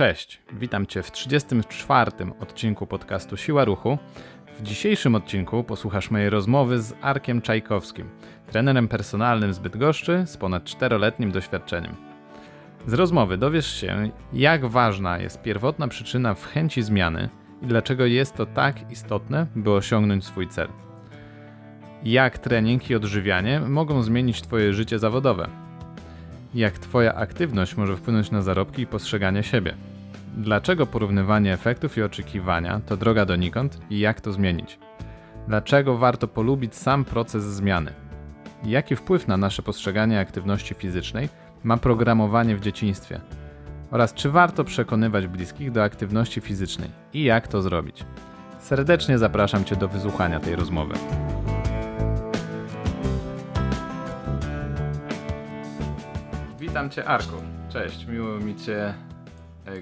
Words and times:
Cześć, 0.00 0.42
witam 0.52 0.86
Cię 0.86 1.02
w 1.02 1.12
34. 1.12 2.10
odcinku 2.40 2.86
podcastu 2.86 3.36
Siła 3.36 3.64
Ruchu. 3.64 3.98
W 4.58 4.62
dzisiejszym 4.62 5.14
odcinku 5.14 5.64
posłuchasz 5.64 6.10
mojej 6.10 6.30
rozmowy 6.30 6.82
z 6.82 6.94
Arkiem 7.00 7.42
Czajkowskim, 7.42 8.08
trenerem 8.46 8.88
personalnym 8.88 9.54
z 9.54 9.58
Bydgoszczy 9.58 10.22
z 10.26 10.36
ponad 10.36 10.64
czteroletnim 10.64 11.32
doświadczeniem. 11.32 11.96
Z 12.86 12.92
rozmowy 12.92 13.38
dowiesz 13.38 13.80
się, 13.80 14.10
jak 14.32 14.66
ważna 14.66 15.18
jest 15.18 15.42
pierwotna 15.42 15.88
przyczyna 15.88 16.34
w 16.34 16.46
chęci 16.46 16.82
zmiany 16.82 17.28
i 17.62 17.66
dlaczego 17.66 18.06
jest 18.06 18.34
to 18.34 18.46
tak 18.46 18.90
istotne, 18.90 19.46
by 19.56 19.72
osiągnąć 19.72 20.24
swój 20.24 20.48
cel. 20.48 20.68
Jak 22.04 22.38
trening 22.38 22.90
i 22.90 22.94
odżywianie 22.94 23.60
mogą 23.60 24.02
zmienić 24.02 24.42
Twoje 24.42 24.72
życie 24.72 24.98
zawodowe. 24.98 25.48
Jak 26.54 26.78
Twoja 26.78 27.14
aktywność 27.14 27.76
może 27.76 27.96
wpłynąć 27.96 28.30
na 28.30 28.42
zarobki 28.42 28.82
i 28.82 28.86
postrzeganie 28.86 29.42
siebie. 29.42 29.74
Dlaczego 30.36 30.86
porównywanie 30.86 31.52
efektów 31.52 31.98
i 31.98 32.02
oczekiwania 32.02 32.80
to 32.86 32.96
droga 32.96 33.26
donikąd 33.26 33.78
i 33.90 33.98
jak 33.98 34.20
to 34.20 34.32
zmienić? 34.32 34.78
Dlaczego 35.48 35.98
warto 35.98 36.28
polubić 36.28 36.74
sam 36.74 37.04
proces 37.04 37.44
zmiany? 37.44 37.92
Jaki 38.64 38.96
wpływ 38.96 39.28
na 39.28 39.36
nasze 39.36 39.62
postrzeganie 39.62 40.20
aktywności 40.20 40.74
fizycznej 40.74 41.28
ma 41.64 41.76
programowanie 41.76 42.56
w 42.56 42.60
dzieciństwie? 42.60 43.20
Oraz 43.90 44.14
czy 44.14 44.30
warto 44.30 44.64
przekonywać 44.64 45.26
bliskich 45.26 45.72
do 45.72 45.82
aktywności 45.82 46.40
fizycznej 46.40 46.90
i 47.12 47.24
jak 47.24 47.48
to 47.48 47.62
zrobić? 47.62 48.04
Serdecznie 48.58 49.18
zapraszam 49.18 49.64
Cię 49.64 49.76
do 49.76 49.88
wysłuchania 49.88 50.40
tej 50.40 50.56
rozmowy. 50.56 50.94
Witam 56.60 56.90
Cię, 56.90 57.04
Arku. 57.04 57.36
Cześć, 57.68 58.06
miło 58.06 58.38
mi 58.38 58.56
Cię 58.56 58.94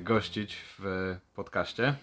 gościć 0.01 0.57
w 0.79 1.17
podcaście. 1.35 1.85
E, 1.87 1.95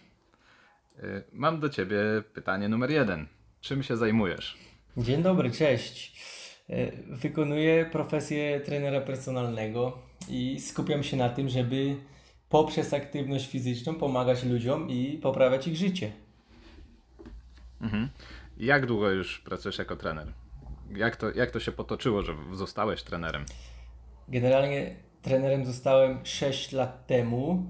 Mam 1.32 1.60
do 1.60 1.70
Ciebie 1.70 1.98
pytanie 2.34 2.70
numer 2.70 2.92
jeden. 2.92 3.28
Czym 3.62 3.84
się 3.84 3.98
zajmujesz? 3.98 4.58
Dzień 4.98 5.24
dobry, 5.24 5.52
cześć. 5.52 6.22
E, 6.70 6.92
Wykonuję 7.08 7.86
profesję 7.92 8.60
trenera 8.60 9.02
personalnego 9.02 9.98
i 10.30 10.60
skupiam 10.60 11.04
się 11.04 11.18
na 11.18 11.30
tym, 11.30 11.50
żeby 11.50 11.96
poprzez 12.50 12.94
aktywność 12.94 13.50
fizyczną 13.52 13.96
pomagać 13.96 14.44
ludziom 14.44 14.90
i 14.90 15.18
poprawiać 15.18 15.68
ich 15.68 15.76
życie. 15.76 16.12
Mhm. 17.82 18.10
Jak 18.58 18.86
długo 18.86 19.10
już 19.12 19.40
pracujesz 19.40 19.78
jako 19.78 19.96
trener? 19.96 20.34
Jak 20.96 21.16
to, 21.16 21.32
jak 21.32 21.52
to 21.52 21.60
się 21.60 21.72
potoczyło, 21.72 22.22
że 22.22 22.36
zostałeś 22.54 23.04
trenerem? 23.04 23.46
Generalnie 24.28 24.96
trenerem 25.26 25.66
zostałem 25.66 26.20
6 26.24 26.72
lat 26.72 27.08
temu, 27.08 27.66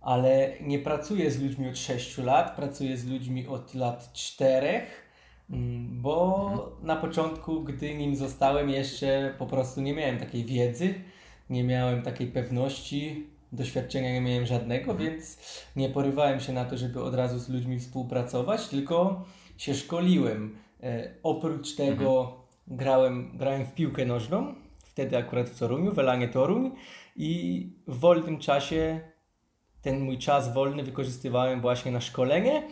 ale 0.00 0.52
nie 0.60 0.78
pracuję 0.78 1.30
z 1.30 1.42
ludźmi 1.42 1.68
od 1.68 1.78
6 1.78 2.18
lat, 2.18 2.56
pracuję 2.56 2.96
z 2.96 3.06
ludźmi 3.06 3.46
od 3.46 3.74
lat 3.74 4.12
4, 4.12 4.82
mm, 5.50 6.02
bo 6.02 6.76
na 6.82 6.96
początku, 6.96 7.60
gdy 7.60 7.94
nim 7.94 8.16
zostałem, 8.16 8.70
jeszcze 8.70 9.34
po 9.38 9.46
prostu 9.46 9.80
nie 9.80 9.94
miałem 9.94 10.18
takiej 10.18 10.44
wiedzy, 10.44 10.94
nie 11.50 11.64
miałem 11.64 12.02
takiej 12.02 12.26
pewności, 12.26 13.26
doświadczenia 13.52 14.12
nie 14.12 14.20
miałem 14.20 14.46
żadnego, 14.46 14.94
więc 14.94 15.38
nie 15.76 15.88
porywałem 15.88 16.40
się 16.40 16.52
na 16.52 16.64
to, 16.64 16.76
żeby 16.76 17.02
od 17.02 17.14
razu 17.14 17.38
z 17.38 17.48
ludźmi 17.48 17.78
współpracować, 17.78 18.68
tylko 18.68 19.24
się 19.56 19.74
szkoliłem. 19.74 20.56
E, 20.82 21.10
oprócz 21.22 21.74
tego 21.74 22.34
grałem, 22.68 23.30
grałem 23.34 23.66
w 23.66 23.74
piłkę 23.74 24.06
nożną, 24.06 24.54
wtedy 24.90 25.16
akurat 25.16 25.50
w 25.50 25.58
Toruniu, 25.58 25.92
w 25.92 25.98
Elanie 25.98 26.28
Toruń. 26.28 26.70
I 27.16 27.66
w 27.86 27.98
wolnym 27.98 28.38
czasie 28.38 29.00
ten 29.82 30.00
mój 30.00 30.18
czas 30.18 30.54
wolny 30.54 30.82
wykorzystywałem 30.82 31.60
właśnie 31.60 31.92
na 31.92 32.00
szkolenie. 32.00 32.62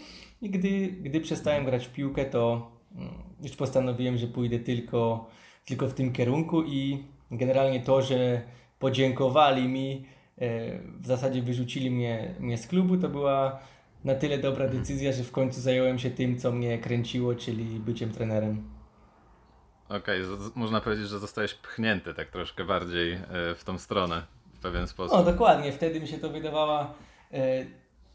I 0.43 0.51
gdy, 0.51 0.89
gdy 0.89 1.21
przestałem 1.21 1.65
grać 1.65 1.87
w 1.87 1.93
piłkę, 1.93 2.25
to 2.25 2.71
mm, 2.95 3.11
już 3.43 3.57
postanowiłem, 3.57 4.19
że 4.19 4.27
pójdę 4.27 4.59
tylko, 4.59 5.31
tylko 5.65 5.89
w 5.89 5.95
tym 5.95 6.13
kierunku. 6.13 6.63
I 6.63 7.05
generalnie 7.31 7.81
to, 7.81 8.03
że 8.03 8.43
podziękowali 8.79 9.69
mi, 9.69 10.05
e, 10.39 10.79
w 11.01 11.07
zasadzie 11.07 11.43
wyrzucili 11.43 11.91
mnie, 11.91 12.35
mnie 12.41 12.59
z 12.59 12.67
klubu, 12.67 12.97
to 12.97 13.09
była 13.09 13.59
na 14.05 14.15
tyle 14.15 14.39
dobra 14.39 14.69
decyzja, 14.69 15.13
że 15.13 15.25
w 15.25 15.33
końcu 15.33 15.61
zająłem 15.61 15.99
się 15.99 16.11
tym, 16.11 16.39
co 16.39 16.53
mnie 16.53 16.79
kręciło, 16.79 17.35
czyli 17.35 17.65
byciem 17.65 18.11
trenerem. 18.11 18.78
Okej, 19.89 20.25
z- 20.25 20.57
można 20.57 20.81
powiedzieć, 20.81 21.09
że 21.09 21.19
zostałeś 21.19 21.55
pchnięty 21.55 22.15
tak 22.15 22.31
troszkę 22.31 22.65
bardziej 22.65 23.13
e, 23.13 23.21
w 23.55 23.65
tą 23.65 23.79
stronę 23.79 24.23
w 24.55 24.59
pewien 24.61 24.87
sposób. 24.89 25.19
O, 25.19 25.23
dokładnie. 25.23 25.73
Wtedy 25.73 26.01
mi 26.01 26.09
się 26.09 26.19
to 26.19 26.29
wydawała 26.31 26.95
e, 27.33 27.67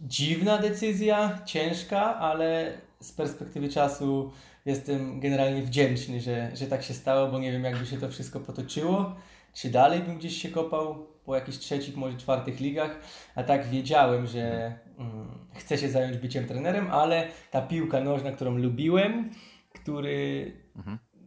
dziwna 0.02 0.58
decyzja, 0.58 1.40
ciężka, 1.46 2.16
ale 2.20 2.78
z 3.00 3.12
perspektywy 3.12 3.70
czasu 3.70 4.32
jestem 4.66 5.20
generalnie 5.20 5.62
wdzięczny, 5.62 6.22
że, 6.22 6.52
że 6.56 6.66
tak 6.68 6.84
się 6.84 6.94
stało, 6.94 7.28
bo 7.28 7.40
nie 7.40 7.52
wiem, 7.52 7.64
jakby 7.64 7.86
się 7.86 7.98
to 7.98 8.10
wszystko 8.10 8.40
potoczyło. 8.40 9.16
Czy 9.54 9.70
dalej 9.70 10.00
bym 10.00 10.18
gdzieś 10.18 10.42
się 10.42 10.50
kopał 10.50 11.08
po 11.26 11.36
jakichś 11.36 11.58
trzecich, 11.58 11.96
może 11.96 12.18
czwartych 12.18 12.60
ligach, 12.60 13.00
a 13.36 13.44
tak 13.44 13.68
wiedziałem, 13.70 14.28
że 14.28 14.74
mm, 15.00 15.28
chcę 15.54 15.78
się 15.78 15.90
zająć 15.90 16.18
byciem 16.18 16.48
trenerem, 16.48 16.92
ale 16.92 17.28
ta 17.52 17.62
piłka 17.62 18.02
nożna, 18.02 18.32
którą 18.32 18.58
lubiłem, 18.58 19.30
który, 19.74 20.52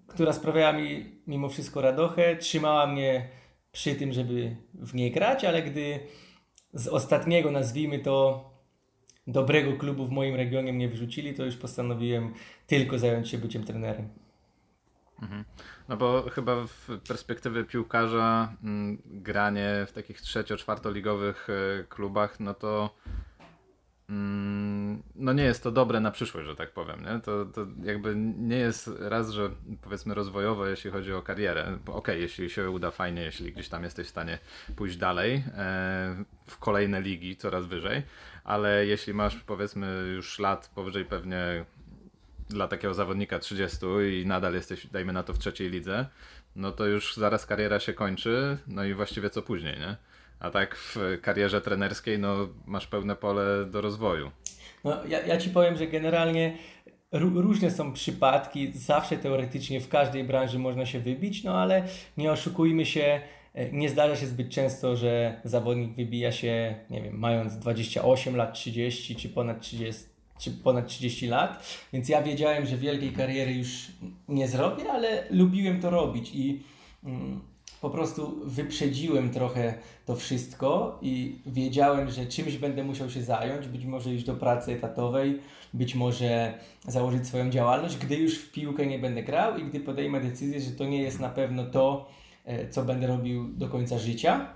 która 0.06 0.33
sprawiała 0.33 0.72
mi 0.72 1.05
mimo 1.27 1.49
wszystko 1.49 1.81
radochę, 1.81 2.37
trzymała 2.37 2.87
mnie 2.87 3.28
przy 3.72 3.94
tym, 3.94 4.12
żeby 4.12 4.56
w 4.75 4.94
niej 4.94 5.12
grać, 5.12 5.44
ale 5.44 5.62
gdy 5.62 6.00
z 6.72 6.89
ostatniego, 6.89 7.50
nazwijmy 7.50 7.99
to, 7.99 8.45
dobrego 9.27 9.77
klubu 9.77 10.06
w 10.06 10.11
moim 10.11 10.34
regionie 10.34 10.72
mnie 10.72 10.89
wyrzucili, 10.89 11.34
to 11.34 11.45
już 11.45 11.56
postanowiłem 11.56 12.34
tylko 12.66 12.99
zająć 12.99 13.28
się 13.28 13.39
byciem 13.39 13.65
trenerem. 13.65 14.09
No 15.89 15.97
bo 15.97 16.22
chyba 16.31 16.66
w 16.66 16.89
perspektywie 17.09 17.65
piłkarza 17.65 18.53
mm, 18.62 19.03
granie 19.05 19.87
w 19.89 19.93
takich 19.93 20.21
trzecio-czwartoligowych 20.21 21.49
e, 21.50 21.84
klubach, 21.84 22.41
no 22.41 22.55
to 22.55 22.95
no 25.17 25.33
nie 25.33 25.43
jest 25.43 25.62
to 25.62 25.71
dobre 25.71 26.00
na 26.00 26.11
przyszłość, 26.11 26.47
że 26.47 26.56
tak 26.56 26.72
powiem, 26.72 27.00
nie? 27.00 27.21
To, 27.21 27.44
to 27.44 27.67
jakby 27.83 28.17
nie 28.39 28.56
jest 28.56 28.91
raz, 28.99 29.31
że 29.31 29.50
powiedzmy 29.83 30.15
rozwojowo, 30.15 30.67
jeśli 30.67 30.91
chodzi 30.91 31.12
o 31.12 31.22
karierę. 31.22 31.78
Okej, 31.87 32.21
jeśli 32.21 32.50
się 32.50 32.71
uda, 32.71 32.91
fajnie, 32.91 33.22
jeśli 33.22 33.53
gdzieś 33.53 33.69
tam 33.69 33.84
jesteś 33.84 34.06
w 34.06 34.11
stanie 34.11 34.39
pójść 34.77 34.97
dalej 34.97 35.45
e, 35.56 36.25
w 36.47 36.59
kolejne 36.59 37.00
ligi, 37.00 37.37
coraz 37.37 37.66
wyżej, 37.66 38.03
ale 38.45 38.87
jeśli 38.87 39.15
masz 39.15 39.37
powiedzmy 39.37 40.12
już 40.15 40.39
lat 40.39 40.71
powyżej 40.75 41.05
pewnie 41.05 41.65
dla 42.49 42.69
takiego 42.69 42.95
zawodnika 42.95 43.39
30 43.39 43.78
i 44.22 44.27
nadal 44.27 44.55
jesteś, 44.55 44.87
dajmy 44.87 45.12
na 45.12 45.22
to, 45.22 45.34
w 45.34 45.39
trzeciej 45.39 45.71
lidze, 45.71 46.06
no 46.56 46.72
to 46.72 46.87
już 46.87 47.16
zaraz 47.16 47.47
kariera 47.47 47.81
się 47.81 47.93
kończy, 47.93 48.59
no 48.66 48.84
i 48.84 48.95
właściwie 48.95 49.31
co 49.31 49.43
później, 49.43 49.78
nie? 49.78 49.97
A 50.41 50.50
tak 50.50 50.76
w 50.76 50.97
karierze 51.22 51.60
trenerskiej, 51.60 52.19
no 52.19 52.48
masz 52.66 52.86
pełne 52.86 53.16
pole 53.16 53.64
do 53.64 53.80
rozwoju. 53.80 54.30
No, 54.84 55.04
ja, 55.08 55.26
ja 55.26 55.38
Ci 55.38 55.50
powiem, 55.50 55.76
że 55.76 55.86
generalnie 55.86 56.56
ró- 57.12 57.41
różne 57.41 57.70
są 57.70 57.92
przypadki, 57.92 58.72
zawsze 58.72 59.16
teoretycznie 59.16 59.80
w 59.80 59.88
każdej 59.88 60.24
branży 60.24 60.58
można 60.58 60.86
się 60.86 61.00
wybić, 61.00 61.44
no 61.44 61.58
ale 61.58 61.84
nie 62.16 62.32
oszukujmy 62.32 62.86
się, 62.86 63.20
e, 63.54 63.72
nie 63.72 63.88
zdarza 63.88 64.16
się 64.16 64.26
zbyt 64.26 64.48
często, 64.50 64.97
że 64.97 65.41
zawodnik 65.44 65.97
wybija 65.97 66.32
się, 66.32 66.74
nie 66.91 67.03
wiem, 67.03 67.18
mając 67.18 67.58
28 67.58 68.36
lat, 68.36 68.54
30 68.54 69.16
czy 69.16 69.28
ponad 69.28 69.60
30, 69.60 70.04
czy 70.38 70.50
ponad 70.50 70.86
30 70.86 71.26
lat, 71.26 71.80
więc 71.92 72.08
ja 72.08 72.22
wiedziałem, 72.22 72.66
że 72.66 72.76
wielkiej 72.76 73.12
kariery 73.12 73.53
już 73.54 73.86
nie 74.28 74.48
zrobię, 74.48 74.92
ale 74.92 75.24
lubiłem 75.30 75.80
to 75.80 75.91
robić 75.91 76.30
i 76.34 76.62
mm, 77.04 77.41
po 77.81 77.91
prostu 77.91 78.41
wyprzedziłem 78.44 79.31
trochę 79.31 79.75
to 80.06 80.16
wszystko 80.16 80.98
i 81.03 81.38
wiedziałem, 81.47 82.10
że 82.10 82.26
czymś 82.26 82.56
będę 82.56 82.84
musiał 82.84 83.10
się 83.10 83.22
zająć, 83.22 83.68
być 83.68 83.84
może 83.84 84.15
iść 84.15 84.24
do 84.24 84.34
pracy 84.34 84.72
etatowej, 84.72 85.41
być 85.74 85.95
może 85.95 86.59
założyć 86.89 87.27
swoją 87.27 87.51
działalność, 87.51 87.97
gdy 87.97 88.16
już 88.16 88.39
w 88.39 88.53
piłkę 88.53 88.86
nie 88.86 88.98
będę 88.98 89.22
grał 89.22 89.59
i 89.59 89.65
gdy 89.65 89.80
podejmę 89.80 90.21
decyzję, 90.21 90.60
że 90.60 90.71
to 90.71 90.84
nie 90.84 91.03
jest 91.03 91.21
na 91.21 91.28
pewno 91.28 91.65
to, 91.65 92.09
e, 92.45 92.68
co 92.68 92.83
będę 92.83 93.06
robił 93.06 93.48
do 93.48 93.68
końca 93.68 93.98
życia. 93.98 94.48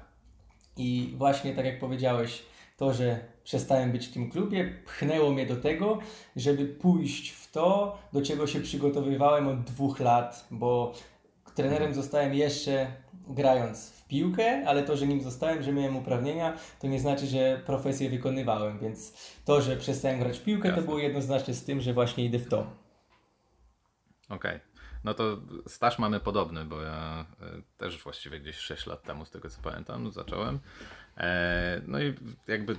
I 0.76 1.14
właśnie 1.16 1.54
tak 1.54 1.64
jak 1.64 1.78
powiedziałeś, 1.78 2.42
to, 2.76 2.92
że 2.92 3.20
przestałem 3.44 3.92
być 3.92 4.06
w 4.06 4.12
tym 4.12 4.30
klubie, 4.30 4.74
pchnęło 4.86 5.32
mnie 5.32 5.46
do 5.46 5.56
tego, 5.56 5.98
żeby 6.36 6.66
pójść 6.66 7.30
w 7.30 7.52
to, 7.52 7.98
do 8.12 8.22
czego 8.22 8.46
się 8.46 8.60
przygotowywałem 8.60 9.48
od 9.48 9.60
dwóch 9.60 10.00
lat, 10.00 10.46
bo 10.50 10.92
trenerem 11.54 11.94
zostałem 11.94 12.34
jeszcze 12.34 12.86
grając 13.34 13.90
w 13.90 14.06
piłkę, 14.06 14.64
ale 14.66 14.82
to, 14.82 14.96
że 14.96 15.06
nim 15.06 15.22
zostałem, 15.22 15.62
że 15.62 15.72
miałem 15.72 15.96
uprawnienia, 15.96 16.56
to 16.80 16.86
nie 16.86 17.00
znaczy, 17.00 17.26
że 17.26 17.62
profesję 17.66 18.10
wykonywałem, 18.10 18.78
więc 18.78 19.12
to, 19.44 19.60
że 19.60 19.76
przestałem 19.76 20.20
grać 20.20 20.38
w 20.38 20.44
piłkę, 20.44 20.62
to 20.62 20.68
Jasne. 20.68 20.82
było 20.82 20.98
jednoznaczne 20.98 21.54
z 21.54 21.64
tym, 21.64 21.80
że 21.80 21.92
właśnie 21.92 22.24
idę 22.24 22.38
w 22.38 22.48
to. 22.48 22.66
Okej. 24.28 24.60
No 25.04 25.14
to 25.14 25.36
staż 25.66 25.98
mamy 25.98 26.20
podobny, 26.20 26.64
bo 26.64 26.82
ja 26.82 27.26
e, 27.40 27.62
też 27.78 28.02
właściwie 28.02 28.40
gdzieś 28.40 28.56
6 28.56 28.86
lat 28.86 29.02
temu, 29.02 29.24
z 29.24 29.30
tego 29.30 29.50
co 29.50 29.62
pamiętam, 29.62 30.10
zacząłem. 30.10 30.58
E, 31.16 31.80
no 31.86 32.02
i 32.02 32.14
jakby 32.46 32.76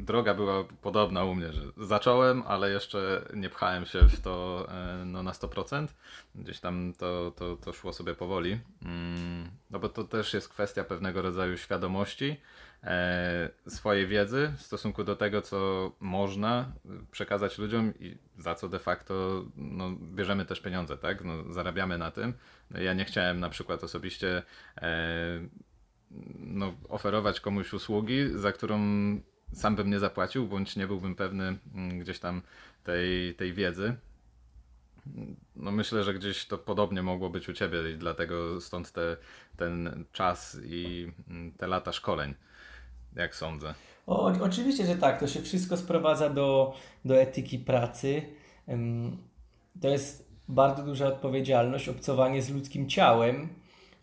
droga 0.00 0.34
była 0.34 0.64
podobna 0.82 1.24
u 1.24 1.34
mnie, 1.34 1.52
że 1.52 1.62
zacząłem, 1.76 2.42
ale 2.46 2.70
jeszcze 2.70 3.24
nie 3.34 3.50
pchałem 3.50 3.86
się 3.86 4.08
w 4.08 4.20
to 4.20 4.66
e, 4.68 5.04
no, 5.04 5.22
na 5.22 5.32
100%. 5.32 5.86
Gdzieś 6.34 6.60
tam 6.60 6.92
to, 6.98 7.32
to, 7.36 7.56
to 7.56 7.72
szło 7.72 7.92
sobie 7.92 8.14
powoli. 8.14 8.60
Mm, 8.84 9.50
no 9.70 9.78
bo 9.78 9.88
to 9.88 10.04
też 10.04 10.34
jest 10.34 10.48
kwestia 10.48 10.84
pewnego 10.84 11.22
rodzaju 11.22 11.56
świadomości 11.56 12.36
e, 12.84 13.50
swojej 13.68 14.06
wiedzy 14.06 14.52
w 14.56 14.62
stosunku 14.62 15.04
do 15.04 15.16
tego, 15.16 15.42
co 15.42 15.92
można 16.00 16.72
przekazać 17.10 17.58
ludziom 17.58 17.92
i 18.00 18.16
za 18.38 18.54
co 18.54 18.68
de 18.68 18.78
facto 18.78 19.44
no, 19.56 19.90
bierzemy 19.90 20.44
też 20.44 20.60
pieniądze, 20.60 20.96
tak? 20.96 21.24
No, 21.24 21.52
zarabiamy 21.52 21.98
na 21.98 22.10
tym. 22.10 22.34
No, 22.70 22.80
ja 22.80 22.94
nie 22.94 23.04
chciałem 23.04 23.40
na 23.40 23.48
przykład 23.48 23.84
osobiście 23.84 24.42
e, 24.76 25.48
no, 26.38 26.74
oferować 26.88 27.40
komuś 27.40 27.72
usługi, 27.72 28.28
za 28.34 28.52
którą 28.52 28.80
sam 29.52 29.76
bym 29.76 29.90
nie 29.90 29.98
zapłacił, 29.98 30.46
bądź 30.46 30.76
nie 30.76 30.86
byłbym 30.86 31.14
pewny 31.14 31.58
mm, 31.74 31.98
gdzieś 31.98 32.18
tam 32.18 32.42
tej, 32.84 33.34
tej 33.34 33.54
wiedzy. 33.54 33.96
No 35.56 35.70
myślę, 35.70 36.04
że 36.04 36.14
gdzieś 36.14 36.46
to 36.46 36.58
podobnie 36.58 37.02
mogło 37.02 37.30
być 37.30 37.48
u 37.48 37.52
Ciebie 37.52 37.78
i 37.94 37.98
dlatego 37.98 38.60
stąd 38.60 38.92
te, 38.92 39.16
ten 39.56 40.04
czas 40.12 40.58
i 40.64 41.12
mm, 41.30 41.52
te 41.52 41.66
lata 41.66 41.92
szkoleń, 41.92 42.34
jak 43.16 43.34
sądzę. 43.34 43.74
O, 44.06 44.32
oczywiście, 44.40 44.86
że 44.86 44.94
tak. 44.94 45.20
To 45.20 45.26
się 45.26 45.42
wszystko 45.42 45.76
sprowadza 45.76 46.30
do, 46.30 46.74
do 47.04 47.20
etyki 47.20 47.58
pracy. 47.58 48.22
To 49.80 49.88
jest 49.88 50.30
bardzo 50.48 50.82
duża 50.82 51.06
odpowiedzialność, 51.06 51.88
obcowanie 51.88 52.42
z 52.42 52.50
ludzkim 52.50 52.88
ciałem, 52.88 53.48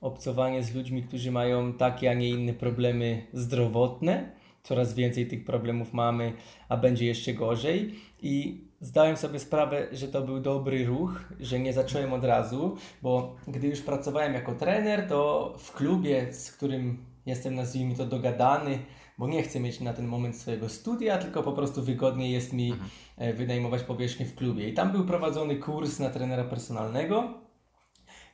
obcowanie 0.01 0.63
z 0.63 0.75
ludźmi, 0.75 1.03
którzy 1.03 1.31
mają 1.31 1.73
takie, 1.73 2.11
a 2.11 2.13
nie 2.13 2.29
inne 2.29 2.53
problemy 2.53 3.27
zdrowotne 3.33 4.36
coraz 4.67 4.93
więcej 4.93 5.27
tych 5.27 5.45
problemów 5.45 5.93
mamy, 5.93 6.33
a 6.69 6.77
będzie 6.77 7.05
jeszcze 7.05 7.33
gorzej. 7.33 7.95
I 8.21 8.61
zdałem 8.81 9.17
sobie 9.17 9.39
sprawę, 9.39 9.87
że 9.91 10.07
to 10.07 10.21
był 10.21 10.39
dobry 10.39 10.85
ruch, 10.85 11.23
że 11.39 11.59
nie 11.59 11.73
zacząłem 11.73 12.13
od 12.13 12.23
razu, 12.23 12.77
bo 13.01 13.35
gdy 13.47 13.67
już 13.67 13.81
pracowałem 13.81 14.33
jako 14.33 14.55
trener, 14.55 15.07
to 15.07 15.53
w 15.59 15.71
klubie, 15.71 16.33
z 16.33 16.51
którym 16.51 17.05
jestem, 17.25 17.55
nazwijmy 17.55 17.95
to, 17.95 18.05
dogadany, 18.05 18.79
bo 19.17 19.27
nie 19.27 19.43
chcę 19.43 19.59
mieć 19.59 19.79
na 19.79 19.93
ten 19.93 20.07
moment 20.07 20.35
swojego 20.35 20.69
studia, 20.69 21.17
tylko 21.17 21.43
po 21.43 21.51
prostu 21.51 21.81
wygodniej 21.81 22.31
jest 22.31 22.53
mi 22.53 22.71
mhm. 22.71 22.89
E, 23.17 23.33
wynajmować 23.33 23.83
powierzchnię 23.83 24.25
w 24.25 24.35
klubie. 24.35 24.69
I 24.69 24.73
tam 24.73 24.91
był 24.91 25.05
prowadzony 25.05 25.55
kurs 25.55 25.99
na 25.99 26.09
trenera 26.09 26.43
personalnego. 26.43 27.33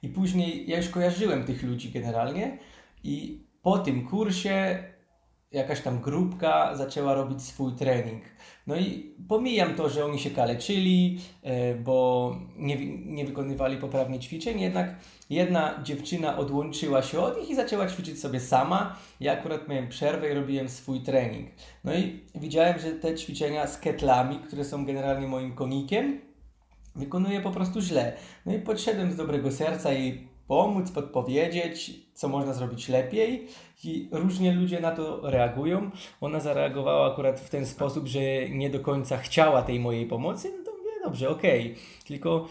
I 0.02 0.10
później 0.10 0.70
ja 0.70 0.78
już 0.78 0.90
kojarzyłem 0.90 1.44
tych 1.44 1.64
ludzi 1.64 1.92
generalnie. 1.92 2.58
I 3.04 3.44
po 3.62 3.78
tym 3.78 4.08
kursie 4.08 4.84
jakaś 5.54 5.82
tam 5.82 6.02
grupka 6.02 6.76
zaczęła 6.76 7.14
robić 7.14 7.42
swój 7.42 7.74
trening. 7.74 8.24
No 8.68 8.76
i 8.76 9.16
pomijam 9.28 9.76
to, 9.76 9.90
że 9.90 10.06
oni 10.06 10.20
się 10.20 10.30
kaleczyli, 10.30 11.20
e, 11.44 11.76
bo 11.76 12.36
nie, 12.58 12.98
nie 13.06 13.26
wykonywali 13.26 13.78
poprawnie 13.78 14.20
ćwiczeń, 14.20 14.60
jednak 14.60 14.96
jedna 15.30 15.80
dziewczyna 15.84 16.38
odłączyła 16.38 17.02
się 17.02 17.20
od 17.20 17.38
nich 17.38 17.50
i 17.50 17.56
zaczęła 17.56 17.88
ćwiczyć 17.88 18.20
sobie 18.20 18.40
sama. 18.40 18.96
Ja 19.20 19.34
akurat 19.34 19.68
miałem 19.68 19.90
przerwę 19.90 20.32
i 20.32 20.34
robiłem 20.34 20.70
swój 20.70 21.02
trening. 21.02 21.50
No 21.84 21.94
i 21.94 22.20
widziałem, 22.36 22.80
że 22.80 22.92
te 22.92 23.16
ćwiczenia 23.16 23.68
z 23.68 23.78
ketlami, 23.78 24.40
które 24.40 24.66
są 24.66 24.86
generalnie 24.86 25.28
moim 25.28 25.56
konikiem, 25.56 26.22
wykonuje 26.96 27.42
po 27.42 27.52
prostu 27.52 27.82
źle. 27.82 28.14
No 28.46 28.54
i 28.54 28.60
podszedłem 28.60 29.12
z 29.12 29.16
dobrego 29.16 29.52
serca 29.52 29.94
i 29.94 30.33
pomóc, 30.54 30.92
podpowiedzieć, 30.92 31.92
co 32.14 32.28
można 32.28 32.54
zrobić 32.54 32.90
lepiej 32.90 33.48
i 33.84 34.10
różnie 34.12 34.52
ludzie 34.52 34.80
na 34.80 34.92
to 34.92 35.30
reagują. 35.30 35.92
Ona 36.22 36.40
zareagowała 36.40 37.14
akurat 37.14 37.40
w 37.40 37.50
ten 37.50 37.66
sposób, 37.66 38.08
że 38.08 38.50
nie 38.50 38.70
do 38.70 38.80
końca 38.80 39.18
chciała 39.18 39.62
tej 39.62 39.80
mojej 39.80 40.06
pomocy, 40.06 40.54
no 40.58 40.64
to 40.66 40.72
mówię, 40.72 40.92
dobrze, 41.04 41.30
okej, 41.30 41.62
okay. 41.62 41.84
tylko 42.08 42.48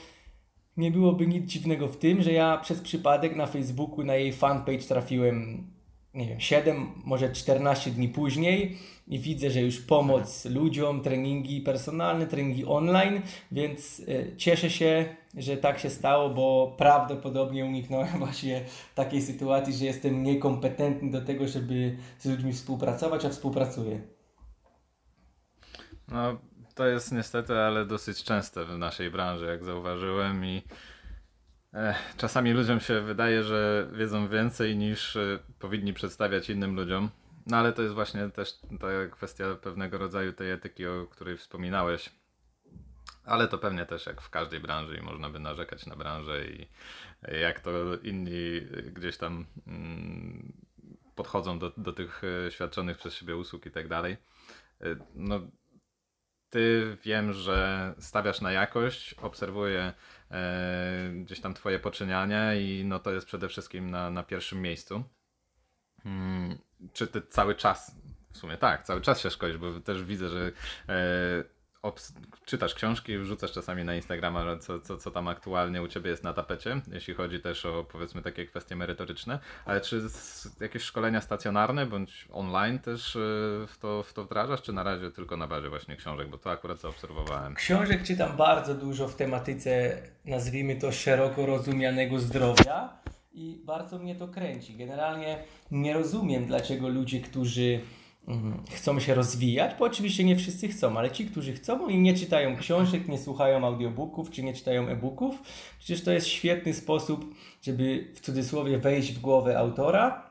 nie 0.76 0.90
byłoby 0.90 1.26
nic 1.26 1.50
dziwnego 1.50 1.88
w 1.88 1.96
tym, 1.96 2.22
że 2.22 2.32
ja 2.32 2.58
przez 2.58 2.80
przypadek 2.80 3.36
na 3.36 3.46
Facebooku, 3.46 4.04
na 4.04 4.14
jej 4.14 4.32
fanpage 4.32 4.78
trafiłem 4.88 5.66
nie 6.14 6.28
wiem, 6.28 6.40
7, 6.40 6.92
może 7.04 7.32
14 7.32 7.90
dni 7.90 8.08
później 8.08 8.78
i 9.08 9.18
widzę, 9.18 9.50
że 9.50 9.60
już 9.60 9.80
pomoc 9.80 10.44
ludziom, 10.44 11.00
treningi 11.00 11.60
personalne, 11.60 12.26
treningi 12.26 12.66
online, 12.66 13.20
więc 13.52 14.00
y, 14.00 14.34
cieszę 14.36 14.70
się, 14.70 15.16
że 15.36 15.56
tak 15.56 15.78
się 15.78 15.90
stało, 15.90 16.30
bo 16.30 16.74
prawdopodobnie 16.78 17.64
uniknąłem 17.64 18.18
właśnie 18.26 18.64
takiej 18.94 19.22
sytuacji, 19.22 19.74
że 19.74 19.84
jestem 19.84 20.22
niekompetentny 20.22 21.10
do 21.10 21.20
tego, 21.20 21.48
żeby 21.48 21.96
z 22.18 22.26
ludźmi 22.26 22.52
współpracować, 22.52 23.24
a 23.24 23.28
współpracuję. 23.28 24.00
No, 26.08 26.38
to 26.74 26.86
jest 26.86 27.12
niestety, 27.12 27.54
ale 27.54 27.86
dosyć 27.86 28.24
częste 28.24 28.64
w 28.64 28.78
naszej 28.78 29.10
branży, 29.10 29.46
jak 29.46 29.64
zauważyłem 29.64 30.44
i 30.44 30.62
czasami 32.16 32.52
ludziom 32.52 32.80
się 32.80 33.00
wydaje, 33.00 33.42
że 33.42 33.88
wiedzą 33.92 34.28
więcej 34.28 34.76
niż 34.76 35.16
e, 35.16 35.38
powinni 35.58 35.92
przedstawiać 35.92 36.50
innym 36.50 36.76
ludziom. 36.76 37.10
No 37.46 37.56
ale 37.56 37.72
to 37.72 37.82
jest 37.82 37.94
właśnie 37.94 38.30
też 38.30 38.60
ta 38.80 38.86
kwestia 39.10 39.44
pewnego 39.54 39.98
rodzaju 39.98 40.32
tej 40.32 40.50
etyki, 40.50 40.86
o 40.86 41.06
której 41.06 41.36
wspominałeś. 41.36 42.10
Ale 43.24 43.48
to 43.48 43.58
pewnie 43.58 43.86
też 43.86 44.06
jak 44.06 44.20
w 44.20 44.30
każdej 44.30 44.60
branży 44.60 44.96
i 44.96 45.02
można 45.02 45.30
by 45.30 45.38
narzekać 45.38 45.86
na 45.86 45.96
branżę 45.96 46.46
i 46.46 46.68
jak 47.40 47.60
to 47.60 47.70
inni 48.02 48.60
gdzieś 48.92 49.16
tam 49.16 49.46
mm, 49.66 50.52
podchodzą 51.14 51.58
do, 51.58 51.70
do 51.76 51.92
tych 51.92 52.22
e, 52.46 52.50
świadczonych 52.50 52.98
przez 52.98 53.14
siebie 53.14 53.36
usług 53.36 53.66
i 53.66 53.70
tak 53.70 53.88
dalej. 53.88 54.16
E, 54.80 54.96
no, 55.14 55.40
ty 56.50 56.96
wiem, 57.04 57.32
że 57.32 57.94
stawiasz 57.98 58.40
na 58.40 58.52
jakość, 58.52 59.14
obserwuję 59.14 59.80
e, 59.80 59.92
gdzieś 61.12 61.40
tam 61.40 61.54
twoje 61.54 61.78
poczyniania 61.78 62.54
i 62.54 62.84
no 62.84 62.98
to 62.98 63.12
jest 63.12 63.26
przede 63.26 63.48
wszystkim 63.48 63.90
na, 63.90 64.10
na 64.10 64.22
pierwszym 64.22 64.62
miejscu. 64.62 65.04
Hmm, 66.02 66.58
czy 66.92 67.06
ty 67.06 67.22
cały 67.22 67.54
czas, 67.54 67.96
w 68.32 68.36
sumie 68.36 68.56
tak, 68.56 68.82
cały 68.82 69.00
czas 69.00 69.20
się 69.20 69.30
szkolisz, 69.30 69.58
bo 69.58 69.80
też 69.80 70.04
widzę, 70.04 70.28
że 70.28 70.52
e, 71.84 71.92
czytasz 72.44 72.74
książki, 72.74 73.18
wrzucasz 73.18 73.52
czasami 73.52 73.84
na 73.84 73.94
Instagrama, 73.94 74.58
co, 74.58 74.80
co, 74.80 74.96
co 74.96 75.10
tam 75.10 75.28
aktualnie 75.28 75.82
u 75.82 75.88
Ciebie 75.88 76.10
jest 76.10 76.24
na 76.24 76.32
tapecie, 76.32 76.80
jeśli 76.92 77.14
chodzi 77.14 77.40
też 77.40 77.66
o 77.66 77.84
powiedzmy 77.84 78.22
takie 78.22 78.46
kwestie 78.46 78.76
merytoryczne, 78.76 79.38
ale 79.64 79.80
czy 79.80 80.02
jakieś 80.60 80.82
szkolenia 80.82 81.20
stacjonarne 81.20 81.86
bądź 81.86 82.28
online 82.32 82.78
też 82.78 83.16
y, 83.16 83.18
w 83.68 83.78
to, 83.80 84.02
w 84.02 84.12
to 84.12 84.24
wdrażasz, 84.24 84.62
czy 84.62 84.72
na 84.72 84.82
razie 84.82 85.10
tylko 85.10 85.36
na 85.36 85.46
bazie 85.46 85.68
właśnie 85.68 85.96
książek, 85.96 86.28
bo 86.28 86.38
to 86.38 86.50
akurat 86.50 86.80
zaobserwowałem. 86.80 87.54
Książek 87.54 88.02
czytam 88.02 88.36
bardzo 88.36 88.74
dużo 88.74 89.08
w 89.08 89.16
tematyce, 89.16 90.02
nazwijmy 90.24 90.76
to 90.76 90.92
szeroko 90.92 91.46
rozumianego 91.46 92.18
zdrowia 92.18 93.02
i 93.32 93.62
bardzo 93.64 93.98
mnie 93.98 94.14
to 94.14 94.28
kręci. 94.28 94.76
Generalnie 94.76 95.44
nie 95.70 95.94
rozumiem, 95.94 96.46
dlaczego 96.46 96.88
ludzie, 96.88 97.20
którzy. 97.20 97.80
Chcą 98.70 99.00
się 99.00 99.14
rozwijać, 99.14 99.72
bo 99.78 99.84
oczywiście 99.84 100.24
nie 100.24 100.36
wszyscy 100.36 100.68
chcą, 100.68 100.98
ale 100.98 101.10
ci, 101.10 101.26
którzy 101.26 101.52
chcą 101.52 101.88
i 101.88 101.98
nie 101.98 102.14
czytają 102.14 102.56
książek, 102.56 103.08
nie 103.08 103.18
słuchają 103.18 103.66
audiobooków, 103.66 104.30
czy 104.30 104.42
nie 104.42 104.54
czytają 104.54 104.88
e-booków, 104.88 105.42
przecież 105.78 106.04
to 106.04 106.12
jest 106.12 106.26
świetny 106.26 106.74
sposób, 106.74 107.34
żeby 107.62 108.12
w 108.14 108.20
cudzysłowie 108.20 108.78
wejść 108.78 109.12
w 109.12 109.20
głowę 109.20 109.58
autora, 109.58 110.30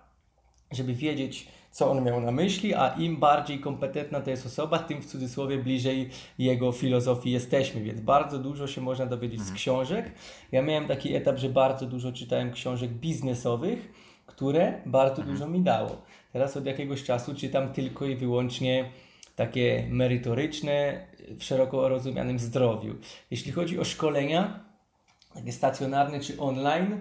żeby 0.72 0.94
wiedzieć, 0.94 1.48
co 1.72 1.92
on 1.92 2.04
miał 2.04 2.22
na 2.22 2.32
myśli, 2.32 2.74
a 2.74 2.88
im 2.88 3.18
bardziej 3.18 3.60
kompetentna 3.60 4.22
to 4.22 4.30
jest 4.30 4.46
osoba, 4.46 4.80
tym 4.80 5.02
w 5.02 5.06
cudzysłowie 5.06 5.58
bliżej 5.58 6.10
jego 6.38 6.72
filozofii 6.72 7.32
jesteśmy, 7.32 7.82
więc 7.82 8.02
bardzo 8.02 8.40
dużo 8.40 8.68
się 8.68 8.82
można 8.82 9.06
dowiedzieć 9.06 9.40
z 9.40 9.42
mhm. 9.42 9.58
książek. 9.58 10.12
Ja 10.52 10.62
miałem 10.62 10.88
taki 10.88 11.16
etap, 11.16 11.38
że 11.38 11.50
bardzo 11.50 11.86
dużo 11.86 12.12
czytałem 12.12 12.52
książek 12.52 12.92
biznesowych, 12.92 13.92
które 14.26 14.82
bardzo 14.86 15.22
mhm. 15.22 15.32
dużo 15.38 15.48
mi 15.48 15.62
dało. 15.62 16.02
Teraz 16.34 16.58
od 16.58 16.66
jakiegoś 16.66 17.04
czasu 17.04 17.36
czytam 17.36 17.74
tylko 17.74 18.06
i 18.06 18.16
wyłącznie 18.16 18.92
takie 19.36 19.88
merytoryczne, 19.90 21.08
w 21.40 21.44
szeroko 21.44 21.90
rozumianym 21.90 22.40
zdrowiu. 22.40 22.96
Jeśli 23.32 23.52
chodzi 23.52 23.80
o 23.80 23.84
szkolenia, 23.84 24.66
takie 25.34 25.52
stacjonarne 25.52 26.20
czy 26.20 26.40
online, 26.40 27.00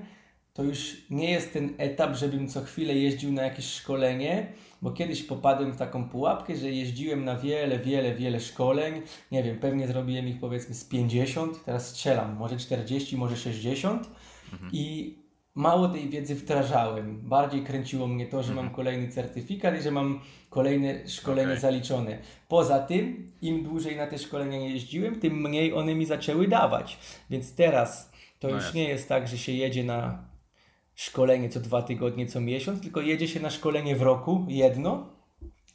to 0.55 0.63
już 0.63 0.97
nie 1.11 1.31
jest 1.31 1.53
ten 1.53 1.75
etap, 1.79 2.17
żebym 2.17 2.49
co 2.49 2.61
chwilę 2.61 2.95
jeździł 2.95 3.33
na 3.33 3.43
jakieś 3.43 3.65
szkolenie, 3.65 4.53
bo 4.83 4.91
kiedyś 4.91 5.23
popadłem 5.23 5.73
w 5.73 5.77
taką 5.77 6.09
pułapkę, 6.09 6.57
że 6.57 6.71
jeździłem 6.71 7.25
na 7.25 7.37
wiele, 7.37 7.79
wiele, 7.79 8.15
wiele 8.15 8.41
szkoleń. 8.41 9.03
Nie 9.33 9.43
wiem, 9.43 9.59
pewnie 9.59 9.87
zrobiłem 9.87 10.29
ich 10.29 10.41
powiedzmy 10.41 10.75
z 10.75 10.85
50, 10.85 11.65
teraz 11.65 11.89
strzelam, 11.89 12.37
może 12.37 12.57
40, 12.57 13.17
może 13.17 13.37
60 13.37 14.11
mhm. 14.53 14.71
i 14.75 15.15
mało 15.61 15.89
tej 15.89 16.09
wiedzy 16.09 16.35
wdrażałem. 16.35 17.21
Bardziej 17.23 17.63
kręciło 17.63 18.07
mnie 18.07 18.27
to, 18.27 18.43
że 18.43 18.49
mam 18.49 18.65
mhm. 18.65 18.75
kolejny 18.77 19.09
certyfikat 19.09 19.79
i 19.79 19.83
że 19.83 19.91
mam 19.91 20.21
kolejne 20.51 21.09
szkolenie 21.09 21.49
okay. 21.49 21.61
zaliczone. 21.61 22.19
Poza 22.49 22.79
tym, 22.79 23.33
im 23.43 23.65
dłużej 23.65 23.97
na 23.97 24.07
te 24.07 24.19
szkolenia 24.19 24.59
jeździłem, 24.59 25.21
tym 25.21 25.41
mniej 25.41 25.75
one 25.75 25.95
mi 25.95 26.07
zaczęły 26.07 26.49
dawać. 26.49 26.99
Więc 27.31 27.55
teraz 27.55 28.13
to 28.39 28.49
no 28.49 28.55
już 28.55 28.63
jest. 28.63 28.75
nie 28.75 28.89
jest 28.89 29.09
tak, 29.09 29.29
że 29.29 29.39
się 29.39 29.53
jedzie 29.53 29.85
na 29.85 30.25
szkolenie 30.95 31.49
co 31.49 31.61
dwa 31.61 31.83
tygodnie, 31.83 32.27
co 32.27 32.41
miesiąc, 32.41 32.83
tylko 32.83 33.01
jedzie 33.01 33.29
się 33.29 33.41
na 33.41 33.51
szkolenie 33.51 33.97
w 33.97 34.03
roku 34.03 34.47
jedno, 34.49 35.07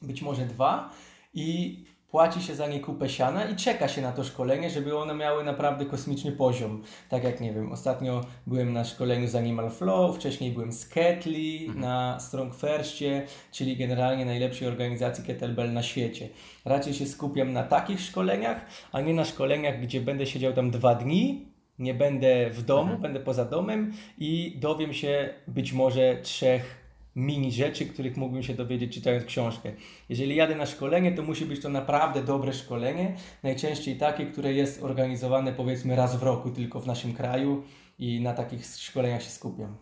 być 0.01 0.21
może 0.21 0.45
dwa 0.45 0.89
i 1.33 1.77
płaci 2.15 2.41
się 2.41 2.55
za 2.55 2.67
nie 2.67 2.79
kupę 2.79 3.09
siana 3.09 3.45
i 3.45 3.55
czeka 3.55 3.87
się 3.87 4.01
na 4.01 4.11
to 4.11 4.23
szkolenie, 4.23 4.69
żeby 4.69 4.97
one 4.97 5.13
miały 5.13 5.43
naprawdę 5.43 5.85
kosmiczny 5.85 6.31
poziom. 6.31 6.83
Tak 7.09 7.23
jak, 7.23 7.41
nie 7.41 7.53
wiem, 7.53 7.71
ostatnio 7.71 8.21
byłem 8.47 8.73
na 8.73 8.83
szkoleniu 8.83 9.27
z 9.27 9.35
Animal 9.35 9.71
Flow, 9.71 10.15
wcześniej 10.15 10.51
byłem 10.51 10.71
z 10.71 10.89
Ketli 10.89 11.65
mhm. 11.65 11.79
na 11.79 12.19
Strong 12.19 12.55
Firstie, 12.55 13.23
czyli 13.51 13.77
generalnie 13.77 14.25
najlepszej 14.25 14.67
organizacji 14.67 15.23
kettlebell 15.23 15.73
na 15.73 15.83
świecie. 15.83 16.29
Raczej 16.65 16.93
się 16.93 17.05
skupiam 17.05 17.53
na 17.53 17.63
takich 17.63 18.01
szkoleniach, 18.01 18.65
a 18.91 19.01
nie 19.01 19.13
na 19.13 19.25
szkoleniach, 19.25 19.81
gdzie 19.81 20.01
będę 20.01 20.25
siedział 20.25 20.53
tam 20.53 20.71
dwa 20.71 20.95
dni, 20.95 21.47
nie 21.79 21.93
będę 21.93 22.49
w 22.49 22.63
domu, 22.63 22.81
mhm. 22.81 23.01
będę 23.01 23.19
poza 23.19 23.45
domem 23.45 23.93
i 24.17 24.57
dowiem 24.59 24.93
się 24.93 25.33
być 25.47 25.73
może 25.73 26.17
trzech 26.21 26.84
mini 27.15 27.51
rzeczy, 27.51 27.85
których 27.85 28.17
mógłbym 28.17 28.43
się 28.43 28.53
dowiedzieć 28.53 28.93
czytając 28.93 29.25
książkę. 29.25 29.71
Jeżeli 30.09 30.35
jadę 30.35 30.55
na 30.55 30.65
szkolenie, 30.65 31.11
to 31.11 31.23
musi 31.23 31.45
być 31.45 31.61
to 31.61 31.69
naprawdę 31.69 32.23
dobre 32.23 32.53
szkolenie, 32.53 33.17
najczęściej 33.43 33.97
takie, 33.97 34.25
które 34.25 34.53
jest 34.53 34.83
organizowane 34.83 35.53
powiedzmy 35.53 35.95
raz 35.95 36.19
w 36.19 36.23
roku 36.23 36.51
tylko 36.51 36.79
w 36.79 36.87
naszym 36.87 37.13
kraju 37.13 37.63
i 37.99 38.21
na 38.21 38.33
takich 38.33 38.65
szkoleniach 38.65 39.23
się 39.23 39.29
skupiam. 39.29 39.77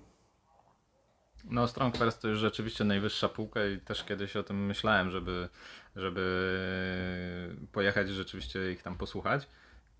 No 1.43 1.67
Strong 1.67 1.97
First 1.97 2.21
to 2.21 2.27
już 2.27 2.39
rzeczywiście 2.39 2.83
najwyższa 2.83 3.29
półka 3.29 3.65
i 3.65 3.77
też 3.77 4.03
kiedyś 4.03 4.35
o 4.35 4.43
tym 4.43 4.65
myślałem, 4.65 5.11
żeby, 5.11 5.49
żeby 5.95 7.65
pojechać 7.71 8.09
rzeczywiście 8.09 8.71
ich 8.71 8.83
tam 8.83 8.97
posłuchać. 8.97 9.47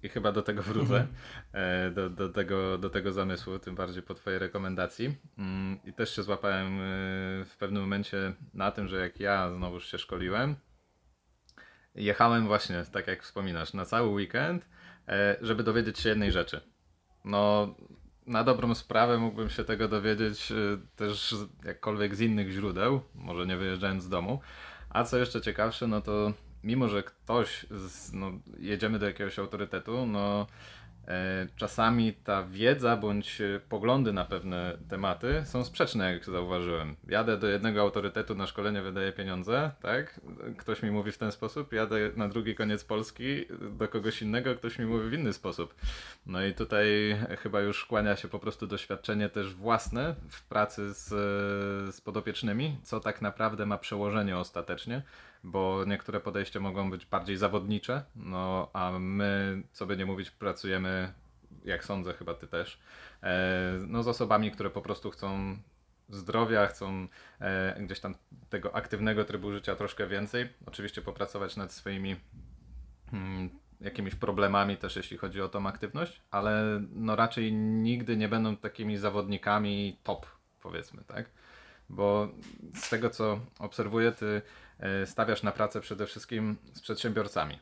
I 0.04 0.10
chyba 0.10 0.32
do 0.32 0.42
tego 0.42 0.62
wrócę, 0.62 0.96
mhm. 0.96 1.08
e, 1.54 1.92
do, 1.92 2.10
do, 2.10 2.30
tego, 2.30 2.78
do 2.78 2.90
tego 2.90 3.12
zamysłu, 3.12 3.60
tym 3.60 3.76
bardziej 3.76 4.04
po 4.04 4.14
Twojej 4.14 4.40
rekomendacji. 4.40 5.18
Mm, 5.38 5.80
I 5.86 5.94
też 5.94 6.16
się 6.16 6.24
złapałem 6.24 6.68
e, 6.68 6.82
w 7.46 7.56
pewnym 7.60 7.82
momencie 7.82 8.34
na 8.54 8.72
tym, 8.72 8.88
że 8.88 8.98
jak 9.00 9.20
ja 9.20 9.52
znowuż 9.52 9.92
się 9.92 9.98
szkoliłem, 9.98 10.56
jechałem 11.96 12.48
właśnie, 12.48 12.84
tak 12.92 13.08
jak 13.08 13.24
wspominasz, 13.24 13.74
na 13.74 13.86
cały 13.86 14.08
weekend, 14.10 14.70
e, 15.08 15.36
żeby 15.42 15.64
dowiedzieć 15.64 16.00
się 16.00 16.10
jednej 16.10 16.32
rzeczy. 16.32 16.62
No, 17.26 17.76
na 18.28 18.44
dobrą 18.44 18.76
sprawę 18.76 19.18
mógłbym 19.18 19.50
się 19.50 19.64
tego 19.64 19.88
dowiedzieć 19.88 20.54
też 20.96 21.36
jakkolwiek 21.66 22.16
z 22.16 22.22
innych 22.22 22.52
źródeł, 22.52 23.02
może 23.16 23.46
nie 23.46 23.58
wyjeżdżając 23.58 24.04
z 24.04 24.10
domu. 24.10 24.40
A 24.90 25.04
co 25.04 25.18
jeszcze 25.18 25.42
ciekawsze, 25.42 25.88
no 25.88 26.02
to 26.02 26.34
mimo 26.64 26.88
że 26.88 27.04
ktoś, 27.04 27.66
z, 27.72 28.14
no, 28.14 28.32
jedziemy 28.60 29.00
do 29.00 29.06
jakiegoś 29.06 29.40
autorytetu, 29.40 30.06
no 30.06 30.48
e, 31.08 31.48
czasami 31.56 32.14
ta 32.14 32.44
wiedza 32.44 32.98
bądź 32.98 33.42
poglądy 33.70 34.14
na 34.14 34.26
pewne 34.26 34.78
tematy 34.90 35.42
są 35.46 35.66
sprzeczne, 35.66 36.14
jak 36.14 36.26
zauważyłem. 36.26 36.96
Jadę 37.08 37.38
do 37.38 37.48
jednego 37.48 37.82
autorytetu 37.82 38.36
na 38.36 38.48
szkolenie, 38.48 38.82
wydaję 38.82 39.12
pieniądze, 39.12 39.72
tak? 39.82 40.22
Ktoś 40.58 40.84
mi 40.84 40.92
mówi 40.92 41.12
w 41.12 41.18
ten 41.18 41.32
sposób, 41.32 41.74
jadę 41.74 42.12
na 42.16 42.30
drugi 42.30 42.56
koniec 42.56 42.84
Polski 42.84 43.46
do 43.72 43.88
kogoś 43.88 44.22
innego, 44.22 44.56
ktoś 44.56 44.80
mi 44.80 44.86
mówi 44.86 45.10
w 45.10 45.14
inny 45.14 45.34
sposób. 45.34 45.76
No 46.26 46.46
i 46.46 46.54
tutaj 46.54 46.88
chyba 47.40 47.62
już 47.62 47.86
kłania 47.86 48.16
się 48.16 48.28
po 48.28 48.40
prostu 48.40 48.68
doświadczenie 48.68 49.30
też 49.30 49.54
własne 49.54 50.16
w 50.30 50.44
pracy 50.48 50.94
z, 50.94 51.08
z 51.96 52.02
podopiecznymi, 52.02 52.78
co 52.84 53.00
tak 53.00 53.22
naprawdę 53.22 53.66
ma 53.66 53.78
przełożenie 53.78 54.38
ostatecznie 54.38 55.02
bo 55.44 55.86
niektóre 55.88 56.20
podejścia 56.20 56.60
mogą 56.60 56.90
być 56.90 57.06
bardziej 57.06 57.38
zawodnicze, 57.38 58.04
no 58.16 58.70
a 58.74 58.92
my, 59.00 59.64
co 59.72 59.86
by 59.86 59.98
nie 59.98 60.06
mówić, 60.06 60.32
pracujemy, 60.32 61.14
jak 61.66 61.86
sądzę, 61.86 62.14
chyba 62.14 62.34
ty 62.34 62.48
też, 62.48 62.80
e, 63.24 63.80
no 63.88 64.04
z 64.04 64.08
osobami, 64.08 64.52
które 64.52 64.70
po 64.70 64.82
prostu 64.82 65.12
chcą 65.12 65.58
zdrowia, 66.10 66.68
chcą 66.68 67.08
e, 67.42 67.82
gdzieś 67.82 68.00
tam 68.00 68.16
tego 68.50 68.76
aktywnego 68.76 69.26
trybu 69.26 69.52
życia 69.52 69.76
troszkę 69.76 70.08
więcej. 70.08 70.50
Oczywiście 70.66 71.02
popracować 71.02 71.56
nad 71.56 71.72
swoimi 71.72 72.16
hmm, 73.12 73.50
jakimiś 73.82 74.16
problemami 74.16 74.78
też, 74.78 74.96
jeśli 74.96 75.18
chodzi 75.18 75.42
o 75.42 75.50
tą 75.50 75.68
aktywność, 75.68 76.22
ale 76.32 76.82
no 76.92 77.16
raczej 77.16 77.54
nigdy 77.54 78.18
nie 78.18 78.30
będą 78.30 78.58
takimi 78.58 78.98
zawodnikami 78.98 79.98
top, 80.04 80.26
powiedzmy, 80.62 81.04
tak? 81.04 81.30
Bo 81.94 82.30
z 82.76 82.90
tego, 82.90 83.10
co 83.10 83.40
obserwuję, 83.60 84.12
ty 84.12 84.42
E, 84.84 85.06
stawiasz 85.06 85.44
na 85.44 85.52
pracę 85.52 85.82
przede 85.82 86.06
wszystkim 86.06 86.58
z 86.74 86.82
przedsiębiorcami. 86.82 87.60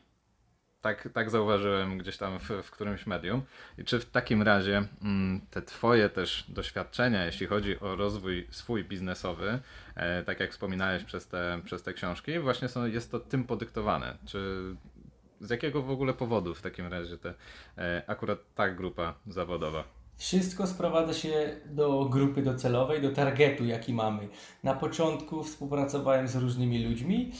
Tak, 0.80 1.08
tak 1.12 1.30
zauważyłem 1.30 1.98
gdzieś 1.98 2.16
tam 2.16 2.38
w, 2.38 2.48
w 2.62 2.70
którymś 2.70 3.06
medium. 3.06 3.42
I 3.78 3.84
czy 3.84 4.00
w 4.00 4.10
takim 4.10 4.42
razie 4.42 4.84
mm, 5.02 5.40
te 5.50 5.62
Twoje 5.62 6.08
też 6.08 6.44
doświadczenia, 6.48 7.26
jeśli 7.26 7.46
chodzi 7.46 7.80
o 7.80 7.96
rozwój 7.96 8.46
swój 8.50 8.84
biznesowy, 8.84 9.58
e, 9.94 10.22
tak 10.22 10.40
jak 10.40 10.50
wspominałeś 10.50 11.04
przez 11.04 11.28
te, 11.28 11.60
przez 11.64 11.82
te 11.82 11.92
książki, 11.92 12.38
właśnie 12.38 12.68
są, 12.68 12.86
jest 12.86 13.10
to 13.10 13.20
tym 13.20 13.44
podyktowane? 13.44 14.16
Czy 14.26 14.62
z 15.40 15.50
jakiego 15.50 15.82
w 15.82 15.90
ogóle 15.90 16.14
powodu 16.14 16.54
w 16.54 16.62
takim 16.62 16.86
razie 16.86 17.18
te, 17.18 17.34
e, 17.78 18.02
akurat 18.06 18.38
ta 18.54 18.68
grupa 18.70 19.14
zawodowa? 19.26 20.01
Wszystko 20.16 20.66
sprowadza 20.66 21.14
się 21.14 21.56
do 21.66 22.04
grupy 22.04 22.42
docelowej, 22.42 23.02
do 23.02 23.10
targetu, 23.10 23.64
jaki 23.64 23.92
mamy. 23.92 24.28
Na 24.62 24.74
początku 24.74 25.44
współpracowałem 25.44 26.28
z 26.28 26.36
różnymi 26.36 26.84
ludźmi. 26.84 27.32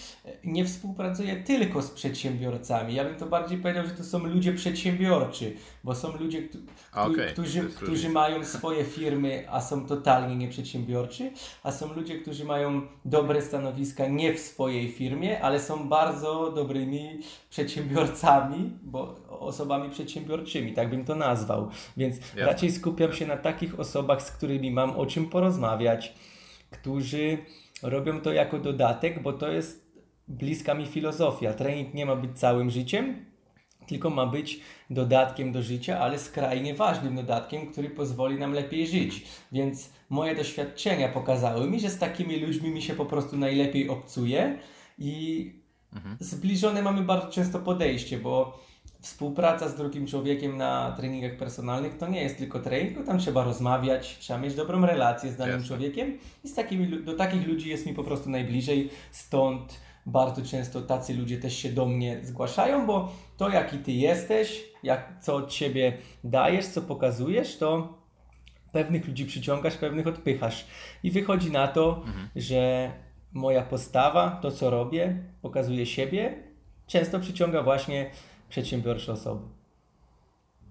Nie 0.44 0.64
współpracuję 0.64 1.36
tylko 1.36 1.82
z 1.82 1.90
przedsiębiorcami. 1.90 2.94
Ja 2.94 3.04
bym 3.04 3.14
to 3.14 3.26
bardziej 3.26 3.58
powiedział, 3.58 3.86
że 3.86 3.90
to 3.90 4.04
są 4.04 4.18
ludzie 4.18 4.52
przedsiębiorczy, 4.52 5.56
bo 5.84 5.94
są 5.94 6.16
ludzie, 6.16 6.48
okay. 6.92 7.26
którzy, 7.26 7.60
którzy 7.60 8.08
mają 8.08 8.44
swoje 8.44 8.84
firmy, 8.84 9.44
a 9.50 9.60
są 9.60 9.86
totalnie 9.86 10.36
nieprzedsiębiorczy, 10.36 11.30
a 11.62 11.72
są 11.72 11.94
ludzie, 11.94 12.18
którzy 12.18 12.44
mają 12.44 12.82
dobre 13.04 13.42
stanowiska 13.42 14.06
nie 14.06 14.34
w 14.34 14.38
swojej 14.38 14.92
firmie, 14.92 15.40
ale 15.42 15.60
są 15.60 15.88
bardzo 15.88 16.52
dobrymi 16.52 17.20
przedsiębiorcami, 17.50 18.70
bo 18.82 19.16
osobami 19.28 19.90
przedsiębiorczymi, 19.90 20.72
tak 20.72 20.90
bym 20.90 21.04
to 21.04 21.14
nazwał. 21.14 21.70
Więc 21.96 22.16
Jasne. 22.16 22.44
Raczej 22.62 22.76
skupiam 22.76 23.12
się 23.12 23.26
na 23.26 23.36
takich 23.36 23.80
osobach, 23.80 24.22
z 24.22 24.30
którymi 24.30 24.70
mam 24.70 24.90
o 24.90 25.06
czym 25.06 25.28
porozmawiać, 25.28 26.14
którzy 26.70 27.38
robią 27.82 28.20
to 28.20 28.32
jako 28.32 28.58
dodatek, 28.58 29.22
bo 29.22 29.32
to 29.32 29.48
jest 29.48 29.92
bliska 30.28 30.74
mi 30.74 30.86
filozofia. 30.86 31.54
Trening 31.54 31.94
nie 31.94 32.06
ma 32.06 32.16
być 32.16 32.38
całym 32.38 32.70
życiem, 32.70 33.26
tylko 33.86 34.10
ma 34.10 34.26
być 34.26 34.60
dodatkiem 34.90 35.52
do 35.52 35.62
życia, 35.62 35.98
ale 35.98 36.18
skrajnie 36.18 36.74
ważnym 36.74 37.16
dodatkiem, 37.16 37.72
który 37.72 37.90
pozwoli 37.90 38.38
nam 38.38 38.52
lepiej 38.52 38.86
żyć. 38.86 39.24
Więc 39.52 39.90
moje 40.08 40.34
doświadczenia 40.34 41.08
pokazały 41.08 41.70
mi, 41.70 41.80
że 41.80 41.90
z 41.90 41.98
takimi 41.98 42.36
ludźmi 42.36 42.70
mi 42.70 42.82
się 42.82 42.94
po 42.94 43.06
prostu 43.06 43.36
najlepiej 43.36 43.88
obcuje 43.88 44.58
i 44.98 45.52
mhm. 45.94 46.16
zbliżone 46.20 46.82
mamy 46.82 47.02
bardzo 47.02 47.30
często 47.30 47.58
podejście, 47.58 48.18
bo 48.18 48.58
współpraca 49.02 49.68
z 49.68 49.74
drugim 49.74 50.06
człowiekiem 50.06 50.56
na 50.56 50.92
treningach 50.96 51.36
personalnych 51.36 51.98
to 51.98 52.08
nie 52.08 52.22
jest 52.22 52.38
tylko 52.38 52.60
trening, 52.60 53.06
tam 53.06 53.18
trzeba 53.18 53.44
rozmawiać, 53.44 54.18
trzeba 54.18 54.38
mieć 54.38 54.54
dobrą 54.54 54.86
relację 54.86 55.32
z 55.32 55.36
danym 55.36 55.54
Jasne. 55.54 55.68
człowiekiem 55.68 56.18
i 56.44 56.48
z 56.48 56.54
takimi, 56.54 57.04
do 57.04 57.14
takich 57.14 57.46
ludzi 57.48 57.68
jest 57.68 57.86
mi 57.86 57.94
po 57.94 58.04
prostu 58.04 58.30
najbliżej, 58.30 58.90
stąd 59.10 59.80
bardzo 60.06 60.42
często 60.42 60.82
tacy 60.82 61.14
ludzie 61.14 61.38
też 61.38 61.56
się 61.56 61.68
do 61.68 61.86
mnie 61.86 62.20
zgłaszają, 62.22 62.86
bo 62.86 63.12
to 63.36 63.48
jaki 63.48 63.78
ty 63.78 63.92
jesteś, 63.92 64.64
jak, 64.82 65.12
co 65.20 65.36
od 65.36 65.52
siebie 65.52 65.98
dajesz, 66.24 66.66
co 66.66 66.82
pokazujesz, 66.82 67.56
to 67.58 67.98
pewnych 68.72 69.08
ludzi 69.08 69.26
przyciągasz, 69.26 69.76
pewnych 69.76 70.06
odpychasz. 70.06 70.66
I 71.02 71.10
wychodzi 71.10 71.50
na 71.50 71.68
to, 71.68 72.02
mhm. 72.06 72.28
że 72.36 72.92
moja 73.32 73.62
postawa, 73.62 74.38
to 74.42 74.50
co 74.50 74.70
robię, 74.70 75.22
pokazuje 75.42 75.86
siebie, 75.86 76.34
często 76.86 77.20
przyciąga 77.20 77.62
właśnie 77.62 78.10
przedsiębiorcze 78.52 79.12
osoby. 79.12 79.44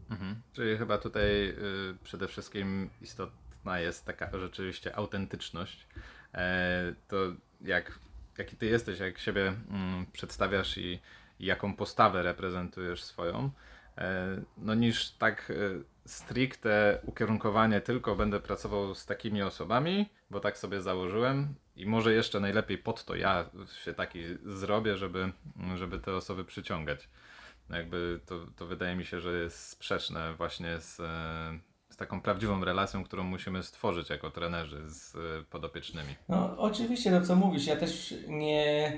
Mhm. 0.10 0.42
Czyli 0.54 0.78
chyba 0.78 0.98
tutaj 0.98 1.50
y, 1.50 1.56
przede 2.04 2.28
wszystkim 2.28 2.90
istotna 3.02 3.80
jest 3.80 4.06
taka 4.06 4.40
rzeczywiście 4.40 4.96
autentyczność. 4.96 5.88
E, 6.34 6.94
to 7.08 7.16
jak, 7.62 8.00
jaki 8.38 8.56
ty 8.56 8.66
jesteś, 8.66 9.00
jak 9.00 9.20
siebie 9.20 9.48
mm, 9.48 10.06
przedstawiasz 10.14 10.78
i, 10.78 11.00
i, 11.40 11.46
jaką 11.46 11.76
postawę 11.76 12.24
reprezentujesz 12.24 13.04
swoją, 13.04 13.52
e, 13.98 14.42
no 14.58 14.76
niż 14.76 15.12
tak 15.12 15.50
y, 15.50 15.84
stricte 16.06 17.00
ukierunkowanie 17.06 17.82
tylko 17.82 18.16
będę 18.16 18.40
pracował 18.40 18.96
z 18.96 19.06
takimi 19.06 19.42
osobami, 19.42 20.10
bo 20.30 20.40
tak 20.40 20.58
sobie 20.58 20.82
założyłem 20.82 21.56
i 21.76 21.86
może 21.86 22.14
jeszcze 22.14 22.40
najlepiej 22.40 22.78
pod 22.78 23.06
to 23.06 23.16
ja 23.16 23.50
się 23.84 23.94
taki 23.94 24.24
zrobię, 24.46 24.98
żeby, 24.98 25.32
żeby 25.76 26.00
te 26.00 26.16
osoby 26.16 26.46
przyciągać. 26.46 27.10
No 27.72 27.78
jakby 27.78 28.20
to, 28.26 28.40
to 28.56 28.66
wydaje 28.66 28.96
mi 28.96 29.06
się, 29.06 29.20
że 29.20 29.42
jest 29.42 29.68
sprzeczne 29.68 30.34
właśnie 30.34 30.82
z, 30.82 31.00
e, 31.00 31.60
z 31.90 31.98
taką 31.98 32.22
prawdziwą 32.22 32.66
relacją, 32.66 33.04
którą 33.04 33.24
musimy 33.24 33.64
stworzyć 33.64 34.10
jako 34.10 34.32
trenerzy 34.32 34.90
z 34.90 35.16
e, 35.16 35.20
podopiecznymi. 35.50 36.16
No 36.30 36.58
oczywiście, 36.58 37.12
no 37.12 37.22
co 37.22 37.36
mówisz, 37.36 37.68
ja 37.68 37.76
też 37.76 38.16
nie, 38.28 38.94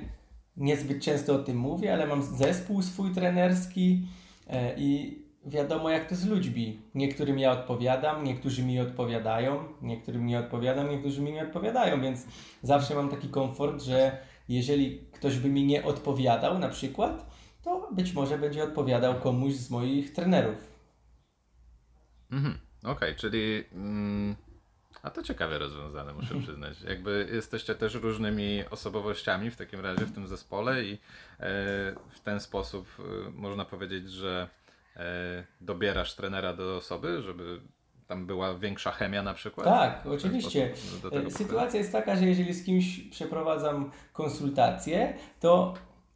niezbyt 0.58 1.04
często 1.04 1.36
o 1.36 1.40
tym 1.40 1.58
mówię, 1.58 1.94
ale 1.94 2.08
mam 2.08 2.24
zespół 2.24 2.82
swój 2.82 3.14
trenerski 3.14 4.08
e, 4.48 4.76
i 4.80 5.20
wiadomo 5.46 5.90
jak 5.90 6.10
to 6.10 6.16
z 6.16 6.26
ludźmi. 6.26 6.82
Niektórym 6.96 7.40
ja 7.40 7.52
odpowiadam, 7.52 8.24
niektórzy 8.24 8.64
mi 8.64 8.80
odpowiadają, 8.80 9.64
niektórym 9.82 10.26
nie 10.26 10.40
odpowiadam, 10.40 10.90
niektórzy 10.90 11.22
mi 11.22 11.32
nie 11.32 11.44
odpowiadają, 11.44 12.02
więc 12.02 12.26
zawsze 12.62 12.96
mam 12.96 13.10
taki 13.10 13.30
komfort, 13.30 13.84
że 13.84 14.18
jeżeli 14.50 15.00
ktoś 15.12 15.38
by 15.38 15.50
mi 15.50 15.66
nie 15.66 15.84
odpowiadał 15.84 16.60
na 16.60 16.70
przykład, 16.70 17.33
to 17.64 17.90
być 17.92 18.14
może 18.14 18.38
będzie 18.38 18.64
odpowiadał 18.64 19.16
komuś 19.16 19.54
z 19.54 19.70
moich 19.70 20.14
trenerów. 20.14 20.56
Mhm, 22.32 22.58
okej, 22.84 22.92
okay, 22.92 23.16
czyli... 23.16 23.64
Mm, 23.74 24.36
a 25.04 25.10
to 25.10 25.24
ciekawe 25.24 25.58
rozwiązane, 25.60 26.14
muszę 26.14 26.40
przyznać. 26.40 26.82
Jakby 26.82 27.30
jesteście 27.34 27.76
też 27.76 27.94
różnymi 27.94 28.64
osobowościami 28.72 29.52
w 29.52 29.56
takim 29.56 29.80
razie 29.80 30.06
w 30.06 30.14
tym 30.14 30.28
zespole 30.28 30.84
i 30.84 30.94
e, 30.94 30.98
w 32.10 32.20
ten 32.24 32.40
sposób 32.40 32.88
e, 33.00 33.32
można 33.32 33.66
powiedzieć, 33.66 34.12
że 34.12 34.48
e, 34.96 35.44
dobierasz 35.62 36.16
trenera 36.16 36.54
do 36.54 36.78
osoby, 36.78 37.22
żeby 37.22 37.60
tam 38.08 38.26
była 38.26 38.56
większa 38.56 38.92
chemia 38.92 39.24
na 39.24 39.34
przykład? 39.34 39.68
Tak, 39.68 40.06
oczywiście. 40.06 40.74
Sytuacja 41.30 41.80
jest 41.80 41.92
taka, 41.92 42.16
że 42.16 42.26
jeżeli 42.26 42.54
z 42.54 42.66
kimś 42.66 43.00
przeprowadzam 43.00 43.92
konsultację, 44.14 45.14
to 45.40 45.74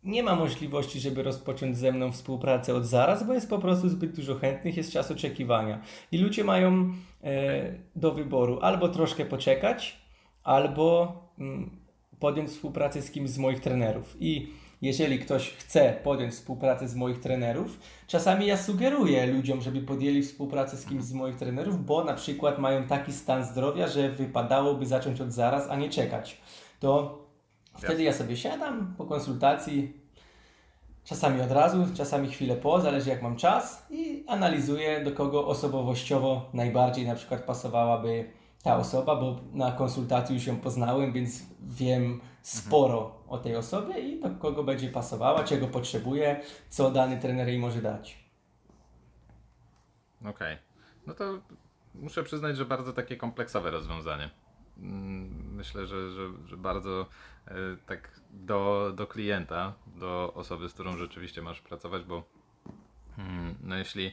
nie 0.08 0.24
ma 0.24 0.36
możliwości, 0.36 1.00
żeby 1.00 1.24
rozpocząć 1.24 1.78
ze 1.78 1.92
mną 1.92 2.12
współpracę 2.12 2.76
od 2.76 2.86
zaraz, 2.86 3.28
bo 3.28 3.34
jest 3.34 3.50
po 3.50 3.60
prostu 3.60 3.90
zbyt 3.90 4.16
dużo 4.16 4.36
chętnych, 4.36 4.78
jest 4.78 4.92
czas 4.92 5.12
oczekiwania. 5.12 5.82
I 6.12 6.18
ludzie 6.18 6.44
mają 6.44 6.94
e, 7.24 7.74
do 7.96 8.12
wyboru 8.12 8.60
albo 8.62 8.90
troszkę 8.90 9.26
poczekać, 9.26 10.02
albo 10.44 11.14
mm, 11.40 11.70
podjąć 12.20 12.50
współpracę 12.50 13.02
z 13.02 13.12
kimś 13.12 13.30
z 13.30 13.38
moich 13.38 13.60
trenerów. 13.60 14.16
I 14.20 14.48
jeżeli 14.82 15.20
ktoś 15.20 15.50
chce 15.50 16.00
podjąć 16.04 16.34
współpracę 16.34 16.88
z 16.88 16.96
moich 16.96 17.20
trenerów, 17.20 17.80
czasami 18.08 18.48
ja 18.48 18.58
sugeruję 18.58 19.26
ludziom, 19.26 19.62
żeby 19.62 19.82
podjęli 19.82 20.22
współpracę 20.22 20.78
z 20.78 20.86
kimś 20.86 21.04
z 21.04 21.14
moich 21.14 21.36
trenerów, 21.36 21.86
bo 21.86 22.04
na 22.04 22.14
przykład 22.14 22.60
mają 22.60 22.88
taki 22.88 23.14
stan 23.14 23.46
zdrowia, 23.46 23.88
że 23.88 24.10
wypadałoby 24.10 24.86
zacząć 24.86 25.22
od 25.22 25.32
zaraz, 25.32 25.70
a 25.70 25.76
nie 25.76 25.90
czekać. 25.90 26.38
To 26.80 27.27
wtedy 27.78 28.04
ja 28.04 28.14
sobie 28.14 28.38
siadam 28.38 28.94
po 28.98 29.06
konsultacji, 29.06 29.94
czasami 31.04 31.42
od 31.42 31.52
razu, 31.52 31.88
czasami 31.96 32.30
chwilę 32.30 32.56
po, 32.56 32.82
zależy 32.82 33.10
jak 33.10 33.22
mam 33.22 33.36
czas 33.36 33.88
i 33.90 34.24
analizuję, 34.28 35.04
do 35.04 35.12
kogo 35.12 35.48
osobowościowo 35.48 36.50
najbardziej 36.54 37.08
na 37.08 37.16
przykład 37.16 37.44
pasowałaby 37.44 38.30
ta 38.64 38.78
osoba, 38.78 39.16
bo 39.16 39.40
na 39.54 39.72
konsultacji 39.72 40.36
już 40.36 40.48
ją 40.48 40.58
poznałem, 40.58 41.14
więc 41.14 41.44
wiem 41.62 42.22
sporo 42.42 43.06
mhm. 43.06 43.30
o 43.30 43.38
tej 43.38 43.56
osobie 43.56 44.00
i 44.00 44.20
do 44.22 44.30
kogo 44.30 44.64
będzie 44.64 44.90
pasowała, 44.90 45.44
czego 45.44 45.68
potrzebuje, 45.68 46.42
co 46.70 46.92
dany 46.92 47.18
trener 47.18 47.48
jej 47.48 47.60
może 47.60 47.82
dać. 47.82 48.28
Okej. 50.22 50.30
Okay. 50.32 50.58
No 51.08 51.14
to 51.14 51.40
muszę 51.96 52.24
przyznać, 52.24 52.58
że 52.58 52.66
bardzo 52.66 52.94
takie 52.94 53.18
kompleksowe 53.18 53.72
rozwiązanie. 53.72 54.30
Mm, 54.78 55.56
myślę, 55.56 55.88
że, 55.88 56.12
że, 56.12 56.30
że 56.46 56.58
bardzo 56.58 57.06
tak 57.86 58.22
do, 58.30 58.92
do 58.96 59.08
klienta, 59.08 59.74
do 59.88 60.34
osoby, 60.34 60.70
z 60.70 60.74
którą 60.74 60.98
rzeczywiście 60.98 61.42
masz 61.42 61.62
pracować, 61.62 62.04
bo 62.04 62.24
mm, 63.18 63.56
no 63.62 63.78
jeśli 63.78 64.12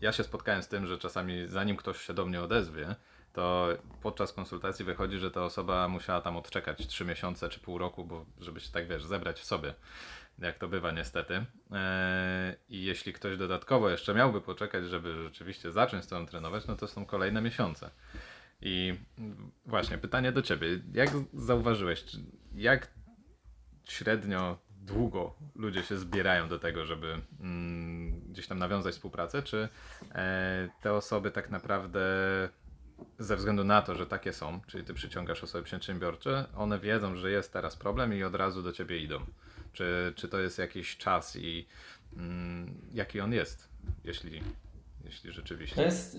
ja 0.00 0.12
się 0.12 0.24
spotkałem 0.24 0.62
z 0.62 0.68
tym, 0.68 0.86
że 0.86 0.98
czasami 0.98 1.48
zanim 1.48 1.76
ktoś 1.76 2.00
się 2.00 2.14
do 2.14 2.26
mnie 2.26 2.42
odezwie, 2.42 2.94
to 3.32 3.68
podczas 4.02 4.32
konsultacji 4.32 4.84
wychodzi, 4.84 5.18
że 5.18 5.30
ta 5.30 5.44
osoba 5.44 5.88
musiała 5.88 6.20
tam 6.20 6.36
odczekać 6.36 6.86
3 6.86 7.04
miesiące 7.04 7.48
czy 7.48 7.60
pół 7.60 7.78
roku, 7.78 8.04
bo 8.04 8.26
żeby 8.40 8.60
się 8.60 8.72
tak 8.72 8.88
wiesz, 8.88 9.04
zebrać 9.04 9.40
w 9.40 9.44
sobie, 9.44 9.74
jak 10.38 10.58
to 10.58 10.68
bywa 10.68 10.90
niestety. 10.90 11.34
Eee, 11.34 12.54
I 12.68 12.84
jeśli 12.84 13.12
ktoś 13.12 13.36
dodatkowo 13.36 13.90
jeszcze 13.90 14.14
miałby 14.14 14.40
poczekać, 14.40 14.84
żeby 14.84 15.22
rzeczywiście 15.22 15.72
zacząć 15.72 16.04
z 16.04 16.08
tą 16.08 16.26
trenować, 16.26 16.66
no 16.66 16.76
to 16.76 16.88
są 16.88 17.06
kolejne 17.06 17.42
miesiące. 17.42 17.90
I 18.62 18.94
właśnie 19.66 19.98
pytanie 19.98 20.32
do 20.32 20.42
ciebie, 20.42 20.68
jak 20.92 21.10
zauważyłeś, 21.34 22.04
jak 22.54 22.88
średnio 23.84 24.58
długo 24.82 25.34
ludzie 25.54 25.82
się 25.82 25.98
zbierają 25.98 26.48
do 26.48 26.58
tego, 26.58 26.86
żeby 26.86 27.20
mm, 27.40 28.20
gdzieś 28.20 28.46
tam 28.46 28.58
nawiązać 28.58 28.94
współpracę, 28.94 29.42
czy 29.42 29.68
e, 30.14 30.68
te 30.82 30.92
osoby 30.92 31.30
tak 31.30 31.50
naprawdę 31.50 32.00
ze 33.18 33.36
względu 33.36 33.64
na 33.64 33.82
to, 33.82 33.94
że 33.94 34.06
takie 34.06 34.32
są, 34.32 34.60
czyli 34.66 34.84
ty 34.84 34.94
przyciągasz 34.94 35.44
osoby 35.44 35.64
przedsiębiorcze, 35.64 36.46
one 36.56 36.78
wiedzą, 36.78 37.16
że 37.16 37.30
jest 37.30 37.52
teraz 37.52 37.76
problem 37.76 38.14
i 38.14 38.22
od 38.22 38.34
razu 38.34 38.62
do 38.62 38.72
ciebie 38.72 38.98
idą. 38.98 39.20
Czy, 39.72 40.12
czy 40.16 40.28
to 40.28 40.40
jest 40.40 40.58
jakiś 40.58 40.96
czas 40.96 41.36
i 41.36 41.66
mm, 42.16 42.74
jaki 42.92 43.20
on 43.20 43.32
jest, 43.32 43.68
jeśli, 44.04 44.42
jeśli 45.04 45.32
rzeczywiście. 45.32 45.76
To 45.76 45.82
jest 45.82 46.14
e, 46.14 46.18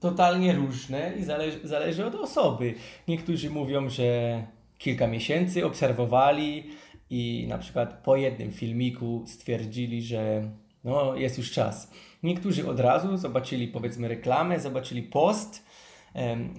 totalnie 0.00 0.54
różne 0.54 1.16
i 1.16 1.24
zależy, 1.24 1.60
zależy 1.64 2.06
od 2.06 2.14
osoby. 2.14 2.74
Niektórzy 3.08 3.50
mówią, 3.50 3.90
że 3.90 4.42
kilka 4.78 5.06
miesięcy 5.06 5.66
obserwowali 5.66 6.64
i 7.10 7.46
na 7.48 7.58
przykład 7.58 8.02
po 8.02 8.16
jednym 8.16 8.52
filmiku 8.52 9.24
stwierdzili, 9.26 10.02
że 10.02 10.50
no, 10.84 11.16
jest 11.16 11.38
już 11.38 11.52
czas. 11.52 11.92
Niektórzy 12.22 12.68
od 12.68 12.80
razu 12.80 13.16
zobaczyli 13.16 13.68
powiedzmy 13.68 14.08
reklamę, 14.08 14.60
zobaczyli 14.60 15.02
post 15.02 15.66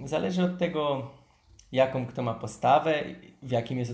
Zależy 0.04 0.42
od 0.42 0.58
tego, 0.58 1.10
jaką 1.72 2.06
kto 2.06 2.22
ma 2.22 2.34
postawę, 2.34 3.04
w 3.42 3.50
jakim 3.50 3.78
jest 3.78 3.92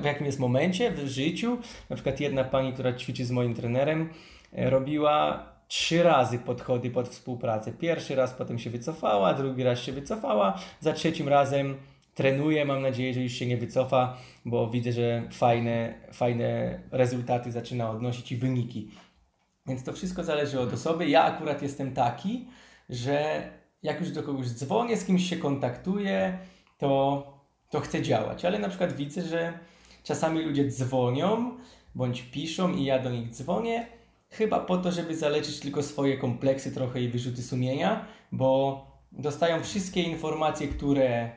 w 0.00 0.04
jakim 0.04 0.26
jest 0.26 0.38
momencie 0.38 0.90
w 0.90 1.08
życiu. 1.08 1.58
Na 1.90 1.96
przykład 1.96 2.20
jedna 2.20 2.44
pani, 2.44 2.72
która 2.72 2.92
ćwiczy 2.92 3.24
z 3.24 3.30
moim 3.30 3.54
trenerem, 3.54 4.10
e, 4.52 4.70
robiła 4.70 5.46
trzy 5.68 6.02
razy 6.02 6.38
podchody 6.38 6.90
pod 6.90 7.08
współpracę. 7.08 7.72
Pierwszy 7.72 8.14
raz 8.14 8.34
potem 8.34 8.58
się 8.58 8.70
wycofała, 8.70 9.34
drugi 9.34 9.62
raz 9.62 9.78
się 9.78 9.92
wycofała, 9.92 10.58
za 10.80 10.92
trzecim 10.92 11.28
razem 11.28 11.76
trenuje. 12.16 12.64
Mam 12.64 12.82
nadzieję, 12.82 13.14
że 13.14 13.22
już 13.22 13.32
się 13.32 13.46
nie 13.46 13.56
wycofa, 13.56 14.16
bo 14.44 14.70
widzę, 14.70 14.92
że 14.92 15.28
fajne, 15.32 15.94
fajne 16.12 16.80
rezultaty 16.90 17.52
zaczyna 17.52 17.90
odnosić 17.90 18.32
i 18.32 18.36
wyniki. 18.36 18.90
Więc 19.66 19.84
to 19.84 19.92
wszystko 19.92 20.24
zależy 20.24 20.60
od 20.60 20.72
osoby. 20.72 21.08
Ja 21.08 21.24
akurat 21.24 21.62
jestem 21.62 21.94
taki, 21.94 22.46
że 22.88 23.48
jak 23.82 24.00
już 24.00 24.10
do 24.10 24.22
kogoś 24.22 24.46
dzwonię, 24.46 24.96
z 24.96 25.04
kimś 25.04 25.30
się 25.30 25.36
kontaktuję, 25.36 26.38
to, 26.78 27.22
to 27.70 27.80
chcę 27.80 28.02
działać. 28.02 28.44
Ale 28.44 28.58
na 28.58 28.68
przykład 28.68 28.96
widzę, 28.96 29.22
że 29.22 29.58
czasami 30.04 30.42
ludzie 30.42 30.68
dzwonią 30.68 31.56
bądź 31.94 32.22
piszą 32.22 32.72
i 32.72 32.84
ja 32.84 32.98
do 32.98 33.10
nich 33.10 33.30
dzwonię, 33.30 33.86
chyba 34.30 34.60
po 34.60 34.78
to, 34.78 34.92
żeby 34.92 35.16
zaleczyć 35.16 35.60
tylko 35.60 35.82
swoje 35.82 36.18
kompleksy 36.18 36.72
trochę 36.72 37.00
i 37.02 37.08
wyrzuty 37.08 37.42
sumienia, 37.42 38.04
bo 38.32 38.80
dostają 39.12 39.62
wszystkie 39.62 40.02
informacje, 40.02 40.68
które, 40.68 41.30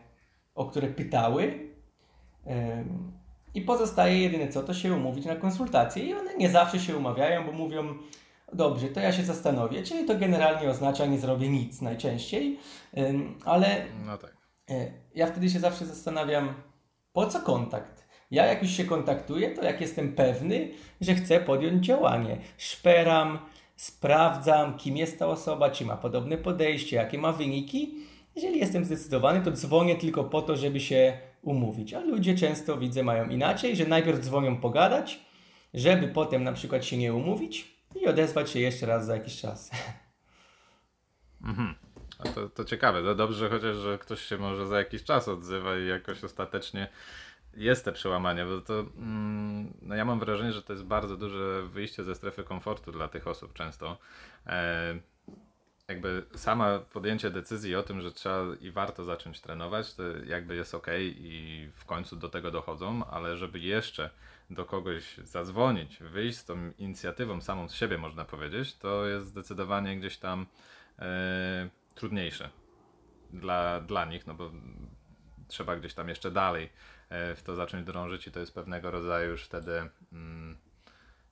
o 0.59 0.65
które 0.65 0.87
pytały. 0.87 1.69
I 3.53 3.61
pozostaje 3.61 4.19
jedyne 4.19 4.47
co, 4.47 4.63
to 4.63 4.73
się 4.73 4.93
umówić 4.93 5.25
na 5.25 5.35
konsultacje. 5.35 6.03
I 6.03 6.13
one 6.13 6.37
nie 6.37 6.49
zawsze 6.49 6.79
się 6.79 6.97
umawiają, 6.97 7.45
bo 7.45 7.51
mówią, 7.51 7.95
Dobrze, 8.53 8.87
to 8.87 8.99
ja 8.99 9.11
się 9.13 9.23
zastanowię, 9.23 9.83
czyli 9.83 10.05
to 10.05 10.15
generalnie 10.15 10.69
oznacza 10.69 11.05
nie 11.05 11.19
zrobię 11.19 11.49
nic 11.49 11.81
najczęściej, 11.81 12.59
ale 13.45 13.85
no 14.05 14.17
tak. 14.17 14.37
E, 14.69 14.91
ja 15.15 15.27
wtedy 15.27 15.49
się 15.49 15.59
zawsze 15.59 15.85
zastanawiam, 15.85 16.53
po 17.13 17.27
co 17.27 17.39
kontakt? 17.39 18.07
Ja 18.31 18.45
jak 18.45 18.61
już 18.61 18.71
się 18.71 18.85
kontaktuję, 18.85 19.55
to 19.55 19.63
jak 19.63 19.81
jestem 19.81 20.15
pewny, 20.15 20.71
że 21.01 21.15
chcę 21.15 21.39
podjąć 21.39 21.85
działanie, 21.85 22.37
szperam, 22.57 23.39
sprawdzam, 23.75 24.77
kim 24.77 24.97
jest 24.97 25.19
ta 25.19 25.27
osoba, 25.27 25.69
czy 25.69 25.85
ma 25.85 25.97
podobne 25.97 26.37
podejście, 26.37 26.95
jakie 26.95 27.17
ma 27.17 27.31
wyniki. 27.31 27.95
Jeżeli 28.39 28.59
jestem 28.59 28.85
zdecydowany, 28.85 29.41
to 29.41 29.51
dzwonię 29.51 29.95
tylko 29.95 30.23
po 30.23 30.41
to, 30.41 30.55
żeby 30.55 30.79
się 30.79 31.17
umówić. 31.41 31.93
A 31.93 31.99
ludzie 31.99 32.35
często 32.35 32.77
widzę 32.77 33.03
mają 33.03 33.29
inaczej, 33.29 33.75
że 33.75 33.85
najpierw 33.85 34.19
dzwonią 34.19 34.57
pogadać, 34.57 35.19
żeby 35.73 36.07
potem 36.07 36.43
na 36.43 36.53
przykład 36.53 36.85
się 36.85 36.97
nie 36.97 37.13
umówić, 37.13 37.79
i 37.95 38.07
odezwać 38.07 38.49
się 38.49 38.59
jeszcze 38.59 38.85
raz 38.85 39.05
za 39.05 39.15
jakiś 39.15 39.41
czas. 39.41 39.69
Mhm. 41.43 41.75
To, 42.35 42.49
to 42.49 42.65
ciekawe, 42.65 43.03
to 43.03 43.15
dobrze 43.15 43.49
chociaż, 43.49 43.77
że 43.77 43.97
ktoś 43.97 44.21
się 44.21 44.37
może 44.37 44.67
za 44.67 44.77
jakiś 44.77 45.03
czas 45.03 45.27
odzywa 45.27 45.77
i 45.77 45.87
jakoś 45.87 46.23
ostatecznie 46.23 46.87
jest 47.53 47.85
te 47.85 47.91
przełamanie, 47.91 48.45
bo 48.45 48.61
to 48.61 48.79
mm, 48.79 49.73
no 49.81 49.95
ja 49.95 50.05
mam 50.05 50.19
wrażenie, 50.19 50.51
że 50.53 50.63
to 50.63 50.73
jest 50.73 50.85
bardzo 50.85 51.17
duże 51.17 51.63
wyjście 51.67 52.03
ze 52.03 52.15
strefy 52.15 52.43
komfortu 52.43 52.91
dla 52.91 53.07
tych 53.07 53.27
osób 53.27 53.53
często. 53.53 53.97
E, 54.47 54.99
jakby 55.89 56.25
sama 56.35 56.79
podjęcie 56.79 57.31
decyzji 57.31 57.75
o 57.75 57.83
tym, 57.83 58.01
że 58.01 58.11
trzeba 58.11 58.55
i 58.61 58.71
warto 58.71 59.03
zacząć 59.03 59.41
trenować, 59.41 59.95
to 59.95 60.03
jakby 60.25 60.55
jest 60.55 60.75
ok 60.75 60.87
i 60.99 61.69
w 61.75 61.85
końcu 61.85 62.15
do 62.15 62.29
tego 62.29 62.51
dochodzą, 62.51 63.05
ale 63.05 63.37
żeby 63.37 63.59
jeszcze 63.59 64.09
do 64.49 64.65
kogoś 64.65 65.17
zadzwonić, 65.17 65.97
wyjść 65.97 66.37
z 66.37 66.45
tą 66.45 66.71
inicjatywą 66.77 67.41
samą 67.41 67.69
z 67.69 67.73
siebie, 67.73 67.97
można 67.97 68.25
powiedzieć, 68.25 68.75
to 68.75 69.07
jest 69.07 69.27
zdecydowanie 69.27 69.99
gdzieś 69.99 70.17
tam 70.17 70.45
e, 70.99 71.69
trudniejsze 71.95 72.49
dla, 73.33 73.81
dla 73.81 74.05
nich, 74.05 74.27
no 74.27 74.33
bo 74.33 74.51
trzeba 75.47 75.75
gdzieś 75.75 75.93
tam 75.93 76.09
jeszcze 76.09 76.31
dalej 76.31 76.69
e, 77.09 77.35
w 77.35 77.43
to 77.43 77.55
zacząć 77.55 77.85
drążyć 77.85 78.27
i 78.27 78.31
to 78.31 78.39
jest 78.39 78.55
pewnego 78.55 78.91
rodzaju 78.91 79.31
już 79.31 79.43
wtedy 79.43 79.89
mm, 80.13 80.57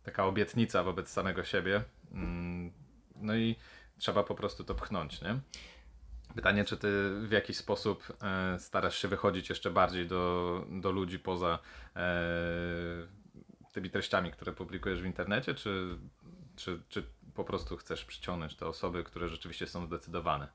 taka 0.04 0.26
obietnica 0.26 0.84
wobec 0.84 1.10
samego 1.10 1.44
siebie. 1.44 1.84
Mm, 2.12 2.72
no 3.16 3.36
i 3.36 3.56
trzeba 3.98 4.24
po 4.24 4.36
prostu 4.36 4.64
to 4.64 4.76
pchnąć, 4.76 5.22
nie? 5.22 5.40
Pytanie, 6.36 6.66
czy 6.66 6.78
ty 6.78 6.88
w 7.28 7.32
jakiś 7.32 7.58
sposób 7.58 8.14
e, 8.22 8.60
starasz 8.60 8.98
się 8.98 9.08
wychodzić 9.08 9.50
jeszcze 9.50 9.72
bardziej 9.72 10.08
do, 10.08 10.66
do 10.70 10.92
ludzi 10.92 11.20
poza 11.20 11.60
e, 11.96 12.00
tymi 13.74 13.90
treściami, 13.90 14.32
które 14.32 14.54
publikujesz 14.54 15.02
w 15.02 15.06
internecie, 15.06 15.54
czy, 15.54 15.98
czy, 16.56 16.82
czy 16.90 17.04
po 17.36 17.44
prostu 17.44 17.78
chcesz 17.78 18.06
przyciągnąć 18.06 18.56
te 18.56 18.66
osoby, 18.66 19.04
które 19.04 19.30
rzeczywiście 19.30 19.68
są 19.68 19.86
zdecydowane? 19.86 20.48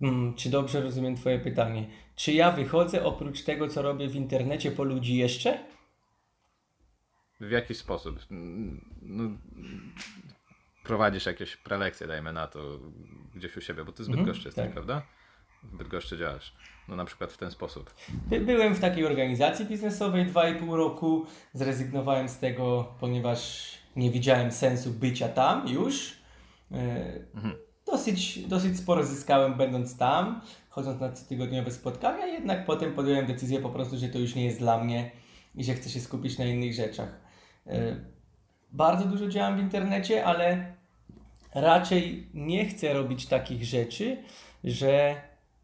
Hmm, 0.00 0.34
czy 0.34 0.50
dobrze 0.50 0.80
rozumiem 0.80 1.16
Twoje 1.16 1.38
pytanie? 1.38 1.86
Czy 2.16 2.32
ja 2.32 2.50
wychodzę 2.50 3.04
oprócz 3.04 3.42
tego, 3.42 3.68
co 3.68 3.82
robię 3.82 4.08
w 4.08 4.14
internecie 4.14 4.70
po 4.70 4.84
ludzi 4.84 5.16
jeszcze? 5.16 5.64
W 7.40 7.50
jaki 7.50 7.74
sposób? 7.74 8.18
No, 9.02 9.30
prowadzisz 10.84 11.26
jakieś 11.26 11.56
prelekcje, 11.56 12.06
dajmy 12.06 12.32
na 12.32 12.46
to, 12.46 12.78
gdzieś 13.34 13.56
u 13.56 13.60
siebie, 13.60 13.84
bo 13.84 13.92
ty 13.92 14.04
zbyt 14.04 14.18
mhm, 14.18 14.36
jesteś, 14.36 14.54
tak. 14.54 14.72
prawda? 14.72 15.02
W 15.62 15.76
Bydgoszczy 15.76 16.18
działasz. 16.18 16.54
No 16.88 16.96
na 16.96 17.04
przykład 17.04 17.32
w 17.32 17.38
ten 17.38 17.50
sposób. 17.50 17.94
By, 18.08 18.40
byłem 18.40 18.74
w 18.74 18.80
takiej 18.80 19.06
organizacji 19.06 19.66
biznesowej 19.66 20.26
2,5 20.26 20.74
roku. 20.74 21.26
Zrezygnowałem 21.52 22.28
z 22.28 22.38
tego, 22.38 22.94
ponieważ 23.00 23.72
nie 23.96 24.10
widziałem 24.10 24.52
sensu 24.52 24.90
bycia 24.90 25.28
tam 25.28 25.68
już. 25.68 26.16
E, 26.72 26.76
mhm. 27.34 27.54
Dosyć, 27.86 28.46
dosyć 28.48 28.78
sporo 28.78 29.04
zyskałem 29.04 29.54
będąc 29.54 29.96
tam, 29.96 30.40
chodząc 30.68 31.00
na 31.00 31.12
cotygodniowe 31.12 31.70
spotkania, 31.70 32.26
jednak 32.26 32.66
potem 32.66 32.94
podjąłem 32.94 33.26
decyzję 33.26 33.60
po 33.60 33.70
prostu, 33.70 33.98
że 33.98 34.08
to 34.08 34.18
już 34.18 34.34
nie 34.34 34.44
jest 34.44 34.58
dla 34.58 34.84
mnie 34.84 35.10
i 35.54 35.64
że 35.64 35.74
chcę 35.74 35.90
się 35.90 36.00
skupić 36.00 36.38
na 36.38 36.44
innych 36.44 36.74
rzeczach. 36.74 37.20
E, 37.66 37.96
bardzo 38.72 39.04
dużo 39.04 39.28
działam 39.28 39.56
w 39.56 39.60
internecie, 39.60 40.24
ale 40.24 40.72
raczej 41.54 42.26
nie 42.34 42.66
chcę 42.66 42.92
robić 42.92 43.26
takich 43.26 43.64
rzeczy, 43.64 44.16
że 44.64 45.14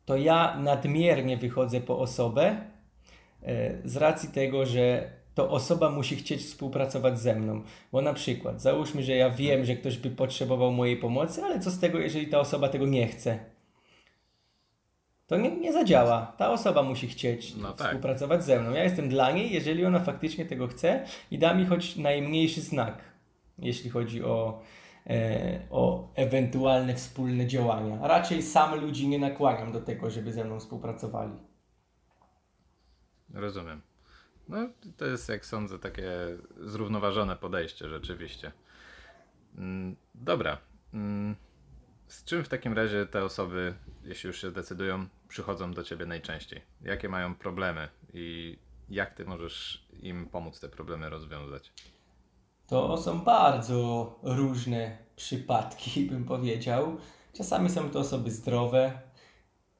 to 0.05 0.17
ja 0.17 0.57
nadmiernie 0.61 1.37
wychodzę 1.37 1.81
po 1.81 1.99
osobę 1.99 2.57
e, 3.43 3.89
z 3.89 3.97
racji 3.97 4.29
tego, 4.29 4.67
że 4.67 5.11
to 5.35 5.51
osoba 5.51 5.91
musi 5.91 6.17
chcieć 6.17 6.43
współpracować 6.43 7.21
ze 7.21 7.35
mną. 7.35 7.63
Bo 7.93 8.03
na 8.03 8.15
przykład, 8.15 8.63
załóżmy, 8.63 9.03
że 9.03 9.13
ja 9.13 9.31
wiem, 9.31 9.65
że 9.65 9.77
ktoś 9.77 9.99
by 9.99 10.11
potrzebował 10.11 10.73
mojej 10.73 10.97
pomocy, 10.97 11.43
ale 11.43 11.61
co 11.61 11.71
z 11.71 11.79
tego, 11.81 11.99
jeżeli 11.99 12.27
ta 12.27 12.41
osoba 12.41 12.69
tego 12.69 12.87
nie 12.87 13.07
chce? 13.07 13.39
To 15.29 15.37
nie, 15.37 15.57
nie 15.57 15.73
zadziała. 15.73 16.33
Ta 16.39 16.51
osoba 16.51 16.83
musi 16.83 17.09
chcieć 17.09 17.55
no 17.57 17.73
tak. 17.73 17.87
współpracować 17.87 18.45
ze 18.45 18.61
mną. 18.61 18.71
Ja 18.71 18.85
jestem 18.85 19.09
dla 19.09 19.31
niej, 19.31 19.53
jeżeli 19.53 19.85
ona 19.85 20.01
faktycznie 20.01 20.45
tego 20.47 20.69
chce 20.69 21.07
i 21.31 21.39
da 21.39 21.55
mi 21.55 21.67
choć 21.67 21.97
najmniejszy 21.97 22.61
znak, 22.61 22.99
jeśli 23.59 23.91
chodzi 23.91 24.25
o, 24.25 24.63
e, 25.07 25.61
o 25.71 26.13
ewentualne 26.15 26.95
wspólne 26.95 27.47
działania. 27.47 28.09
Raczej 28.09 28.43
sam 28.43 28.81
ludzi 28.81 29.09
nie 29.09 29.19
nakłaniam 29.19 29.73
do 29.73 29.81
tego, 29.81 30.11
żeby 30.11 30.33
ze 30.33 30.45
mną 30.45 30.61
współpracowali. 30.61 31.33
Rozumiem. 33.35 33.81
No, 34.49 34.69
to 34.97 35.07
jest, 35.07 35.29
jak 35.29 35.47
sądzę, 35.47 35.79
takie 35.79 36.11
zrównoważone 36.61 37.37
podejście 37.37 37.89
rzeczywiście. 37.89 38.53
Mm, 39.59 39.97
dobra. 40.15 40.59
Z 42.09 42.25
czym 42.25 42.45
w 42.45 42.49
takim 42.49 42.73
razie 42.73 43.07
te 43.07 43.25
osoby, 43.25 43.75
jeśli 44.05 44.27
już 44.27 44.41
się 44.41 44.51
zdecydują, 44.51 45.07
przychodzą 45.29 45.73
do 45.73 45.83
ciebie 45.83 46.07
najczęściej? 46.07 46.63
Jakie 46.83 47.09
mają 47.09 47.35
problemy 47.35 47.89
i 48.15 48.59
jak 48.89 49.15
ty 49.15 49.25
możesz 49.25 49.87
im 50.03 50.27
pomóc 50.27 50.61
te 50.61 50.69
problemy 50.69 51.11
rozwiązać? 51.11 51.73
To 52.67 52.97
są 52.97 53.21
bardzo 53.21 54.15
różne 54.23 54.99
przypadki, 55.17 56.01
bym 56.11 56.25
powiedział. 56.25 56.97
Czasami 57.33 57.71
są 57.71 57.91
to 57.91 57.99
osoby 57.99 58.31
zdrowe, 58.31 59.01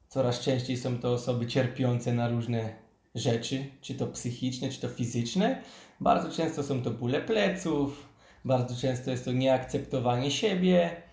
coraz 0.07 0.39
częściej 0.39 0.77
są 0.77 0.99
to 0.99 1.13
osoby 1.13 1.47
cierpiące 1.47 2.13
na 2.13 2.29
różne 2.29 2.75
rzeczy, 3.15 3.65
czy 3.81 3.95
to 3.95 4.07
psychiczne, 4.07 4.69
czy 4.69 4.81
to 4.81 4.89
fizyczne. 4.89 5.63
Bardzo 5.99 6.31
często 6.31 6.63
są 6.63 6.83
to 6.83 6.91
bóle 6.91 7.21
pleców, 7.21 8.09
bardzo 8.45 8.75
często 8.81 9.11
jest 9.11 9.25
to 9.25 9.31
nieakceptowanie 9.31 10.31
siebie 10.31 11.08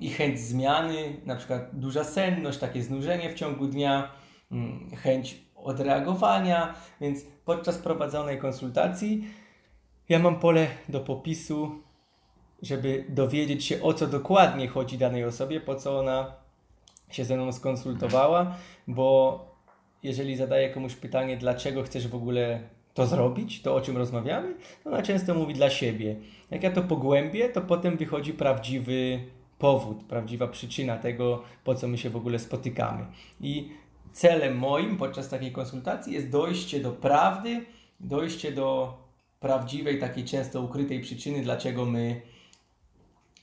i 0.00 0.10
chęć 0.10 0.40
zmiany, 0.40 1.20
na 1.26 1.36
przykład 1.36 1.70
duża 1.72 2.04
senność, 2.04 2.58
takie 2.58 2.82
znużenie 2.82 3.30
w 3.30 3.34
ciągu 3.34 3.66
dnia, 3.66 4.12
mm, 4.52 4.90
chęć 4.96 5.36
odreagowania, 5.56 6.74
więc 7.00 7.24
podczas 7.44 7.78
prowadzonej 7.78 8.38
konsultacji 8.38 9.24
ja 10.08 10.18
mam 10.18 10.40
pole 10.40 10.66
do 10.88 11.00
popisu, 11.00 11.82
żeby 12.62 13.04
dowiedzieć 13.08 13.64
się 13.64 13.82
o 13.82 13.94
co 13.94 14.06
dokładnie 14.06 14.68
chodzi 14.68 14.98
danej 14.98 15.24
osobie, 15.24 15.60
po 15.60 15.74
co 15.74 15.98
ona 15.98 16.32
się 17.10 17.24
ze 17.24 17.36
mną 17.36 17.52
skonsultowała, 17.52 18.56
bo 18.86 19.40
jeżeli 20.02 20.36
zadaję 20.36 20.70
komuś 20.70 20.94
pytanie, 20.94 21.36
dlaczego 21.36 21.82
chcesz 21.82 22.08
w 22.08 22.14
ogóle 22.14 22.60
to 22.94 23.06
zrobić, 23.06 23.62
to 23.62 23.74
o 23.74 23.80
czym 23.80 23.96
rozmawiamy, 23.96 24.54
to 24.84 24.90
ona 24.90 25.02
często 25.02 25.34
mówi 25.34 25.54
dla 25.54 25.70
siebie. 25.70 26.16
Jak 26.50 26.62
ja 26.62 26.70
to 26.70 26.82
pogłębię, 26.82 27.48
to 27.48 27.60
potem 27.60 27.96
wychodzi 27.96 28.32
prawdziwy 28.32 29.20
powód, 29.58 30.04
prawdziwa 30.04 30.48
przyczyna 30.48 30.96
tego, 30.96 31.42
po 31.64 31.74
co 31.74 31.88
my 31.88 31.98
się 31.98 32.10
w 32.10 32.16
ogóle 32.16 32.38
spotykamy. 32.38 33.06
I 33.40 33.72
celem 34.12 34.58
moim 34.58 34.96
podczas 34.96 35.28
takiej 35.28 35.52
konsultacji 35.52 36.14
jest 36.14 36.30
dojście 36.30 36.80
do 36.80 36.92
prawdy, 36.92 37.66
dojście 38.00 38.52
do 38.52 38.98
prawdziwej, 39.40 39.98
takiej 39.98 40.24
często 40.24 40.62
ukrytej 40.62 41.00
przyczyny, 41.00 41.42
dlaczego 41.42 41.84
my 41.84 42.22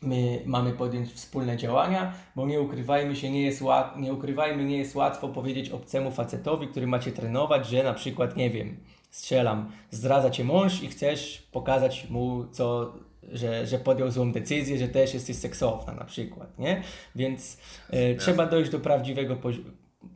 my 0.02 0.42
mamy 0.46 0.72
podjąć 0.72 1.14
wspólne 1.14 1.58
działania, 1.58 2.14
bo 2.36 2.46
nie 2.46 2.62
ukrywajmy 2.62 3.16
się, 3.16 3.32
nie 3.32 3.42
jest, 3.42 3.62
łat, 3.62 4.00
nie 4.00 4.14
ukrywajmy, 4.14 4.66
nie 4.66 4.78
jest 4.78 4.96
łatwo 4.96 5.28
powiedzieć 5.28 5.70
obcemu 5.70 6.12
facetowi, 6.12 6.68
który 6.68 6.88
macie 6.88 7.12
trenować, 7.12 7.68
że 7.68 7.84
na 7.84 7.94
przykład, 7.94 8.38
nie 8.38 8.50
wiem, 8.50 8.78
strzelam, 9.12 9.72
zdradza 9.92 10.30
cię 10.30 10.44
mąż 10.44 10.84
i 10.84 10.88
chcesz 10.88 11.48
pokazać 11.52 12.10
mu, 12.10 12.46
co, 12.52 12.94
że, 13.32 13.68
że 13.68 13.80
podjął 13.80 14.12
złą 14.12 14.32
decyzję, 14.32 14.78
że 14.78 14.88
też 14.88 15.14
jesteś 15.14 15.36
seksowna 15.36 15.94
na 15.94 16.06
przykład, 16.06 16.60
nie? 16.60 16.84
Więc 17.16 17.58
e, 17.90 18.16
trzeba 18.16 18.46
dojść 18.46 18.72
do 18.72 18.80
prawdziwego, 18.80 19.38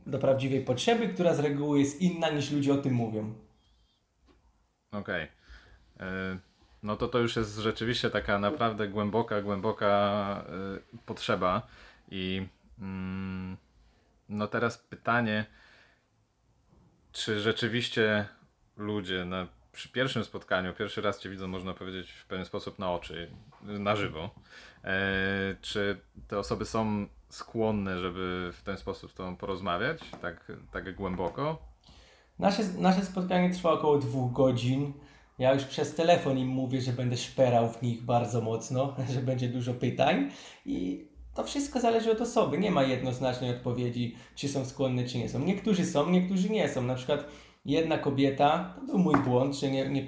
do 0.05 0.19
prawdziwej 0.19 0.61
potrzeby, 0.61 1.07
która 1.07 1.33
z 1.33 1.39
reguły 1.39 1.79
jest 1.79 2.01
inna 2.01 2.29
niż 2.29 2.51
ludzie 2.51 2.73
o 2.73 2.77
tym 2.77 2.93
mówią. 2.93 3.33
Okej. 4.91 5.27
Okay. 5.95 6.07
E, 6.07 6.37
no 6.83 6.97
to 6.97 7.07
to 7.07 7.19
już 7.19 7.35
jest 7.35 7.57
rzeczywiście 7.57 8.09
taka 8.09 8.39
naprawdę 8.39 8.87
głęboka, 8.87 9.41
głęboka 9.41 10.43
y, 10.93 10.97
potrzeba. 11.05 11.67
I 12.11 12.47
mm, 12.79 13.57
no 14.29 14.47
teraz 14.47 14.77
pytanie, 14.77 15.45
czy 17.11 17.39
rzeczywiście 17.39 18.25
ludzie 18.77 19.25
na, 19.25 19.47
przy 19.79 19.89
pierwszym 19.89 20.23
spotkaniu, 20.23 20.73
pierwszy 20.73 21.01
raz 21.01 21.19
Cię 21.19 21.29
widzą, 21.29 21.47
można 21.47 21.73
powiedzieć, 21.73 22.11
w 22.11 22.25
pewien 22.25 22.45
sposób 22.45 22.79
na 22.79 22.91
oczy, 22.91 23.31
na 23.61 23.95
żywo, 23.95 24.29
e, 24.83 25.55
czy 25.61 25.99
te 26.27 26.39
osoby 26.39 26.65
są 26.65 27.07
skłonne, 27.29 27.99
żeby 27.99 28.51
w 28.53 28.61
ten 28.61 28.77
sposób 28.77 29.11
z 29.11 29.13
Tobą 29.13 29.35
porozmawiać, 29.35 29.99
tak, 30.21 30.51
tak 30.71 30.95
głęboko? 30.95 31.61
Nasze, 32.39 32.63
nasze 32.77 33.05
spotkanie 33.05 33.49
trwa 33.53 33.71
około 33.71 33.97
dwóch 33.97 34.33
godzin. 34.33 34.93
Ja 35.37 35.53
już 35.53 35.63
przez 35.63 35.95
telefon 35.95 36.37
im 36.37 36.47
mówię, 36.47 36.81
że 36.81 36.91
będę 36.91 37.17
szperał 37.17 37.69
w 37.69 37.81
nich 37.81 38.01
bardzo 38.03 38.41
mocno, 38.41 38.95
że 39.13 39.19
będzie 39.21 39.49
dużo 39.49 39.73
pytań 39.73 40.31
i 40.65 41.07
to 41.35 41.43
wszystko 41.43 41.79
zależy 41.79 42.11
od 42.11 42.21
osoby. 42.21 42.57
Nie 42.57 42.71
ma 42.71 42.83
jednoznacznej 42.83 43.49
odpowiedzi, 43.49 44.15
czy 44.35 44.49
są 44.49 44.65
skłonne, 44.65 45.05
czy 45.05 45.17
nie 45.17 45.29
są. 45.29 45.39
Niektórzy 45.39 45.85
są, 45.85 46.09
niektórzy 46.09 46.49
nie 46.49 46.69
są. 46.69 46.81
Na 46.81 46.95
przykład 46.95 47.25
jedna 47.65 47.97
kobieta, 47.97 48.73
to 48.75 48.85
był 48.85 48.97
mój 48.97 49.15
błąd, 49.15 49.55
że 49.55 49.71
nie, 49.71 49.89
nie 49.89 50.03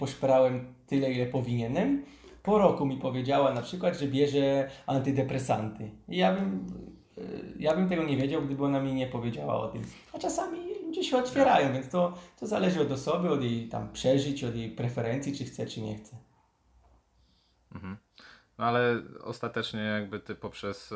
tyle, 0.88 1.12
ile 1.12 1.26
powinienem. 1.26 2.06
Po 2.44 2.58
roku 2.58 2.86
mi 2.86 2.98
powiedziała 2.98 3.54
na 3.54 3.62
przykład, 3.62 4.00
że 4.00 4.08
bierze 4.08 4.70
antydepresanty. 4.88 5.92
I 6.10 6.18
ja 6.18 6.34
bym, 6.36 6.68
ja 7.60 7.76
bym 7.76 7.90
tego 7.90 8.04
nie 8.04 8.18
wiedział, 8.18 8.42
gdyby 8.42 8.66
ona 8.66 8.80
mi 8.80 8.94
nie 8.94 9.08
powiedziała 9.08 9.62
o 9.62 9.68
tym. 9.68 9.82
A 10.14 10.20
czasami 10.20 10.60
ludzie 10.86 11.04
się 11.04 11.18
otwierają, 11.18 11.74
więc 11.74 11.90
to, 11.90 12.18
to 12.40 12.48
zależy 12.48 12.82
od 12.82 12.92
osoby, 12.92 13.30
od 13.30 13.44
jej 13.44 13.70
tam 13.70 13.92
przeżyć, 13.94 14.44
od 14.44 14.56
jej 14.56 14.72
preferencji, 14.72 15.38
czy 15.38 15.46
chce, 15.46 15.66
czy 15.66 15.82
nie 15.82 15.96
chce. 15.96 16.16
Mhm. 17.76 17.98
No 18.58 18.66
ale 18.66 19.02
ostatecznie 19.24 19.80
jakby 19.80 20.20
ty 20.20 20.36
poprzez 20.36 20.92
y, 20.92 20.96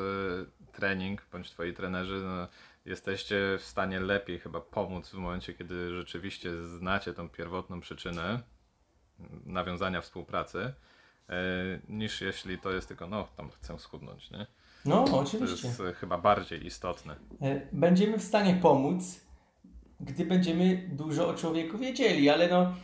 trening, 0.72 1.28
bądź 1.32 1.52
twoi 1.52 1.74
trenerzy, 1.74 2.22
no, 2.24 2.48
jesteście 2.86 3.36
w 3.60 3.63
stanie 3.63 4.00
lepiej 4.00 4.39
chyba 4.39 4.62
pomóc 4.62 5.10
w 5.10 5.13
momencie, 5.13 5.54
kiedy 5.54 5.95
rzeczywiście 5.98 6.63
znacie 6.63 7.13
tą 7.13 7.30
pierwotną 7.30 7.82
przyczynę 7.82 8.39
nawiązania 9.45 10.02
współpracy, 10.02 10.60
y, 11.30 11.34
niż 11.89 12.21
jeśli 12.21 12.60
to 12.60 12.71
jest 12.71 12.88
tylko, 12.88 13.08
no 13.08 13.28
tam 13.38 13.50
chcę 13.50 13.80
schudnąć, 13.80 14.32
nie? 14.32 14.48
No, 14.86 15.04
oczywiście. 15.04 15.62
To 15.62 15.67
jest 15.67 15.80
y, 15.80 15.93
chyba 15.93 16.17
bardziej 16.17 16.65
istotne. 16.65 17.15
E, 17.41 17.62
będziemy 17.71 18.17
w 18.17 18.24
stanie 18.24 18.56
pomóc, 18.62 19.26
gdy 20.00 20.26
będziemy 20.26 20.89
dużo 20.91 21.30
o 21.30 21.34
człowieku 21.34 21.78
wiedzieli, 21.78 22.30
ale 22.30 22.48
no, 22.48 22.76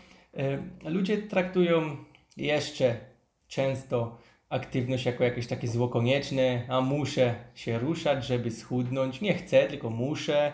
ludzie 0.84 1.18
traktują 1.18 1.98
jeszcze 2.38 3.00
często 3.48 4.18
aktywność 4.52 5.06
jako 5.06 5.24
jakieś 5.24 5.48
takie 5.48 5.68
zło 5.68 5.88
konieczne, 5.88 6.62
a 6.70 6.82
muszę 6.82 7.36
się 7.56 7.80
ruszać, 7.80 8.26
żeby 8.26 8.52
schudnąć. 8.52 9.22
Nie 9.22 9.34
chcę, 9.34 9.66
tylko 9.66 9.90
muszę. 9.90 10.52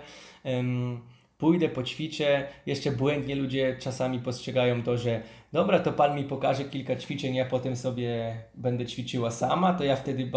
pójdę, 1.38 1.70
poćwiczę. 1.70 2.48
Jeszcze 2.66 2.92
błędnie 2.92 3.36
ludzie 3.36 3.76
czasami 3.80 4.20
postrzegają 4.20 4.84
to, 4.84 4.98
że 4.98 5.22
dobra, 5.54 5.80
to 5.80 5.94
pan 5.94 6.16
mi 6.16 6.24
pokaże 6.24 6.64
kilka 6.64 6.96
ćwiczeń, 6.96 7.36
ja 7.36 7.46
potem 7.46 7.76
sobie 7.76 8.38
będę 8.56 8.86
ćwiczyła 8.86 9.32
sama. 9.32 9.74
To 9.74 9.84
ja 9.84 9.96
wtedy 9.96 10.32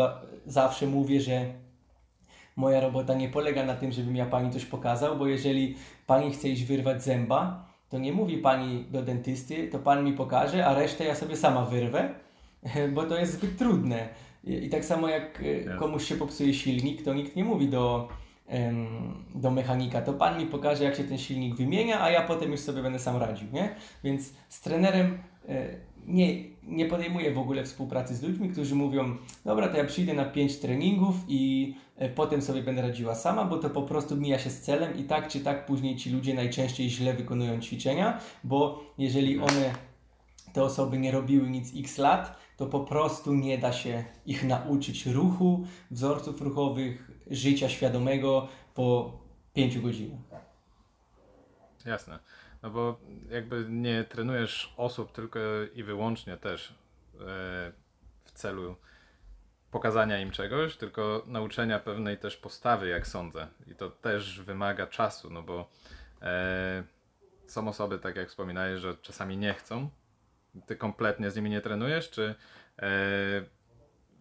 zawsze 0.46 0.87
mówię, 0.87 1.20
że 1.20 1.44
moja 2.57 2.81
robota 2.81 3.14
nie 3.14 3.29
polega 3.29 3.64
na 3.64 3.75
tym, 3.75 3.92
żebym 3.92 4.16
ja 4.16 4.27
pani 4.27 4.51
coś 4.51 4.64
pokazał, 4.64 5.18
bo 5.18 5.27
jeżeli 5.27 5.77
pani 6.07 6.31
chce 6.31 6.49
iść 6.49 6.64
wyrwać 6.64 7.03
zęba, 7.03 7.70
to 7.88 7.99
nie 7.99 8.12
mówi 8.12 8.38
pani 8.38 8.85
do 8.90 9.03
dentysty, 9.03 9.68
to 9.68 9.79
pan 9.79 10.05
mi 10.05 10.12
pokaże, 10.12 10.66
a 10.66 10.75
resztę 10.75 11.05
ja 11.05 11.14
sobie 11.14 11.37
sama 11.37 11.64
wyrwę, 11.64 12.14
bo 12.94 13.05
to 13.05 13.16
jest 13.16 13.33
zbyt 13.33 13.59
trudne. 13.59 14.09
I, 14.44 14.68
tak 14.68 14.85
samo 14.85 15.09
jak 15.09 15.42
e, 15.42 15.77
komuś 15.77 16.05
się 16.05 16.16
popsuje 16.16 16.55
silnik, 16.55 17.03
to 17.03 17.14
nikt 17.14 17.37
nie 17.37 17.44
mówi 17.44 17.68
do, 17.68 18.09
do 19.35 19.51
mechanika, 19.51 20.03
to 20.03 20.12
pan 20.12 20.38
mi 20.38 20.46
pokaże, 20.46 20.85
jak 20.85 20.94
się 20.94 21.05
ten 21.05 21.18
silnik 21.18 21.57
wymienia, 21.57 22.03
a 22.03 22.11
ja 22.11 22.23
potem 22.23 22.51
już 22.51 22.61
sobie 22.61 22.83
będę 22.83 22.99
sam 22.99 23.16
radził, 23.16 23.49
nie? 23.53 23.75
Więc 24.05 24.33
z 24.49 24.61
trenerem 24.61 25.18
e, 25.49 25.68
nie, 26.07 26.44
nie 26.62 26.87
podejmuję 26.87 27.35
w 27.35 27.38
ogóle 27.38 27.64
współpracy 27.64 28.16
z 28.16 28.23
ludźmi, 28.23 28.49
którzy 28.49 28.75
mówią, 28.75 29.16
dobra, 29.44 29.68
to 29.68 29.77
ja 29.77 29.85
przyjdę 29.85 30.14
na 30.14 30.25
5 30.25 30.57
treningów 30.57 31.14
i 31.29 31.75
e, 31.96 32.09
potem 32.09 32.42
sobie 32.42 32.62
będę 32.62 32.83
radziła 32.83 33.14
sama, 33.14 33.44
bo 33.44 33.57
to 33.57 33.70
po 33.70 33.83
prostu 33.83 34.16
mija 34.16 34.38
się 34.38 34.51
z 34.51 34.61
celem 34.61 34.96
i 34.99 35.05
tak 35.05 35.29
czy 35.29 35.40
tak 35.40 35.66
później 35.66 35.96
ci 35.96 36.11
ludzie 36.11 36.35
najczęściej 36.35 36.90
źle 36.90 37.14
wykonują 37.14 37.61
ćwiczenia, 37.61 38.20
bo 38.44 38.85
jeżeli 38.99 39.38
one, 39.38 39.75
te 40.53 40.63
osoby 40.63 40.99
nie 40.99 41.13
robiły 41.13 41.51
nic 41.51 41.73
x 41.77 41.99
lat, 41.99 42.41
to 42.57 42.67
po 42.67 42.81
prostu 42.81 43.35
nie 43.35 43.59
da 43.59 43.73
się 43.73 44.05
ich 44.27 44.45
nauczyć 44.45 45.07
ruchu, 45.07 45.67
wzorców 45.91 46.43
ruchowych, 46.43 47.11
życia 47.31 47.69
świadomego 47.69 48.49
po 48.75 49.19
5 49.55 49.79
godzinach. 49.79 50.21
Jasne. 51.87 52.19
No 52.63 52.71
bo 52.71 53.01
jakby 53.31 53.67
nie 53.69 54.05
trenujesz 54.05 54.75
osób 54.77 55.13
tylko 55.13 55.39
i 55.75 55.83
wyłącznie 55.83 56.37
też 56.37 56.69
e, 56.71 56.73
w 58.25 58.33
celu 58.33 58.77
pokazania 59.71 60.21
im 60.21 60.31
czegoś, 60.31 60.77
tylko 60.77 61.23
nauczenia 61.27 61.79
pewnej 61.79 62.19
też 62.19 62.37
postawy, 62.37 62.89
jak 62.89 63.07
sądzę. 63.07 63.49
I 63.67 63.75
to 63.75 63.91
też 63.91 64.41
wymaga 64.41 64.87
czasu, 64.87 65.31
no 65.31 65.43
bo 65.43 65.71
e, 66.23 66.83
są 67.47 67.69
osoby, 67.69 67.99
tak 67.99 68.17
jak 68.17 68.29
wspominałeś, 68.29 68.81
że 68.81 68.97
czasami 68.97 69.37
nie 69.37 69.55
chcą. 69.55 69.91
Ty 70.67 70.77
kompletnie 70.77 71.31
z 71.31 71.37
nimi 71.37 71.51
nie 71.51 71.61
trenujesz, 71.61 72.11
czy 72.11 72.23
e, 72.25 72.35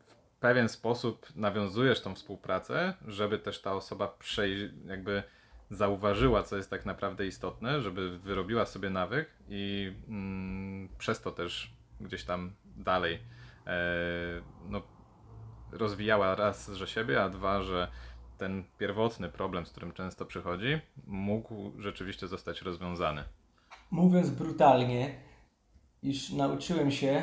w 0.08 0.40
pewien 0.40 0.70
sposób 0.70 1.36
nawiązujesz 1.36 2.02
tą 2.02 2.16
współpracę, 2.16 2.94
żeby 3.08 3.40
też 3.40 3.62
ta 3.62 3.74
osoba 3.74 4.08
przejść, 4.08 4.74
jakby 4.86 5.24
zauważyła, 5.70 6.44
co 6.44 6.58
jest 6.58 6.70
tak 6.70 6.86
naprawdę 6.86 7.28
istotne, 7.28 7.82
żeby 7.82 8.20
wyrobiła 8.20 8.66
sobie 8.66 8.90
nawyk 8.90 9.30
i 9.50 9.94
mm, 10.08 10.90
przez 10.98 11.22
to 11.22 11.32
też 11.32 11.74
gdzieś 12.02 12.24
tam 12.24 12.54
dalej 12.66 13.20
e, 13.68 13.78
no, 14.70 14.82
rozwijała 15.72 16.36
raz, 16.36 16.70
że 16.70 16.88
siebie, 16.88 17.24
a 17.24 17.30
dwa, 17.30 17.64
że 17.64 17.88
ten 18.38 18.64
pierwotny 18.78 19.30
problem, 19.30 19.66
z 19.66 19.72
którym 19.72 19.92
często 19.92 20.26
przychodzi, 20.26 20.80
mógł 21.08 21.72
rzeczywiście 21.78 22.28
zostać 22.28 22.62
rozwiązany. 22.62 23.24
Mówiąc 23.92 24.30
brutalnie, 24.30 25.16
iż 26.04 26.30
nauczyłem 26.30 26.92
się, 26.92 27.22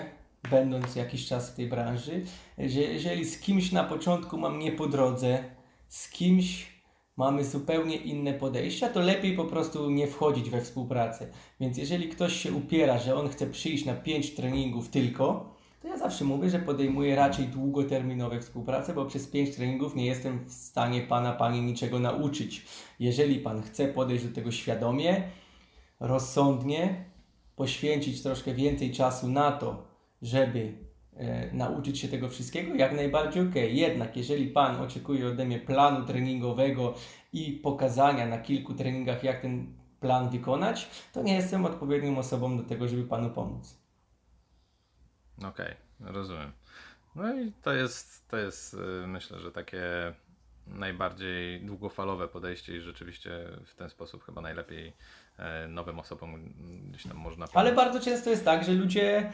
będąc 0.51 0.97
jakiś 0.97 1.27
czas 1.27 1.51
w 1.51 1.55
tej 1.55 1.69
branży, 1.69 2.25
że 2.59 2.81
jeżeli 2.81 3.25
z 3.25 3.41
kimś 3.41 3.73
na 3.73 3.85
początku 3.85 4.39
mam 4.39 4.59
nie 4.59 4.73
po 4.73 4.87
drodze, 4.87 5.45
z 5.89 6.11
kimś 6.11 6.77
mamy 7.17 7.45
zupełnie 7.45 7.97
inne 7.97 8.35
podejścia, 8.35 8.89
to 8.89 9.01
lepiej 9.01 9.37
po 9.37 9.45
prostu 9.45 9.91
nie 9.91 10.07
wchodzić 10.07 10.51
we 10.51 10.61
współpracę. 10.61 11.29
Więc 11.61 11.79
jeżeli 11.79 12.09
ktoś 12.09 12.37
się 12.37 12.53
upiera, 12.53 12.99
że 12.99 13.17
on 13.17 13.29
chce 13.29 13.47
przyjść 13.47 13.85
na 13.85 13.95
5 13.95 14.35
treningów 14.35 14.89
tylko, 14.89 15.55
to 15.83 15.89
ja 15.89 15.99
zawsze 15.99 16.25
mówię, 16.25 16.51
że 16.51 16.59
podejmuję 16.59 17.17
raczej 17.17 17.47
długoterminowe 17.47 18.41
współpracę, 18.41 18.95
bo 18.95 19.05
przez 19.05 19.27
5 19.27 19.57
treningów 19.57 19.97
nie 19.97 20.07
jestem 20.07 20.45
w 20.45 20.53
stanie 20.53 21.01
Pana, 21.01 21.33
Pani 21.33 21.61
niczego 21.63 21.99
nauczyć. 21.99 22.67
Jeżeli 23.01 23.41
Pan 23.41 23.63
chce 23.63 23.89
podejść 23.89 24.25
do 24.25 24.35
tego 24.35 24.51
świadomie, 24.51 25.23
rozsądnie, 26.01 27.05
poświęcić 27.57 28.23
troszkę 28.23 28.55
więcej 28.55 28.93
czasu 28.93 29.29
na 29.29 29.53
to, 29.53 29.87
żeby 30.23 30.73
e, 31.17 31.53
nauczyć 31.53 31.99
się 31.99 32.09
tego 32.09 32.29
wszystkiego, 32.29 32.75
jak 32.75 32.97
najbardziej 32.97 33.43
ok. 33.43 33.55
Jednak 33.55 34.17
jeżeli 34.17 34.47
Pan 34.49 34.81
oczekuje 34.81 35.29
ode 35.29 35.45
mnie 35.45 35.59
planu 35.59 36.07
treningowego 36.07 36.95
i 37.33 37.53
pokazania 37.53 38.27
na 38.27 38.39
kilku 38.39 38.75
treningach, 38.75 39.25
jak 39.25 39.41
ten 39.43 39.77
plan 40.01 40.31
wykonać, 40.31 40.89
to 41.13 41.23
nie 41.23 41.35
jestem 41.35 41.65
odpowiednią 41.65 42.19
osobą 42.19 42.57
do 42.57 42.63
tego, 42.63 42.89
żeby 42.89 43.05
Panu 43.05 43.31
pomóc. 43.31 43.79
Okej, 45.39 45.49
okay, 45.51 46.13
rozumiem. 46.13 46.53
No 47.15 47.35
i 47.41 47.53
to 47.63 47.73
jest, 47.73 48.29
to 48.29 48.37
jest 48.37 48.75
y, 48.75 49.07
myślę, 49.07 49.41
że 49.41 49.53
takie 49.53 49.83
najbardziej 50.67 51.61
długofalowe 51.61 52.29
podejście 52.29 52.77
i 52.77 52.81
rzeczywiście 52.81 53.31
w 53.65 53.75
ten 53.75 53.91
sposób 53.91 54.25
chyba 54.25 54.41
najlepiej 54.41 54.93
nowym 55.69 55.99
osobom 55.99 56.35
gdzieś 56.91 57.03
tam 57.03 57.17
można 57.17 57.47
pomóc. 57.47 57.57
Ale 57.57 57.73
bardzo 57.73 58.01
często 58.01 58.31
jest 58.31 58.45
tak, 58.45 58.65
że 58.65 58.73
ludzie 58.73 59.33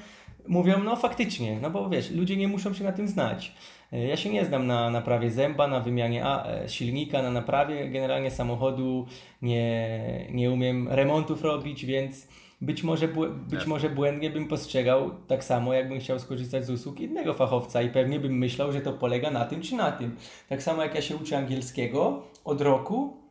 mówią, 0.48 0.82
no 0.84 0.96
faktycznie, 0.96 1.60
no 1.60 1.70
bo 1.70 1.88
wiesz, 1.88 2.10
ludzie 2.10 2.36
nie 2.36 2.48
muszą 2.48 2.74
się 2.74 2.84
na 2.84 2.92
tym 2.92 3.08
znać. 3.08 3.52
E, 3.92 4.06
ja 4.06 4.16
się 4.16 4.30
nie 4.30 4.44
znam 4.44 4.66
na 4.66 4.90
naprawie 4.90 5.30
zęba, 5.30 5.66
na 5.66 5.80
wymianie 5.80 6.26
a, 6.26 6.46
e, 6.46 6.68
silnika, 6.68 7.22
na 7.22 7.30
naprawie 7.30 7.88
generalnie 7.88 8.30
samochodu, 8.30 9.06
nie, 9.42 10.00
nie 10.30 10.50
umiem 10.50 10.88
remontów 10.88 11.42
robić, 11.42 11.86
więc 11.86 12.28
być 12.60 12.82
może, 12.82 13.08
być 13.48 13.66
może 13.66 13.90
błędnie 13.90 14.30
bym 14.30 14.48
postrzegał 14.48 15.10
tak 15.26 15.44
samo, 15.44 15.74
jakbym 15.74 16.00
chciał 16.00 16.18
skorzystać 16.18 16.66
z 16.66 16.70
usług 16.70 17.00
innego 17.00 17.34
fachowca 17.34 17.82
i 17.82 17.88
pewnie 17.88 18.20
bym 18.20 18.38
myślał, 18.38 18.72
że 18.72 18.80
to 18.80 18.92
polega 18.92 19.30
na 19.30 19.44
tym 19.44 19.62
czy 19.62 19.76
na 19.76 19.92
tym. 19.92 20.16
Tak 20.48 20.62
samo 20.62 20.82
jak 20.82 20.94
ja 20.94 21.02
się 21.02 21.16
uczę 21.16 21.38
angielskiego 21.38 22.22
od 22.44 22.60
roku, 22.60 23.21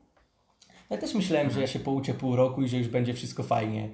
ja 0.92 0.98
też 0.98 1.16
myślałem, 1.16 1.50
że 1.52 1.62
ja 1.62 1.68
się 1.68 1.80
pouczę 1.80 2.14
pół 2.14 2.36
roku 2.36 2.62
i 2.62 2.68
że 2.68 2.78
już 2.78 2.88
będzie 2.88 3.14
wszystko 3.14 3.44
fajnie 3.44 3.90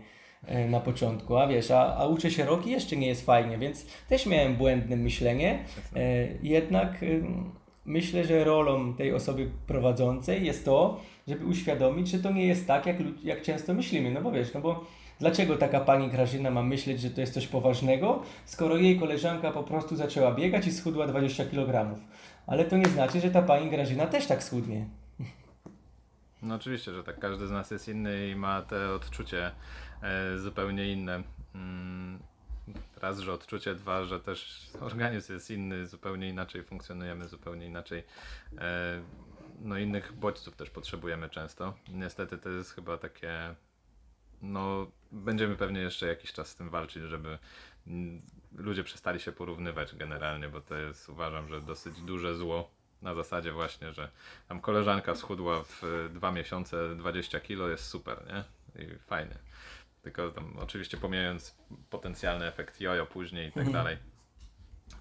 e, 0.45 0.67
na 0.67 0.79
początku, 0.79 1.37
a 1.37 1.47
wiesz, 1.47 1.71
a, 1.71 1.95
a 1.95 2.05
uczę 2.05 2.31
się 2.31 2.45
rok 2.45 2.67
i 2.67 2.71
jeszcze 2.71 2.95
nie 2.95 3.07
jest 3.07 3.25
fajnie, 3.25 3.57
więc 3.57 3.85
też 4.09 4.25
miałem 4.25 4.55
błędne 4.55 4.95
myślenie. 4.95 5.65
E, 5.95 6.27
jednak 6.43 7.05
myślę, 7.85 8.23
że 8.23 8.43
rolą 8.43 8.93
tej 8.93 9.13
osoby 9.13 9.49
prowadzącej 9.67 10.45
jest 10.45 10.65
to, 10.65 10.99
żeby 11.27 11.45
uświadomić, 11.45 12.07
że 12.07 12.19
to 12.19 12.31
nie 12.31 12.45
jest 12.45 12.67
tak, 12.67 12.85
jak, 12.85 12.97
jak 13.23 13.41
często 13.41 13.73
myślimy. 13.73 14.11
No 14.11 14.21
bo 14.21 14.31
wiesz, 14.31 14.53
no 14.53 14.61
bo 14.61 14.85
Dlaczego 15.19 15.57
taka 15.57 15.79
pani 15.79 16.09
Grażyna 16.09 16.51
ma 16.51 16.63
myśleć, 16.63 17.01
że 17.01 17.09
to 17.09 17.21
jest 17.21 17.33
coś 17.33 17.47
poważnego, 17.47 18.21
skoro 18.45 18.77
jej 18.77 18.99
koleżanka 18.99 19.51
po 19.51 19.63
prostu 19.63 19.95
zaczęła 19.95 20.31
biegać 20.31 20.67
i 20.67 20.71
schudła 20.71 21.07
20 21.07 21.45
kg? 21.45 21.95
Ale 22.47 22.65
to 22.65 22.77
nie 22.77 22.85
znaczy, 22.85 23.19
że 23.19 23.31
ta 23.31 23.41
pani 23.41 23.69
Grażyna 23.69 24.05
też 24.05 24.27
tak 24.27 24.43
schudnie. 24.43 24.85
No 26.41 26.55
oczywiście, 26.55 26.93
że 26.93 27.03
tak. 27.03 27.19
Każdy 27.19 27.47
z 27.47 27.51
nas 27.51 27.71
jest 27.71 27.87
inny 27.87 28.29
i 28.29 28.35
ma 28.35 28.61
te 28.61 28.93
odczucie 28.93 29.51
e, 30.01 30.37
zupełnie 30.37 30.91
inne. 30.91 31.23
Mm, 31.55 32.19
raz, 33.01 33.19
że 33.19 33.33
odczucie, 33.33 33.75
dwa, 33.75 34.03
że 34.03 34.19
też 34.19 34.69
organizm 34.79 35.33
jest 35.33 35.51
inny, 35.51 35.87
zupełnie 35.87 36.29
inaczej 36.29 36.63
funkcjonujemy, 36.63 37.27
zupełnie 37.27 37.65
inaczej. 37.65 38.03
E, 38.57 39.01
no 39.59 39.77
innych 39.77 40.13
bodźców 40.13 40.55
też 40.55 40.69
potrzebujemy 40.69 41.29
często. 41.29 41.73
Niestety 41.89 42.37
to 42.37 42.49
jest 42.49 42.71
chyba 42.71 42.97
takie 42.97 43.55
no, 44.41 44.91
będziemy 45.11 45.55
pewnie 45.55 45.79
jeszcze 45.79 46.07
jakiś 46.07 46.33
czas 46.33 46.49
z 46.49 46.55
tym 46.55 46.69
walczyć, 46.69 47.03
żeby 47.03 47.39
mm, 47.87 48.21
ludzie 48.55 48.83
przestali 48.83 49.19
się 49.19 49.31
porównywać 49.31 49.95
generalnie, 49.95 50.49
bo 50.49 50.61
to 50.61 50.75
jest 50.75 51.09
uważam, 51.09 51.49
że 51.49 51.61
dosyć 51.61 52.01
duże 52.01 52.35
zło. 52.35 52.76
Na 53.01 53.13
zasadzie 53.13 53.51
właśnie, 53.51 53.93
że 53.93 54.09
tam 54.47 54.61
koleżanka 54.61 55.15
schudła 55.15 55.63
w 55.63 56.09
dwa 56.13 56.31
miesiące 56.31 56.95
20 56.95 57.39
kilo 57.39 57.67
jest 57.67 57.83
super, 57.83 58.23
nie? 58.27 58.43
I 58.83 58.99
fajnie. 58.99 59.35
Tylko 60.03 60.31
tam 60.31 60.53
oczywiście 60.59 60.97
pomijając 60.97 61.55
potencjalny 61.89 62.45
efekt 62.45 62.81
jojo 62.81 63.05
później 63.05 63.47
i 63.47 63.51
tak 63.51 63.67
mhm. 63.67 63.73
dalej. 63.73 63.97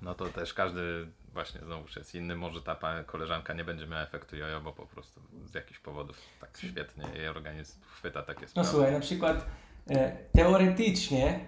No 0.02 0.14
to 0.14 0.26
też 0.26 0.54
każdy 0.54 1.06
właśnie 1.32 1.60
znowu 1.60 1.86
jest 1.96 2.14
inny. 2.14 2.36
Może 2.36 2.62
ta 2.62 3.04
koleżanka 3.06 3.54
nie 3.54 3.64
będzie 3.64 3.86
miała 3.86 4.02
efektu 4.02 4.36
jojo, 4.36 4.60
bo 4.60 4.72
po 4.72 4.86
prostu 4.86 5.20
z 5.44 5.54
jakichś 5.54 5.80
powodów 5.80 6.16
tak 6.40 6.58
świetnie 6.58 7.04
jej 7.14 7.28
organizm 7.28 7.80
chwyta 7.82 8.22
takie 8.22 8.40
no 8.40 8.48
sprawy. 8.48 8.66
No 8.66 8.72
słuchaj, 8.72 8.92
na 8.92 9.00
przykład 9.00 9.46
e, 9.90 10.16
teoretycznie 10.32 11.40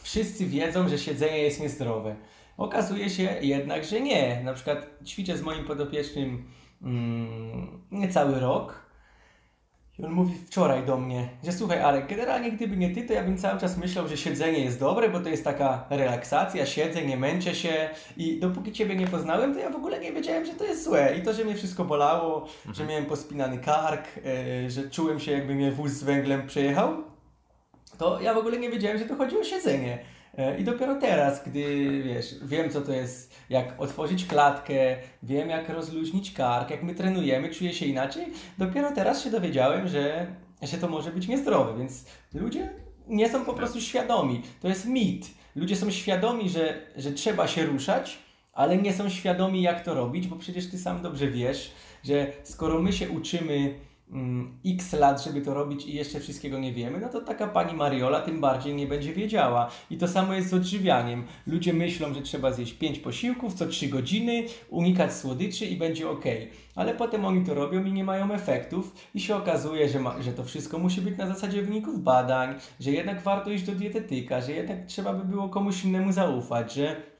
wszyscy 0.00 0.46
wiedzą, 0.46 0.88
że 0.88 0.98
siedzenie 0.98 1.38
jest 1.38 1.60
niezdrowe. 1.60 2.16
Okazuje 2.56 3.10
się 3.10 3.22
jednak, 3.40 3.84
że 3.84 4.00
nie. 4.00 4.40
Na 4.44 4.54
przykład 4.54 4.86
ćwiczę 5.06 5.36
z 5.36 5.42
moim 5.42 5.64
podopiecznym 5.64 6.44
mm, 6.82 7.80
niecały 7.90 8.40
rok 8.40 8.86
I 9.98 10.04
on 10.04 10.12
mówi 10.12 10.34
wczoraj 10.46 10.86
do 10.86 10.96
mnie, 10.96 11.28
że 11.44 11.52
słuchaj, 11.52 11.80
ale 11.80 12.02
generalnie 12.02 12.52
gdyby 12.52 12.76
nie 12.76 12.90
ty, 12.90 13.02
to 13.02 13.12
ja 13.12 13.24
bym 13.24 13.38
cały 13.38 13.60
czas 13.60 13.78
myślał, 13.78 14.08
że 14.08 14.16
siedzenie 14.16 14.58
jest 14.58 14.80
dobre, 14.80 15.08
bo 15.08 15.20
to 15.20 15.28
jest 15.28 15.44
taka 15.44 15.86
relaksacja, 15.90 16.66
siedzę, 16.66 17.02
nie 17.02 17.16
męczę 17.16 17.54
się 17.54 17.90
i 18.16 18.40
dopóki 18.40 18.72
ciebie 18.72 18.96
nie 18.96 19.06
poznałem, 19.06 19.54
to 19.54 19.60
ja 19.60 19.70
w 19.70 19.76
ogóle 19.76 20.00
nie 20.00 20.12
wiedziałem, 20.12 20.46
że 20.46 20.52
to 20.52 20.64
jest 20.64 20.84
złe. 20.84 21.16
I 21.18 21.22
to, 21.22 21.32
że 21.32 21.44
mnie 21.44 21.54
wszystko 21.54 21.84
bolało, 21.84 22.42
mhm. 22.42 22.74
że 22.74 22.86
miałem 22.86 23.06
pospinany 23.06 23.58
kark, 23.58 24.16
yy, 24.16 24.70
że 24.70 24.90
czułem 24.90 25.20
się 25.20 25.32
jakby 25.32 25.54
mnie 25.54 25.72
wóz 25.72 25.92
z 25.92 26.02
węglem 26.02 26.46
przejechał, 26.46 27.04
to 27.98 28.20
ja 28.20 28.34
w 28.34 28.38
ogóle 28.38 28.58
nie 28.58 28.70
wiedziałem, 28.70 28.98
że 28.98 29.04
to 29.04 29.16
chodzi 29.16 29.38
o 29.38 29.44
siedzenie. 29.44 30.15
E, 30.36 30.58
I 30.58 30.64
dopiero 30.64 30.94
teraz, 30.94 31.44
gdy 31.44 32.02
wiesz, 32.02 32.34
wiem 32.42 32.70
co 32.70 32.80
to 32.80 32.92
jest, 32.92 33.40
jak 33.50 33.80
otworzyć 33.80 34.26
klatkę, 34.26 34.96
wiem 35.22 35.48
jak 35.48 35.68
rozluźnić 35.68 36.32
kark, 36.32 36.70
jak 36.70 36.82
my 36.82 36.94
trenujemy, 36.94 37.50
czuję 37.50 37.72
się 37.72 37.86
inaczej, 37.86 38.26
dopiero 38.58 38.92
teraz 38.92 39.24
się 39.24 39.30
dowiedziałem, 39.30 39.88
że, 39.88 40.26
że 40.62 40.78
to 40.78 40.88
może 40.88 41.10
być 41.10 41.28
niezdrowe, 41.28 41.78
więc 41.78 42.04
ludzie 42.34 42.70
nie 43.08 43.28
są 43.28 43.44
po 43.44 43.54
prostu 43.54 43.80
świadomi. 43.80 44.42
To 44.60 44.68
jest 44.68 44.86
mit. 44.86 45.26
Ludzie 45.56 45.76
są 45.76 45.90
świadomi, 45.90 46.48
że, 46.50 46.80
że 46.96 47.12
trzeba 47.12 47.48
się 47.48 47.66
ruszać, 47.66 48.18
ale 48.52 48.76
nie 48.76 48.92
są 48.92 49.08
świadomi 49.08 49.62
jak 49.62 49.84
to 49.84 49.94
robić, 49.94 50.26
bo 50.26 50.36
przecież 50.36 50.70
ty 50.70 50.78
sam 50.78 51.02
dobrze 51.02 51.30
wiesz, 51.30 51.72
że 52.04 52.32
skoro 52.42 52.82
my 52.82 52.92
się 52.92 53.10
uczymy 53.10 53.74
x 54.66 54.92
lat, 54.92 55.24
żeby 55.24 55.40
to 55.40 55.54
robić 55.54 55.86
i 55.86 55.94
jeszcze 55.94 56.20
wszystkiego 56.20 56.58
nie 56.58 56.72
wiemy, 56.72 57.00
no 57.00 57.08
to 57.08 57.20
taka 57.20 57.46
pani 57.46 57.74
Mariola 57.74 58.20
tym 58.20 58.40
bardziej 58.40 58.74
nie 58.74 58.86
będzie 58.86 59.12
wiedziała. 59.12 59.70
I 59.90 59.98
to 59.98 60.08
samo 60.08 60.34
jest 60.34 60.48
z 60.48 60.54
odżywianiem. 60.54 61.24
Ludzie 61.46 61.72
myślą, 61.72 62.14
że 62.14 62.22
trzeba 62.22 62.52
zjeść 62.52 62.72
5 62.72 62.98
posiłków 62.98 63.54
co 63.54 63.66
3 63.66 63.88
godziny, 63.88 64.44
unikać 64.70 65.12
słodyczy 65.12 65.66
i 65.66 65.76
będzie 65.76 66.10
ok. 66.10 66.24
Ale 66.74 66.94
potem 66.94 67.24
oni 67.24 67.46
to 67.46 67.54
robią 67.54 67.84
i 67.84 67.92
nie 67.92 68.04
mają 68.04 68.32
efektów 68.32 68.94
i 69.14 69.20
się 69.20 69.36
okazuje, 69.36 69.88
że, 69.88 70.00
ma, 70.00 70.22
że 70.22 70.32
to 70.32 70.44
wszystko 70.44 70.78
musi 70.78 71.00
być 71.00 71.18
na 71.18 71.26
zasadzie 71.26 71.62
wyników 71.62 72.02
badań, 72.02 72.54
że 72.80 72.90
jednak 72.90 73.22
warto 73.22 73.50
iść 73.50 73.64
do 73.64 73.72
dietetyka, 73.72 74.40
że 74.40 74.52
jednak 74.52 74.86
trzeba 74.86 75.12
by 75.12 75.24
było 75.24 75.48
komuś 75.48 75.84
innemu 75.84 76.12
zaufać, 76.12 76.74
że 76.74 77.15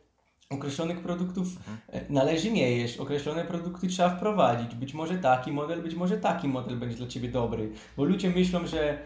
określonych 0.50 1.00
produktów 1.00 1.46
mhm. 1.56 1.78
E, 1.88 2.12
należy 2.12 2.50
nie 2.50 2.76
jeść, 2.76 2.96
określone 2.98 3.44
produkty 3.44 3.88
trzeba 3.88 4.10
wprowadzić. 4.10 4.74
Być 4.74 4.94
może 4.94 5.18
taki 5.18 5.52
model, 5.52 5.82
być 5.82 5.94
może 5.94 6.18
taki 6.18 6.48
model 6.48 6.78
będzie 6.78 6.96
dla 6.96 7.06
Ciebie 7.06 7.28
dobry. 7.28 7.72
Bo 7.96 8.04
ludzie 8.04 8.30
myślą, 8.30 8.66
że 8.66 8.98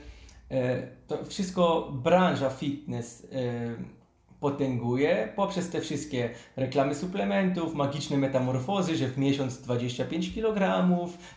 e, 0.50 0.88
to 1.06 1.24
wszystko 1.24 1.92
branża 1.92 2.50
fitness 2.50 3.26
e, 3.32 4.00
potęguje 4.40 5.32
poprzez 5.36 5.70
te 5.70 5.80
wszystkie 5.80 6.30
reklamy 6.56 6.94
suplementów, 6.94 7.74
magiczne 7.74 8.16
metamorfozy, 8.16 8.96
że 8.96 9.08
w 9.08 9.18
miesiąc 9.18 9.58
25 9.58 10.34
kg, 10.34 10.88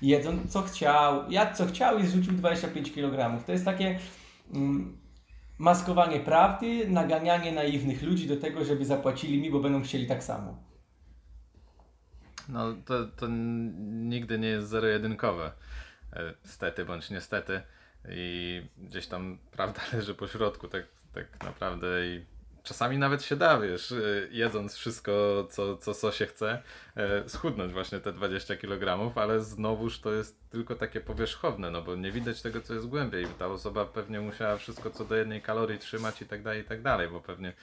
jedząc 0.02 0.52
co 0.52 0.62
chciał, 0.62 1.32
jadł 1.32 1.58
co 1.58 1.66
chciał 1.66 2.00
i 2.00 2.08
zrzucił 2.08 2.34
25 2.34 2.94
kg. 2.94 3.46
To 3.46 3.52
jest 3.52 3.66
takie... 3.66 4.00
Maskowanie 5.58 6.20
prawdy, 6.20 6.88
naganianie 6.88 7.52
naiwnych 7.52 8.04
ludzi 8.04 8.28
do 8.28 8.38
tego, 8.38 8.66
żeby 8.66 8.86
zapłacili 8.86 9.42
mi, 9.42 9.52
bo 9.52 9.60
będą 9.60 9.84
chcieli 9.84 10.08
tak 10.08 10.24
samo. 10.24 10.58
No 12.50 12.74
to, 12.86 13.08
to 13.08 13.28
nigdy 13.30 14.40
nie 14.40 14.48
jest 14.48 14.68
zero-jedynkowe. 14.68 15.52
E, 16.14 16.34
stety 16.44 16.86
bądź 16.86 17.10
niestety. 17.10 17.62
I 18.10 18.62
gdzieś 18.78 19.08
tam 19.08 19.38
prawda 19.52 19.82
leży 19.94 20.16
po 20.16 20.28
środku, 20.28 20.68
tak, 20.68 20.84
tak 21.14 21.44
naprawdę. 21.44 22.06
I 22.08 22.26
czasami 22.64 22.98
nawet 22.98 23.24
się 23.24 23.36
da, 23.36 23.60
wiesz, 23.60 23.92
y, 23.92 24.30
jedząc 24.32 24.76
wszystko, 24.76 25.48
co, 25.50 25.78
co, 25.78 25.94
co 25.94 26.12
się 26.12 26.26
chce, 26.26 26.62
e, 26.96 27.30
schudnąć 27.30 27.74
właśnie 27.74 28.00
te 28.00 28.14
20 28.14 28.56
kg, 28.58 29.18
ale 29.18 29.42
znowuż 29.42 30.00
to 30.00 30.14
jest 30.14 30.50
tylko 30.50 30.76
takie 30.76 31.02
powierzchowne, 31.02 31.72
no 31.72 31.82
bo 31.82 31.96
nie 31.96 32.12
widać 32.12 32.42
tego, 32.42 32.62
co 32.62 32.74
jest 32.74 32.88
głębiej. 32.88 33.28
Ta 33.40 33.48
osoba 33.48 33.86
pewnie 33.86 34.22
musiała 34.22 34.58
wszystko 34.58 34.90
co 34.90 35.06
do 35.06 35.16
jednej 35.16 35.42
kalorii 35.42 35.80
trzymać 35.80 36.22
i 36.22 36.26
tak 36.26 36.44
dalej, 36.44 36.62
i 36.62 36.64
tak 36.64 36.82
dalej, 36.82 37.08
bo 37.08 37.22
pewnie 37.22 37.54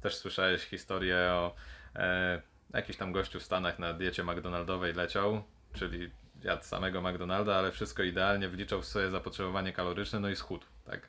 też 0.00 0.16
słyszałeś 0.16 0.62
historię 0.62 1.16
o 1.16 1.54
e, 1.96 2.42
jakiś 2.74 2.96
tam 2.96 3.12
gościu 3.12 3.40
w 3.40 3.42
Stanach 3.42 3.78
na 3.78 3.92
diecie 3.92 4.24
McDonaldowej 4.24 4.92
leciał, 4.92 5.42
czyli 5.74 6.10
jadł 6.44 6.64
samego 6.64 7.02
McDonalda, 7.02 7.56
ale 7.56 7.72
wszystko 7.72 8.02
idealnie 8.02 8.48
wliczał 8.48 8.82
w 8.82 8.86
swoje 8.86 9.10
zapotrzebowanie 9.10 9.72
kaloryczne, 9.72 10.20
no 10.20 10.28
i 10.28 10.36
schudł, 10.36 10.66
tak, 10.84 11.08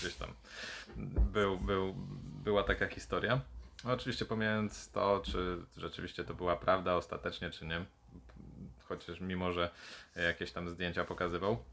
gdzieś 0.00 0.14
tam 0.14 0.28
był, 1.32 1.58
był, 1.58 1.94
była 2.48 2.62
taka 2.62 2.86
historia. 2.86 3.40
Oczywiście 3.84 4.24
pomijając 4.24 4.90
to, 4.90 5.22
czy 5.24 5.56
rzeczywiście 5.76 6.24
to 6.24 6.34
była 6.34 6.56
prawda 6.56 6.94
ostatecznie, 6.94 7.50
czy 7.50 7.66
nie, 7.66 7.84
chociaż 8.84 9.20
mimo, 9.20 9.52
że 9.52 9.70
jakieś 10.16 10.52
tam 10.52 10.68
zdjęcia 10.68 11.04
pokazywał. 11.04 11.64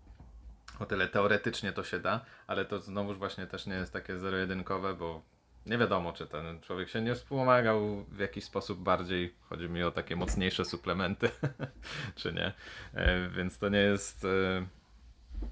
O 0.79 0.85
tyle 0.85 1.07
teoretycznie 1.07 1.73
to 1.73 1.83
się 1.83 1.99
da, 1.99 2.25
ale 2.47 2.65
to 2.65 2.79
znowuż 2.79 3.17
właśnie 3.17 3.47
też 3.47 3.65
nie 3.65 3.73
jest 3.73 3.93
takie 3.93 4.19
zero-jedynkowe, 4.19 4.93
bo 4.93 5.21
nie 5.65 5.77
wiadomo, 5.77 6.13
czy 6.13 6.27
ten 6.27 6.61
człowiek 6.61 6.89
się 6.89 7.01
nie 7.01 7.15
wspomagał 7.15 8.03
w 8.03 8.19
jakiś 8.19 8.43
sposób 8.43 8.79
bardziej. 8.79 9.33
Chodzi 9.49 9.69
mi 9.69 9.83
o 9.83 9.91
takie 9.91 10.15
mocniejsze 10.15 10.65
suplementy, 10.65 11.29
czy 12.15 12.33
nie. 12.33 12.53
E, 12.93 13.29
więc 13.29 13.57
to 13.57 13.69
nie 13.69 13.79
jest. 13.79 14.25
E, 14.25 14.67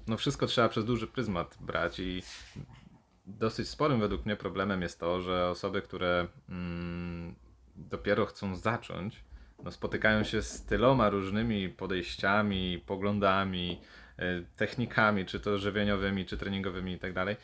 no, 0.06 0.16
wszystko 0.16 0.46
trzeba 0.46 0.68
przez 0.68 0.84
duży 0.84 1.06
pryzmat 1.06 1.56
brać 1.60 1.98
i 1.98 2.22
dosyć 3.26 3.68
sporym 3.68 4.00
według 4.00 4.26
mnie 4.26 4.36
problemem 4.36 4.82
jest 4.82 5.00
to, 5.00 5.20
że 5.20 5.48
osoby, 5.48 5.82
które 5.82 6.26
mm, 6.48 7.34
dopiero 7.76 8.26
chcą 8.26 8.56
zacząć, 8.56 9.24
no, 9.64 9.70
spotykają 9.70 10.24
się 10.24 10.42
z 10.42 10.62
tyloma 10.62 11.10
różnymi 11.10 11.68
podejściami, 11.68 12.82
poglądami, 12.86 13.80
y, 14.18 14.46
technikami, 14.56 15.26
czy 15.26 15.40
to 15.40 15.58
żywieniowymi, 15.58 16.26
czy 16.26 16.36
treningowymi 16.36 16.92
i 16.92 16.98
tak 16.98 17.12
dalej, 17.12 17.36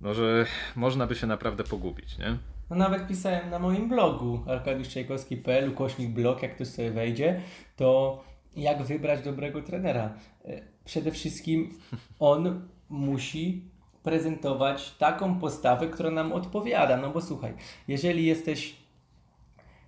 no 0.00 0.14
że 0.14 0.46
można 0.76 1.06
by 1.06 1.14
się 1.14 1.26
naprawdę 1.26 1.64
pogubić, 1.64 2.18
nie? 2.18 2.38
No 2.70 2.76
nawet 2.76 3.08
pisałem 3.08 3.50
na 3.50 3.58
moim 3.58 3.88
blogu 3.88 4.44
arkadiuszczajkowski.pl, 4.46 5.70
ukośnik 5.70 6.10
blog, 6.10 6.42
jak 6.42 6.54
ktoś 6.54 6.68
sobie 6.68 6.90
wejdzie, 6.90 7.40
to 7.76 8.24
jak 8.56 8.82
wybrać 8.82 9.22
dobrego 9.22 9.62
trenera. 9.62 10.14
Y, 10.44 10.62
przede 10.84 11.10
wszystkim 11.10 11.78
on 12.18 12.68
musi 12.88 13.69
prezentować 14.02 14.90
taką 14.90 15.38
postawę, 15.38 15.86
która 15.86 16.10
nam 16.10 16.32
odpowiada. 16.32 16.96
No 16.96 17.10
bo 17.10 17.20
słuchaj, 17.20 17.52
jeżeli 17.88 18.26
jesteś 18.26 18.80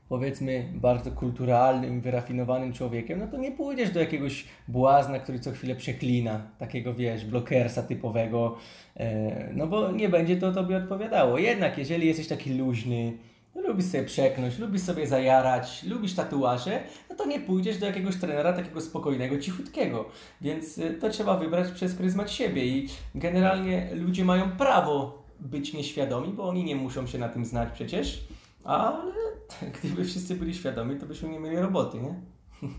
powiedzmy 0.08 0.68
bardzo 0.74 1.10
kulturalnym, 1.10 2.00
wyrafinowanym 2.00 2.72
człowiekiem, 2.72 3.18
no 3.18 3.26
to 3.26 3.36
nie 3.36 3.52
pójdziesz 3.52 3.90
do 3.90 4.00
jakiegoś 4.00 4.44
błazna, 4.68 5.18
który 5.18 5.38
co 5.38 5.50
chwilę 5.50 5.74
przeklina, 5.74 6.46
takiego 6.58 6.94
wiesz, 6.94 7.24
blokersa 7.24 7.82
typowego, 7.82 8.56
e, 8.96 9.48
no 9.54 9.66
bo 9.66 9.92
nie 9.92 10.08
będzie 10.08 10.36
to 10.36 10.52
tobie 10.52 10.76
odpowiadało. 10.76 11.38
Jednak 11.38 11.78
jeżeli 11.78 12.06
jesteś 12.06 12.28
taki 12.28 12.54
luźny, 12.54 13.12
lubisz 13.54 13.86
sobie 13.86 14.04
przeknąć, 14.04 14.58
lubisz 14.58 14.82
sobie 14.82 15.06
zajarać, 15.06 15.82
lubisz 15.82 16.14
tatuaże, 16.14 16.82
no 17.10 17.16
to 17.16 17.26
nie 17.26 17.40
pójdziesz 17.40 17.78
do 17.78 17.86
jakiegoś 17.86 18.16
trenera 18.16 18.52
takiego 18.52 18.80
spokojnego, 18.80 19.38
cichutkiego. 19.38 20.08
Więc 20.40 20.78
y, 20.78 20.94
to 21.00 21.10
trzeba 21.10 21.36
wybrać 21.36 21.70
przez 21.70 21.94
pryzmat 21.94 22.30
siebie 22.30 22.66
i 22.66 22.88
generalnie 23.14 23.88
ludzie 23.94 24.24
mają 24.24 24.50
prawo 24.50 25.22
być 25.40 25.72
nieświadomi, 25.72 26.32
bo 26.32 26.48
oni 26.48 26.64
nie 26.64 26.76
muszą 26.76 27.06
się 27.06 27.18
na 27.18 27.28
tym 27.28 27.44
znać 27.44 27.68
przecież, 27.72 28.24
ale 28.64 29.12
gdyby 29.82 30.04
wszyscy 30.04 30.34
byli 30.34 30.54
świadomi, 30.54 31.00
to 31.00 31.06
byśmy 31.06 31.28
nie 31.28 31.40
mieli 31.40 31.56
roboty, 31.56 31.98
nie? 31.98 32.14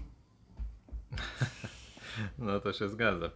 No 2.37 2.59
to 2.59 2.73
się 2.73 2.89
zgadza. 2.89 3.29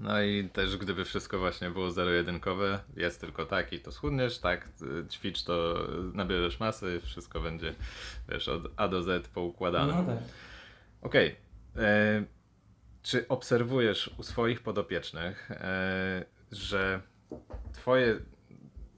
No 0.00 0.22
i 0.22 0.48
też 0.48 0.76
gdyby 0.76 1.04
wszystko 1.04 1.38
właśnie 1.38 1.70
było 1.70 1.90
zero-jedynkowe, 1.90 2.78
jest 2.96 3.20
tylko 3.20 3.46
tak 3.46 3.72
i 3.72 3.80
to 3.80 3.92
schudniesz, 3.92 4.38
tak, 4.38 4.68
ćwicz 5.10 5.42
to 5.42 5.86
nabierzesz 6.14 6.60
masy, 6.60 7.00
wszystko 7.04 7.40
będzie, 7.40 7.74
wiesz, 8.28 8.48
od 8.48 8.62
A 8.76 8.88
do 8.88 9.02
Z 9.02 9.28
poukładane. 9.28 9.92
No 9.92 10.14
tak. 10.14 10.18
Okej. 11.02 11.36
Okay. 11.74 11.84
E, 11.84 12.24
czy 13.02 13.28
obserwujesz 13.28 14.10
u 14.18 14.22
swoich 14.22 14.62
podopiecznych, 14.62 15.50
e, 15.50 16.24
że 16.52 17.00
twoje, 17.72 18.20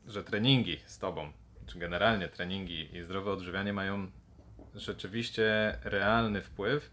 że 0.07 0.25
treningi 0.25 0.81
z 0.87 0.99
tobą, 0.99 1.33
czy 1.67 1.79
generalnie 1.79 2.29
treningi 2.29 2.97
i 2.97 3.03
zdrowe 3.03 3.33
odżywianie 3.33 3.73
mają 3.73 4.11
rzeczywiście 4.75 5.79
realny 5.83 6.43
wpływ 6.43 6.91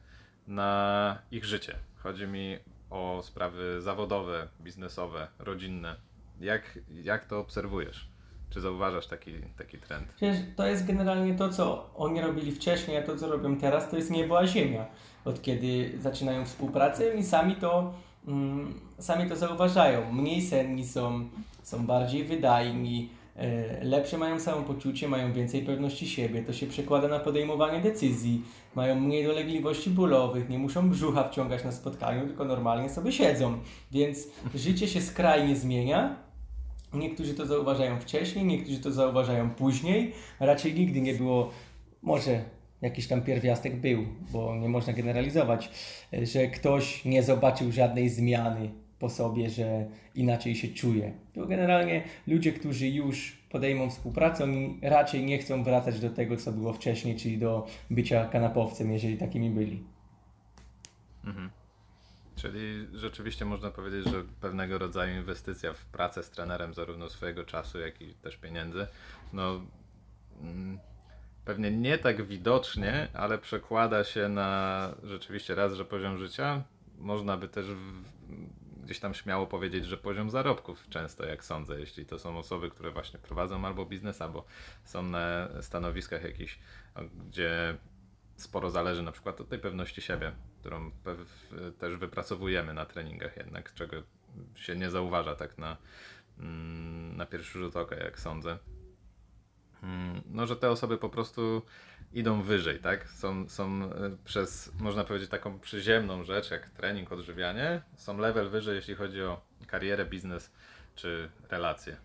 na 0.48 1.22
ich 1.32 1.46
życie? 1.46 1.76
Chodzi 1.96 2.28
mi 2.28 2.60
o 2.89 3.21
sprawy 3.24 3.82
zawodowe, 3.82 4.47
biznesowe, 4.62 5.28
rodzinne. 5.39 5.95
Jak, 6.39 6.80
jak 7.03 7.26
to 7.26 7.39
obserwujesz? 7.39 8.07
Czy 8.49 8.62
zauważasz 8.62 9.07
taki, 9.07 9.32
taki 9.57 9.78
trend? 9.78 10.07
Przecież 10.16 10.38
to 10.55 10.68
jest 10.68 10.86
generalnie 10.88 11.36
to, 11.36 11.49
co 11.49 11.89
oni 11.95 12.22
robili 12.22 12.51
wcześniej, 12.51 12.97
a 12.97 13.03
to, 13.03 13.18
co 13.18 13.30
robią 13.30 13.57
teraz, 13.57 13.89
to 13.89 13.97
jest 13.97 14.12
niebo 14.12 14.39
a 14.39 14.47
ziemia. 14.47 14.86
Od 15.26 15.41
kiedy 15.41 15.97
zaczynają 15.99 16.45
współpracę 16.45 17.16
i 17.16 17.24
sami 17.24 17.55
to, 17.55 17.93
mm, 18.28 18.80
sami 18.99 19.30
to 19.30 19.36
zauważają. 19.36 20.14
Mniej 20.14 20.41
senni 20.41 20.88
są, 20.88 21.30
są 21.64 21.86
bardziej 21.86 22.24
wydajni, 22.24 23.09
lepsze 23.81 24.17
mają 24.17 24.39
samopoczucie, 24.39 25.07
mają 25.07 25.33
więcej 25.33 25.61
pewności 25.61 26.07
siebie, 26.07 26.43
to 26.43 26.53
się 26.53 26.67
przekłada 26.67 27.07
na 27.07 27.19
podejmowanie 27.19 27.81
decyzji, 27.81 28.41
mają 28.75 28.99
mniej 28.99 29.23
dolegliwości 29.23 29.89
bólowych, 29.89 30.49
nie 30.49 30.59
muszą 30.59 30.89
brzucha 30.89 31.29
wciągać 31.29 31.63
na 31.63 31.71
spotkaniu, 31.71 32.27
tylko 32.27 32.45
normalnie 32.45 32.89
sobie 32.89 33.11
siedzą. 33.11 33.57
Więc 33.91 34.27
życie 34.55 34.88
się 34.88 35.01
skrajnie 35.01 35.55
zmienia. 35.55 36.15
Niektórzy 36.93 37.33
to 37.33 37.45
zauważają 37.45 37.99
wcześniej, 37.99 38.45
niektórzy 38.45 38.79
to 38.79 38.91
zauważają 38.91 39.49
później. 39.49 40.13
Raczej 40.39 40.73
nigdy 40.73 41.01
nie 41.01 41.13
było, 41.13 41.51
może 42.01 42.43
jakiś 42.81 43.07
tam 43.07 43.21
pierwiastek 43.21 43.75
był, 43.75 44.05
bo 44.31 44.55
nie 44.55 44.69
można 44.69 44.93
generalizować, 44.93 45.71
że 46.23 46.47
ktoś 46.47 47.05
nie 47.05 47.23
zobaczył 47.23 47.71
żadnej 47.71 48.09
zmiany 48.09 48.84
po 49.00 49.10
sobie, 49.10 49.50
że 49.50 49.86
inaczej 50.16 50.56
się 50.56 50.68
czuje. 50.68 51.14
To 51.34 51.46
generalnie 51.46 52.04
ludzie, 52.28 52.54
którzy 52.54 52.88
już 52.88 53.38
podejmą 53.50 53.89
współpracę, 53.89 54.48
raczej 54.82 55.26
nie 55.26 55.38
chcą 55.38 55.64
wracać 55.64 56.00
do 56.00 56.10
tego, 56.10 56.38
co 56.38 56.52
było 56.52 56.74
wcześniej, 56.74 57.16
czyli 57.16 57.38
do 57.38 57.68
bycia 57.89 58.26
kanapowcem, 58.26 58.91
jeżeli 58.91 59.18
takimi 59.18 59.50
byli. 59.50 59.84
Mhm. 61.26 61.50
Czyli 62.36 62.88
rzeczywiście 62.93 63.46
można 63.46 63.72
powiedzieć, 63.72 64.06
że 64.06 64.24
pewnego 64.41 64.78
rodzaju 64.78 65.16
inwestycja 65.16 65.74
w 65.74 65.86
pracę 65.86 66.24
z 66.24 66.30
trenerem, 66.30 66.74
zarówno 66.74 67.10
swojego 67.10 67.43
czasu, 67.43 67.80
jak 67.80 68.02
i 68.02 68.14
też 68.14 68.38
pieniędzy, 68.38 68.88
no 69.34 69.62
mm, 70.41 70.80
pewnie 71.46 71.72
nie 71.72 71.98
tak 71.98 72.26
widocznie, 72.26 73.08
ale 73.14 73.38
przekłada 73.38 74.04
się 74.04 74.30
na 74.30 74.89
rzeczywiście 75.04 75.56
raz, 75.56 75.74
że 75.74 75.86
poziom 75.86 76.18
życia, 76.18 76.64
można 76.98 77.38
by 77.38 77.48
też 77.48 77.66
gdzieś 78.86 78.99
tam 78.99 79.13
śmiało 79.13 79.47
powiedzieć, 79.47 79.86
że 79.86 79.97
poziom 79.97 80.29
zarobków 80.29 80.89
często, 80.89 81.25
jak 81.25 81.43
sądzę, 81.43 81.79
jeśli 81.79 82.05
to 82.05 82.19
są 82.19 82.38
osoby, 82.38 82.69
które 82.69 82.91
właśnie 82.91 83.19
prowadzą 83.19 83.65
albo 83.65 83.86
biznes, 83.86 84.21
albo 84.21 84.45
są 84.83 85.03
na 85.03 85.49
stanowiskach 85.61 86.23
jakichś, 86.23 86.59
gdzie 87.27 87.77
sporo 88.36 88.69
zależy 88.69 89.03
na 89.03 89.11
przykład 89.11 89.41
od 89.41 89.49
tej 89.49 89.59
pewności 89.59 90.01
siebie, 90.01 90.31
którą 90.59 90.91
też 91.79 91.97
wypracowujemy 91.97 92.73
na 92.73 92.86
treningach 92.86 93.38
jednak, 93.38 93.73
czego 93.73 94.03
się 94.55 94.75
nie 94.75 94.89
zauważa 94.89 95.36
tak 95.36 95.57
na, 95.57 95.77
mm, 96.39 97.17
na 97.17 97.25
pierwszy 97.25 97.59
rzut 97.59 97.75
oka, 97.75 97.95
jak 97.95 98.19
sądzę. 98.19 98.57
Mm, 99.83 100.21
no, 100.25 100.47
że 100.47 100.55
te 100.55 100.69
osoby 100.69 100.97
po 100.97 101.09
prostu 101.09 101.61
idą 102.16 102.41
wyżej, 102.41 102.80
tak? 102.80 103.09
Są, 103.09 103.49
są 103.49 103.84
e, 103.84 103.89
przez, 104.26 104.72
można 104.80 105.03
powiedzieć, 105.03 105.30
taką 105.30 105.59
przyziemną 105.59 106.24
rzecz, 106.24 106.51
jak 106.51 106.70
trening, 106.70 107.11
odżywianie, 107.11 107.82
są 107.95 108.18
level 108.18 108.49
wyżej, 108.49 108.76
jeśli 108.76 108.95
chodzi 108.95 109.22
o 109.22 109.41
karierę, 109.68 110.05
biznes 110.05 110.51
czy 110.95 111.30
relacje. 111.49 111.95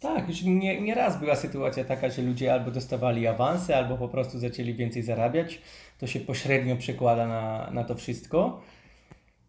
Tak, 0.00 0.28
już 0.28 0.42
nie, 0.42 0.80
nie 0.80 0.94
raz 0.94 1.20
była 1.20 1.36
sytuacja 1.36 1.84
taka, 1.84 2.10
że 2.10 2.22
ludzie 2.22 2.52
albo 2.52 2.70
dostawali 2.70 3.26
awanse, 3.26 3.76
albo 3.76 3.98
po 3.98 4.08
prostu 4.08 4.38
zaczęli 4.38 4.74
więcej 4.74 5.02
zarabiać. 5.02 5.62
To 5.98 6.06
się 6.06 6.20
pośrednio 6.20 6.76
przekłada 6.76 7.26
na, 7.26 7.70
na 7.70 7.84
to 7.84 7.94
wszystko. 7.94 8.62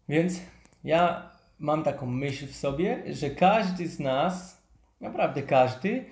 Więc 0.08 0.40
ja 0.84 1.30
mam 1.58 1.82
taką 1.82 2.06
myśl 2.06 2.46
w 2.46 2.56
sobie, 2.56 3.02
że 3.14 3.30
każdy 3.30 3.88
z 3.88 4.00
nas, 4.00 4.62
naprawdę 5.00 5.42
każdy, 5.42 6.04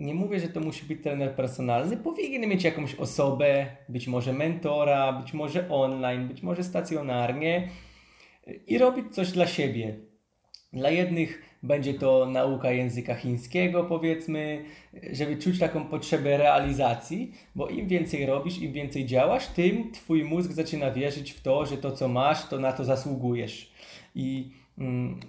nie 0.00 0.14
mówię, 0.14 0.40
że 0.40 0.48
to 0.48 0.60
musi 0.60 0.86
być 0.86 1.02
trener 1.02 1.34
personalny, 1.34 1.96
powinien 1.96 2.50
mieć 2.50 2.64
jakąś 2.64 2.94
osobę, 2.94 3.66
być 3.88 4.08
może 4.08 4.32
mentora, 4.32 5.12
być 5.12 5.32
może 5.32 5.68
online, 5.68 6.28
być 6.28 6.42
może 6.42 6.64
stacjonarnie 6.64 7.68
i 8.66 8.78
robić 8.78 9.14
coś 9.14 9.32
dla 9.32 9.46
siebie. 9.46 9.96
Dla 10.72 10.90
jednych 10.90 11.42
będzie 11.62 11.94
to 11.94 12.26
nauka 12.26 12.70
języka 12.72 13.14
chińskiego, 13.14 13.84
powiedzmy, 13.84 14.64
żeby 15.12 15.36
czuć 15.36 15.58
taką 15.58 15.84
potrzebę 15.84 16.36
realizacji, 16.36 17.32
bo 17.54 17.68
im 17.68 17.88
więcej 17.88 18.26
robisz, 18.26 18.58
im 18.58 18.72
więcej 18.72 19.06
działasz, 19.06 19.46
tym 19.46 19.92
twój 19.92 20.24
mózg 20.24 20.52
zaczyna 20.52 20.90
wierzyć 20.90 21.32
w 21.32 21.42
to, 21.42 21.66
że 21.66 21.76
to 21.76 21.92
co 21.92 22.08
masz, 22.08 22.48
to 22.48 22.58
na 22.58 22.72
to 22.72 22.84
zasługujesz. 22.84 23.72
I 24.14 24.50
mm, 24.78 25.20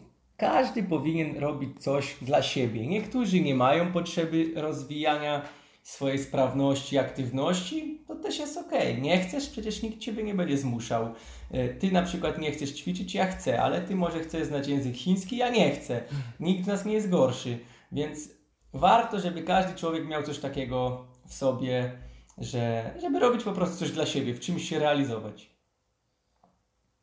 każdy 0.41 0.83
powinien 0.83 1.37
robić 1.37 1.83
coś 1.83 2.15
dla 2.21 2.41
siebie. 2.41 2.87
Niektórzy 2.87 3.39
nie 3.41 3.55
mają 3.55 3.91
potrzeby 3.91 4.51
rozwijania 4.55 5.41
swojej 5.83 6.19
sprawności, 6.19 6.97
aktywności, 6.97 8.03
to 8.07 8.15
też 8.15 8.39
jest 8.39 8.57
ok. 8.57 8.71
Nie 9.01 9.19
chcesz, 9.19 9.49
przecież 9.49 9.81
nikt 9.81 9.99
ciebie 9.99 10.23
nie 10.23 10.35
będzie 10.35 10.57
zmuszał. 10.57 11.13
E, 11.51 11.69
ty 11.69 11.91
na 11.91 12.01
przykład 12.01 12.37
nie 12.37 12.51
chcesz 12.51 12.73
ćwiczyć, 12.73 13.13
ja 13.13 13.27
chcę, 13.27 13.61
ale 13.61 13.81
ty 13.81 13.95
może 13.95 14.19
chcesz 14.19 14.47
znać 14.47 14.67
język 14.67 14.95
chiński, 14.95 15.37
ja 15.37 15.49
nie 15.49 15.71
chcę. 15.71 16.03
Nikt 16.39 16.63
z 16.63 16.67
nas 16.67 16.85
nie 16.85 16.93
jest 16.93 17.09
gorszy, 17.09 17.59
więc 17.91 18.29
warto, 18.73 19.19
żeby 19.19 19.43
każdy 19.43 19.75
człowiek 19.75 20.07
miał 20.07 20.23
coś 20.23 20.39
takiego 20.39 21.07
w 21.27 21.33
sobie, 21.33 21.91
że, 22.37 22.93
żeby 23.01 23.19
robić 23.19 23.43
po 23.43 23.51
prostu 23.51 23.77
coś 23.77 23.91
dla 23.91 24.05
siebie, 24.05 24.33
w 24.33 24.39
czymś 24.39 24.69
się 24.69 24.79
realizować. 24.79 25.49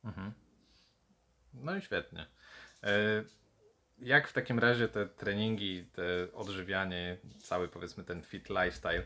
Mhm. 0.04 0.32
No 1.54 1.76
i 1.76 1.82
świetnie. 1.82 2.37
E, 2.82 3.24
jak 3.98 4.28
w 4.28 4.32
takim 4.32 4.58
razie 4.58 4.88
te 4.88 5.06
treningi, 5.06 5.84
te 5.92 6.32
odżywianie, 6.32 7.18
cały 7.42 7.68
powiedzmy 7.68 8.04
ten 8.04 8.22
fit 8.22 8.48
lifestyle 8.48 9.04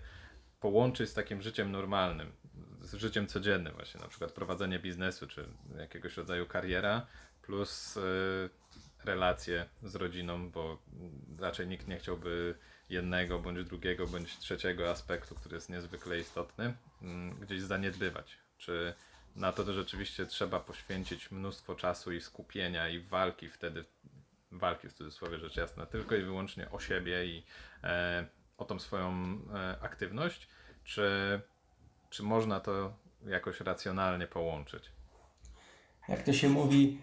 połączyć 0.60 1.10
z 1.10 1.14
takim 1.14 1.42
życiem 1.42 1.72
normalnym, 1.72 2.32
z 2.80 2.94
życiem 2.94 3.26
codziennym 3.26 3.74
właśnie, 3.74 4.00
na 4.00 4.08
przykład 4.08 4.32
prowadzenie 4.32 4.78
biznesu 4.78 5.26
czy 5.26 5.48
jakiegoś 5.78 6.16
rodzaju 6.16 6.46
kariera 6.46 7.06
plus 7.42 7.96
y, 7.96 8.00
relacje 9.04 9.68
z 9.82 9.94
rodziną, 9.94 10.50
bo 10.50 10.82
raczej 11.38 11.66
nikt 11.66 11.88
nie 11.88 11.98
chciałby 11.98 12.54
jednego 12.88 13.38
bądź 13.38 13.64
drugiego 13.64 14.06
bądź 14.06 14.38
trzeciego 14.38 14.90
aspektu, 14.90 15.34
który 15.34 15.54
jest 15.54 15.70
niezwykle 15.70 16.18
istotny, 16.18 16.74
mm, 17.02 17.40
gdzieś 17.40 17.60
zaniedbywać. 17.60 18.38
Czy 18.58 18.94
na 19.36 19.52
to, 19.52 19.64
to 19.64 19.72
rzeczywiście 19.72 20.26
trzeba 20.26 20.60
poświęcić 20.60 21.30
mnóstwo 21.30 21.74
czasu 21.74 22.12
i 22.12 22.20
skupienia 22.20 22.88
i 22.88 23.00
walki 23.00 23.48
wtedy, 23.48 23.84
walki 24.52 24.88
w 24.88 24.92
cudzysłowie 24.92 25.38
rzecz 25.38 25.56
jasna, 25.56 25.86
tylko 25.86 26.16
i 26.16 26.22
wyłącznie 26.22 26.70
o 26.70 26.80
siebie 26.80 27.26
i 27.26 27.42
e, 27.84 28.26
o 28.58 28.64
tą 28.64 28.78
swoją 28.78 29.12
e, 29.54 29.76
aktywność, 29.82 30.48
czy, 30.84 31.40
czy 32.10 32.22
można 32.22 32.60
to 32.60 32.92
jakoś 33.26 33.60
racjonalnie 33.60 34.26
połączyć? 34.26 34.84
Jak 36.08 36.22
to 36.22 36.32
się 36.32 36.48
mówi, 36.48 36.98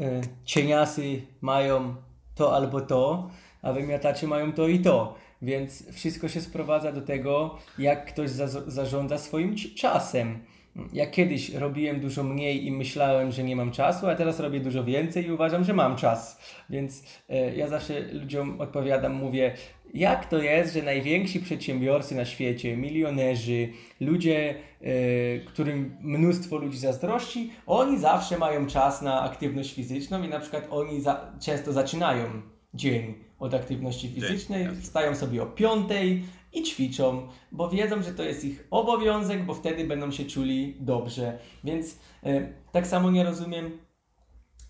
e, 0.00 0.20
cieniasy 0.44 1.22
mają 1.40 1.96
to 2.34 2.56
albo 2.56 2.80
to, 2.80 3.30
a 3.62 3.72
wymiatacze 3.72 4.26
mają 4.26 4.52
to 4.52 4.68
i 4.68 4.80
to. 4.80 5.18
Więc 5.42 5.92
wszystko 5.92 6.28
się 6.28 6.40
sprowadza 6.40 6.92
do 6.92 7.02
tego, 7.02 7.58
jak 7.78 8.12
ktoś 8.12 8.30
za, 8.30 8.48
zarządza 8.48 9.18
swoim 9.18 9.56
czasem. 9.76 10.44
Ja 10.92 11.06
kiedyś 11.06 11.54
robiłem 11.54 12.00
dużo 12.00 12.22
mniej 12.22 12.66
i 12.66 12.72
myślałem, 12.72 13.32
że 13.32 13.44
nie 13.44 13.56
mam 13.56 13.72
czasu, 13.72 14.06
a 14.06 14.14
teraz 14.14 14.40
robię 14.40 14.60
dużo 14.60 14.84
więcej 14.84 15.26
i 15.26 15.32
uważam, 15.32 15.64
że 15.64 15.72
mam 15.72 15.96
czas. 15.96 16.40
Więc 16.70 17.02
e, 17.28 17.56
ja 17.56 17.68
zawsze 17.68 18.00
ludziom 18.12 18.60
odpowiadam, 18.60 19.14
mówię, 19.14 19.54
jak 19.94 20.26
to 20.26 20.38
jest, 20.38 20.74
że 20.74 20.82
najwięksi 20.82 21.40
przedsiębiorcy 21.40 22.14
na 22.14 22.24
świecie, 22.24 22.76
milionerzy, 22.76 23.68
ludzie, 24.00 24.54
e, 24.80 24.94
którym 25.38 25.96
mnóstwo 26.00 26.58
ludzi 26.58 26.78
zazdrości, 26.78 27.50
oni 27.66 27.98
zawsze 27.98 28.38
mają 28.38 28.66
czas 28.66 29.02
na 29.02 29.22
aktywność 29.22 29.74
fizyczną 29.74 30.22
i 30.22 30.28
na 30.28 30.40
przykład 30.40 30.66
oni 30.70 31.00
za, 31.00 31.32
często 31.40 31.72
zaczynają 31.72 32.24
dzień 32.74 33.14
od 33.38 33.54
aktywności 33.54 34.08
fizycznej, 34.08 34.68
wstają 34.82 35.14
sobie 35.14 35.42
o 35.42 35.46
piątej, 35.46 36.22
i 36.54 36.62
ćwiczą, 36.62 37.28
bo 37.52 37.70
wiedzą, 37.70 38.02
że 38.02 38.14
to 38.14 38.22
jest 38.22 38.44
ich 38.44 38.66
obowiązek, 38.70 39.44
bo 39.44 39.54
wtedy 39.54 39.84
będą 39.84 40.10
się 40.10 40.24
czuli 40.24 40.76
dobrze. 40.80 41.38
Więc 41.64 41.98
e, 42.22 42.48
tak 42.72 42.86
samo 42.86 43.10
nie 43.10 43.24
rozumiem, 43.24 43.78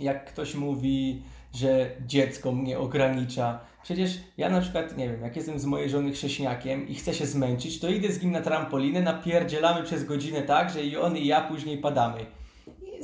jak 0.01 0.25
ktoś 0.25 0.55
mówi, 0.55 1.23
że 1.55 1.91
dziecko 2.07 2.53
mnie 2.53 2.79
ogranicza. 2.79 3.61
Przecież 3.83 4.19
ja 4.37 4.51
na 4.51 4.61
przykład, 4.61 4.97
nie 4.97 5.09
wiem, 5.09 5.23
jak 5.23 5.37
jestem 5.37 5.59
z 5.59 5.65
mojej 5.65 5.91
żony 5.91 6.13
chrześniakiem 6.13 6.89
i 6.89 6.95
chcę 6.95 7.15
się 7.15 7.27
zmęczyć, 7.27 7.81
to 7.81 7.89
idę 7.89 8.13
z 8.13 8.23
nim 8.23 8.33
na 8.33 8.41
trampolinę, 8.41 9.03
napierdzielamy 9.03 9.83
przez 9.83 10.05
godzinę 10.05 10.43
tak, 10.43 10.71
że 10.71 10.85
i 10.85 10.97
on 10.97 11.17
i 11.17 11.27
ja 11.27 11.41
później 11.41 11.79
padamy 11.79 12.27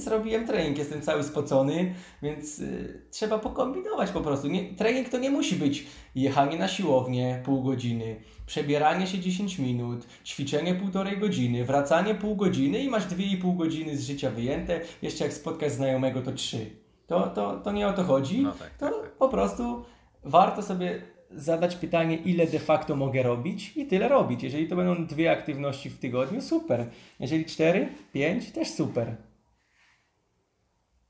zrobiłem 0.01 0.47
trening, 0.47 0.79
jestem 0.79 1.03
cały 1.03 1.23
spocony, 1.23 1.95
więc 2.23 2.59
y, 2.59 3.03
trzeba 3.11 3.39
pokombinować 3.39 4.11
po 4.11 4.21
prostu. 4.21 4.49
Nie, 4.49 4.75
trening 4.75 5.09
to 5.09 5.19
nie 5.19 5.31
musi 5.31 5.57
być 5.57 5.87
jechanie 6.15 6.59
na 6.59 6.69
siłownię 6.69 7.43
pół 7.45 7.63
godziny, 7.63 8.17
przebieranie 8.47 9.07
się 9.07 9.19
10 9.19 9.59
minut, 9.59 10.07
ćwiczenie 10.25 10.75
półtorej 10.75 11.19
godziny, 11.19 11.65
wracanie 11.65 12.15
pół 12.15 12.37
godziny 12.37 12.79
i 12.79 12.89
masz 12.89 13.07
2,5 13.07 13.57
godziny 13.57 13.97
z 13.97 14.07
życia 14.07 14.31
wyjęte, 14.31 14.81
jeszcze 15.03 15.25
jak 15.25 15.33
spotkasz 15.33 15.73
znajomego 15.73 16.23
to 16.23 16.33
3. 16.33 16.71
To, 17.07 17.27
to, 17.27 17.61
to 17.65 17.73
nie 17.73 17.89
o 17.89 17.93
to 17.93 18.05
chodzi, 18.05 18.41
no 18.41 18.53
tak, 18.53 18.71
to 18.79 18.87
tak, 18.87 19.03
tak. 19.03 19.13
po 19.13 19.29
prostu 19.29 19.85
warto 20.25 20.63
sobie 20.63 21.03
zadać 21.31 21.77
pytanie, 21.77 22.17
ile 22.17 22.47
de 22.47 22.59
facto 22.59 22.97
mogę 22.97 23.23
robić 23.23 23.73
i 23.77 23.87
tyle 23.87 24.09
robić. 24.09 24.43
Jeżeli 24.43 24.69
to 24.69 24.77
będą 24.77 25.07
dwie 25.07 25.31
aktywności 25.31 25.91
w 25.91 25.99
tygodniu, 25.99 26.43
super. 26.43 26.87
Jeżeli 27.21 27.45
cztery, 27.45 27.89
pięć, 28.13 28.51
też 28.51 28.69
super. 28.71 29.17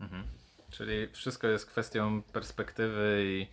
Mhm. 0.00 0.24
Czyli 0.70 1.08
wszystko 1.12 1.46
jest 1.46 1.66
kwestią 1.66 2.22
perspektywy 2.22 3.22
i 3.24 3.46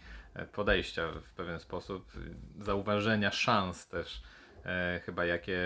podejścia 0.53 1.11
w 1.11 1.29
pewien 1.29 1.59
sposób, 1.59 2.11
zauważenia 2.59 3.31
szans 3.31 3.87
też 3.87 4.21
chyba 5.05 5.25
jakie 5.25 5.59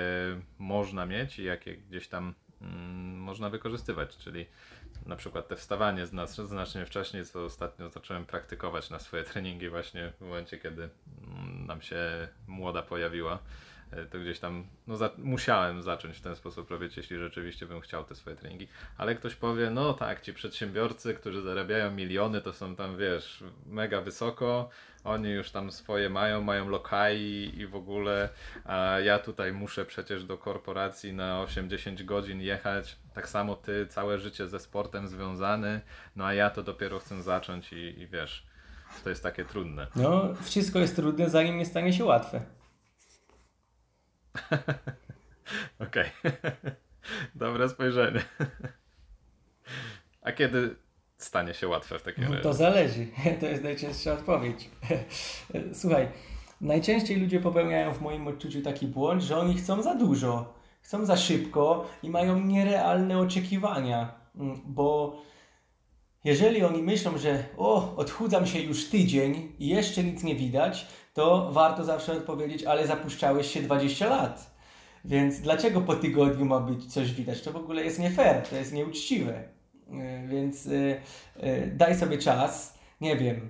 można 0.58 1.06
mieć 1.06 1.40
i 1.40 1.44
jakie 1.44 1.78
gdzieś 1.78 2.08
tam 2.08 2.34
mm, 2.62 3.18
można 3.18 3.50
wykorzystywać, 3.50 4.18
czyli 4.18 4.46
na 5.06 5.16
przykład 5.16 5.48
te 5.48 5.56
wstawanie 5.56 6.08
znacznie 6.46 6.86
wcześniej, 6.86 7.26
co 7.26 7.46
ostatnio 7.46 7.90
zacząłem 7.90 8.26
praktykować 8.26 8.90
na 8.90 9.00
swoje 9.00 9.24
treningi 9.34 9.70
właśnie 9.70 10.14
w 10.18 10.22
momencie, 10.22 10.58
kiedy 10.58 10.84
mm, 10.84 11.66
nam 11.66 11.82
się 11.82 12.28
młoda 12.48 12.82
pojawiła. 12.82 13.40
E, 13.92 14.06
to 14.06 14.20
gdzieś 14.20 14.40
tam 14.40 14.66
no, 14.88 14.98
za, 14.98 15.10
musiałem 15.18 15.82
zacząć 15.82 16.18
w 16.18 16.22
ten 16.22 16.36
sposób 16.36 16.72
robić, 16.72 16.98
jeśli 16.98 17.18
rzeczywiście 17.18 17.66
bym 17.66 17.82
chciał 17.82 18.04
te 18.04 18.16
swoje 18.16 18.36
treningi. 18.36 18.68
Ale 18.98 19.16
ktoś 19.16 19.36
powie, 19.36 19.70
no 19.70 19.94
tak, 19.94 20.22
ci 20.22 20.34
przedsiębiorcy, 20.34 21.14
którzy 21.14 21.42
zarabiają 21.42 21.92
miliony, 21.92 22.42
to 22.42 22.54
są 22.54 22.76
tam, 22.76 22.98
wiesz, 22.98 23.44
mega 23.66 24.02
wysoko, 24.02 24.70
oni 25.04 25.30
już 25.30 25.52
tam 25.52 25.72
swoje 25.72 26.10
mają, 26.10 26.42
mają 26.42 26.70
lokali 26.70 27.60
i 27.60 27.68
w 27.68 27.76
ogóle, 27.76 28.30
a 28.66 29.00
ja 29.00 29.20
tutaj 29.20 29.54
muszę 29.54 29.86
przecież 29.86 30.24
do 30.24 30.38
korporacji 30.38 31.14
na 31.14 31.46
8-10 31.46 32.06
godzin 32.06 32.42
jechać. 32.42 32.98
Tak 33.14 33.30
samo 33.30 33.56
ty, 33.56 33.88
całe 33.88 34.20
życie 34.20 34.48
ze 34.48 34.60
sportem 34.60 35.08
związany, 35.08 35.82
no 36.16 36.26
a 36.26 36.34
ja 36.34 36.50
to 36.50 36.64
dopiero 36.64 37.00
chcę 37.00 37.22
zacząć 37.22 37.74
i, 37.74 38.00
i 38.00 38.08
wiesz, 38.08 38.46
to 39.04 39.10
jest 39.10 39.24
takie 39.24 39.46
trudne. 39.46 39.88
No, 39.96 40.34
wszystko 40.44 40.80
jest 40.80 40.96
trudne, 40.96 41.30
zanim 41.30 41.58
nie 41.58 41.66
stanie 41.66 41.94
się 41.94 42.06
łatwe. 42.06 42.42
Okej. 45.88 46.10
Dobre 47.36 47.70
spojrzenie. 47.70 48.22
A 50.22 50.32
kiedy 50.32 50.76
stanie 51.18 51.54
się 51.54 51.68
łatwe 51.68 52.00
w 52.00 52.04
takim 52.04 52.24
no, 52.24 52.30
razie? 52.30 52.44
To 52.44 52.54
zależy. 52.54 53.08
To 53.40 53.46
jest 53.46 53.64
najczęstsza 53.64 54.14
odpowiedź. 54.14 54.70
Słuchaj, 55.74 56.08
najczęściej 56.62 57.20
ludzie 57.20 57.40
popełniają 57.40 57.94
w 57.94 58.02
moim 58.02 58.28
odczuciu 58.28 58.62
taki 58.62 58.88
błąd, 58.88 59.24
że 59.24 59.38
oni 59.38 59.58
chcą 59.58 59.82
za 59.82 59.96
dużo, 59.96 60.54
chcą 60.82 61.06
za 61.06 61.18
szybko 61.18 61.90
i 62.04 62.10
mają 62.10 62.40
nierealne 62.40 63.18
oczekiwania, 63.20 64.14
mm, 64.36 64.62
bo 64.66 65.18
jeżeli 66.24 66.64
oni 66.64 66.84
myślą, 66.84 67.18
że 67.18 67.44
o, 67.58 67.96
odchudzam 67.96 68.48
się 68.48 68.60
już 68.60 68.90
tydzień 68.90 69.52
i 69.60 69.68
jeszcze 69.68 70.04
nic 70.04 70.24
nie 70.24 70.36
widać, 70.36 70.88
to 71.14 71.52
warto 71.52 71.84
zawsze 71.84 72.14
odpowiedzieć, 72.14 72.64
ale 72.64 72.88
zapuszczałeś 72.88 73.48
się 73.48 73.62
20 73.62 74.10
lat. 74.10 74.52
Więc 75.06 75.40
dlaczego 75.40 75.82
po 75.82 75.96
tygodniu 75.96 76.46
ma 76.46 76.60
być 76.60 76.94
coś 76.94 77.14
widać? 77.14 77.42
To 77.42 77.52
w 77.52 77.56
ogóle 77.56 77.84
jest 77.84 78.00
nie 78.00 78.12
fair, 78.12 78.48
to 78.48 78.56
jest 78.56 78.74
nieuczciwe. 78.74 79.44
E, 79.92 80.28
więc 80.28 80.66
yy, 80.66 81.02
yy, 81.44 81.72
daj 81.76 81.96
sobie 81.96 82.18
czas, 82.18 82.78
nie 83.02 83.18
wiem, 83.18 83.50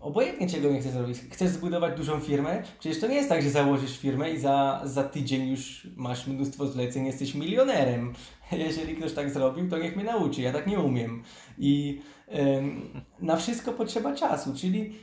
obojętnie 0.00 0.48
czego 0.48 0.70
nie 0.72 0.80
chcesz 0.80 0.92
zrobić. 0.92 1.18
Chcesz 1.30 1.48
zbudować 1.48 1.96
dużą 1.96 2.20
firmę? 2.20 2.62
Przecież 2.80 3.00
to 3.00 3.06
nie 3.06 3.14
jest 3.14 3.28
tak, 3.28 3.42
że 3.42 3.50
założysz 3.50 3.98
firmę 3.98 4.30
i 4.30 4.38
za, 4.38 4.80
za 4.84 5.04
tydzień 5.04 5.48
już 5.48 5.88
masz 5.96 6.26
mnóstwo 6.26 6.66
zleceń, 6.66 7.06
jesteś 7.06 7.34
milionerem. 7.34 8.12
Jeżeli 8.66 8.96
ktoś 8.96 9.12
tak 9.12 9.30
zrobił, 9.30 9.68
to 9.68 9.78
niech 9.78 9.96
mnie 9.96 10.04
nauczy. 10.04 10.42
Ja 10.42 10.52
tak 10.52 10.66
nie 10.66 10.80
umiem. 10.80 11.22
I 11.58 12.00
na 13.20 13.36
wszystko 13.36 13.72
potrzeba 13.72 14.14
czasu, 14.14 14.54
czyli 14.56 14.94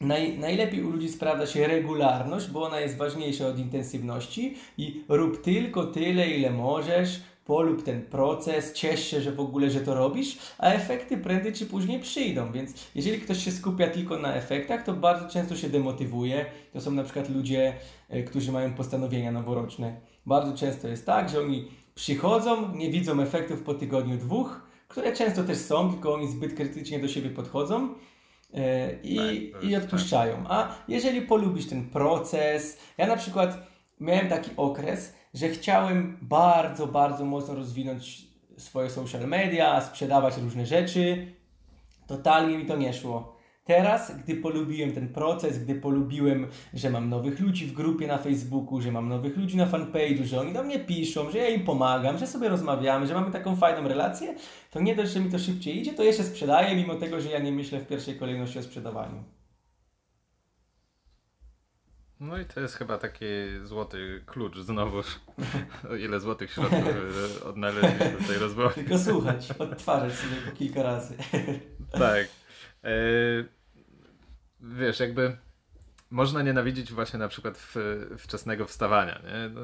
Naj, 0.00 0.38
najlepiej 0.38 0.84
u 0.84 0.90
ludzi 0.90 1.08
sprawdza 1.08 1.46
się 1.46 1.66
regularność, 1.66 2.50
bo 2.50 2.62
ona 2.62 2.80
jest 2.80 2.96
ważniejsza 2.96 3.46
od 3.46 3.58
intensywności 3.58 4.54
i 4.78 5.04
rób 5.08 5.42
tylko 5.42 5.84
tyle, 5.84 6.30
ile 6.30 6.50
możesz, 6.50 7.20
polub 7.44 7.82
ten 7.82 8.02
proces, 8.02 8.72
ciesz 8.72 9.04
się, 9.04 9.20
że 9.20 9.32
w 9.32 9.40
ogóle, 9.40 9.70
że 9.70 9.80
to 9.80 9.94
robisz, 9.94 10.38
a 10.58 10.72
efekty 10.72 11.18
prędzej 11.18 11.52
czy 11.52 11.66
później 11.66 12.00
przyjdą, 12.00 12.52
więc 12.52 12.88
jeżeli 12.94 13.20
ktoś 13.20 13.44
się 13.44 13.50
skupia 13.50 13.88
tylko 13.88 14.18
na 14.18 14.34
efektach, 14.34 14.84
to 14.84 14.92
bardzo 14.92 15.28
często 15.28 15.56
się 15.56 15.68
demotywuje. 15.68 16.46
To 16.72 16.80
są 16.80 16.90
na 16.90 17.04
przykład 17.04 17.30
ludzie, 17.30 17.74
e, 18.08 18.22
którzy 18.22 18.52
mają 18.52 18.74
postanowienia 18.74 19.32
noworoczne. 19.32 20.00
Bardzo 20.26 20.56
często 20.56 20.88
jest 20.88 21.06
tak, 21.06 21.28
że 21.28 21.40
oni 21.40 21.68
przychodzą, 21.94 22.74
nie 22.74 22.90
widzą 22.90 23.20
efektów 23.20 23.62
po 23.62 23.74
tygodniu, 23.74 24.16
dwóch, 24.16 24.68
które 24.88 25.12
często 25.12 25.44
też 25.44 25.58
są, 25.58 25.92
tylko 25.92 26.14
oni 26.14 26.28
zbyt 26.28 26.54
krytycznie 26.54 26.98
do 26.98 27.08
siebie 27.08 27.30
podchodzą 27.30 27.94
i, 29.02 29.50
tak, 29.52 29.64
i 29.64 29.76
odpuszczają. 29.76 30.44
A 30.48 30.74
jeżeli 30.88 31.22
polubisz 31.22 31.66
ten 31.66 31.90
proces, 31.90 32.78
ja 32.98 33.06
na 33.06 33.16
przykład 33.16 33.58
miałem 34.00 34.28
taki 34.28 34.50
okres, 34.56 35.14
że 35.34 35.48
chciałem 35.48 36.18
bardzo, 36.22 36.86
bardzo 36.86 37.24
mocno 37.24 37.54
rozwinąć 37.54 38.28
swoje 38.56 38.90
social 38.90 39.28
media, 39.28 39.80
sprzedawać 39.80 40.36
różne 40.36 40.66
rzeczy. 40.66 41.32
Totalnie 42.06 42.58
mi 42.58 42.66
to 42.66 42.76
nie 42.76 42.92
szło. 42.94 43.37
Teraz, 43.68 44.16
gdy 44.16 44.36
polubiłem 44.36 44.92
ten 44.92 45.08
proces, 45.08 45.58
gdy 45.58 45.74
polubiłem, 45.74 46.46
że 46.74 46.90
mam 46.90 47.08
nowych 47.08 47.40
ludzi 47.40 47.66
w 47.66 47.72
grupie 47.72 48.06
na 48.06 48.18
Facebooku, 48.18 48.80
że 48.80 48.92
mam 48.92 49.08
nowych 49.08 49.36
ludzi 49.36 49.56
na 49.56 49.66
fanpage'u, 49.66 50.24
że 50.24 50.40
oni 50.40 50.52
do 50.52 50.62
mnie 50.62 50.78
piszą, 50.78 51.30
że 51.30 51.38
ja 51.38 51.48
im 51.48 51.64
pomagam, 51.64 52.18
że 52.18 52.26
sobie 52.26 52.48
rozmawiamy, 52.48 53.06
że 53.06 53.14
mamy 53.14 53.30
taką 53.30 53.56
fajną 53.56 53.88
relację, 53.88 54.34
to 54.70 54.80
nie 54.80 54.96
dość, 54.96 55.12
że 55.12 55.20
mi 55.20 55.30
to 55.30 55.38
szybciej 55.38 55.78
idzie, 55.78 55.92
to 55.92 56.02
jeszcze 56.02 56.24
sprzedaję, 56.24 56.76
mimo 56.76 56.94
tego, 56.94 57.20
że 57.20 57.28
ja 57.30 57.38
nie 57.38 57.52
myślę 57.52 57.80
w 57.80 57.86
pierwszej 57.86 58.18
kolejności 58.18 58.58
o 58.58 58.62
sprzedawaniu. 58.62 59.24
No 62.20 62.38
i 62.38 62.44
to 62.44 62.60
jest 62.60 62.74
chyba 62.74 62.98
taki 62.98 63.24
złoty 63.64 64.22
klucz 64.26 64.58
znowuż. 64.58 65.06
O 65.90 65.94
ile 65.94 66.20
złotych 66.20 66.52
środków 66.52 67.42
odnaleźliśmy 67.46 68.16
w 68.20 68.28
tej 68.28 68.38
rozmowie. 68.38 68.74
Tylko 68.74 68.98
słuchać, 68.98 69.50
odtwarzać 69.58 70.12
sobie 70.12 70.36
po 70.50 70.56
kilka 70.56 70.82
razy. 70.82 71.16
Tak. 71.92 72.28
E, 72.84 73.57
wiesz, 74.60 75.00
jakby 75.00 75.36
można 76.10 76.42
nienawidzić 76.42 76.92
właśnie 76.92 77.18
na 77.18 77.28
przykład 77.28 77.58
w, 77.58 77.76
wczesnego 78.18 78.66
wstawania, 78.66 79.20
nie? 79.24 79.48
No, 79.48 79.60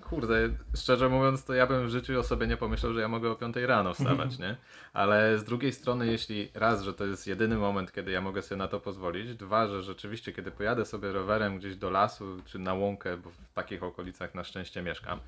kurde, 0.00 0.48
szczerze 0.76 1.08
mówiąc, 1.08 1.44
to 1.44 1.54
ja 1.54 1.66
bym 1.66 1.86
w 1.86 1.90
życiu 1.90 2.20
o 2.20 2.22
sobie 2.22 2.46
nie 2.46 2.56
pomyślał, 2.56 2.92
że 2.92 3.00
ja 3.00 3.08
mogę 3.08 3.30
o 3.30 3.34
5 3.34 3.56
rano 3.56 3.94
wstawać, 3.94 4.38
nie? 4.44 4.56
Ale 4.92 5.38
z 5.38 5.44
drugiej 5.44 5.72
strony, 5.72 6.06
jeśli 6.06 6.50
raz, 6.54 6.82
że 6.82 6.94
to 6.94 7.06
jest 7.06 7.26
jedyny 7.26 7.56
moment, 7.56 7.92
kiedy 7.92 8.10
ja 8.10 8.20
mogę 8.20 8.42
sobie 8.42 8.58
na 8.58 8.68
to 8.68 8.80
pozwolić, 8.80 9.34
dwa, 9.34 9.66
że 9.66 9.82
rzeczywiście, 9.82 10.32
kiedy 10.32 10.50
pojadę 10.50 10.84
sobie 10.84 11.12
rowerem 11.12 11.58
gdzieś 11.58 11.76
do 11.76 11.90
lasu 11.90 12.36
czy 12.44 12.58
na 12.58 12.74
łąkę, 12.74 13.16
bo 13.16 13.30
w 13.30 13.52
takich 13.54 13.82
okolicach 13.82 14.34
na 14.34 14.44
szczęście 14.44 14.82
mieszkam, 14.82 15.20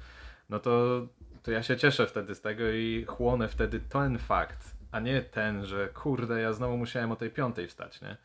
no 0.50 0.58
to, 0.58 1.06
to 1.42 1.50
ja 1.50 1.62
się 1.62 1.76
cieszę 1.76 2.06
wtedy 2.06 2.34
z 2.34 2.40
tego 2.40 2.70
i 2.70 3.04
chłonę 3.08 3.48
wtedy 3.48 3.80
ten 3.80 4.18
fakt, 4.18 4.76
a 4.92 5.00
nie 5.00 5.20
ten, 5.20 5.64
że 5.64 5.88
kurde, 5.88 6.40
ja 6.40 6.52
znowu 6.52 6.76
musiałem 6.76 7.12
o 7.12 7.16
tej 7.16 7.30
piątej 7.30 7.68
wstać, 7.68 8.00
nie? 8.00 8.16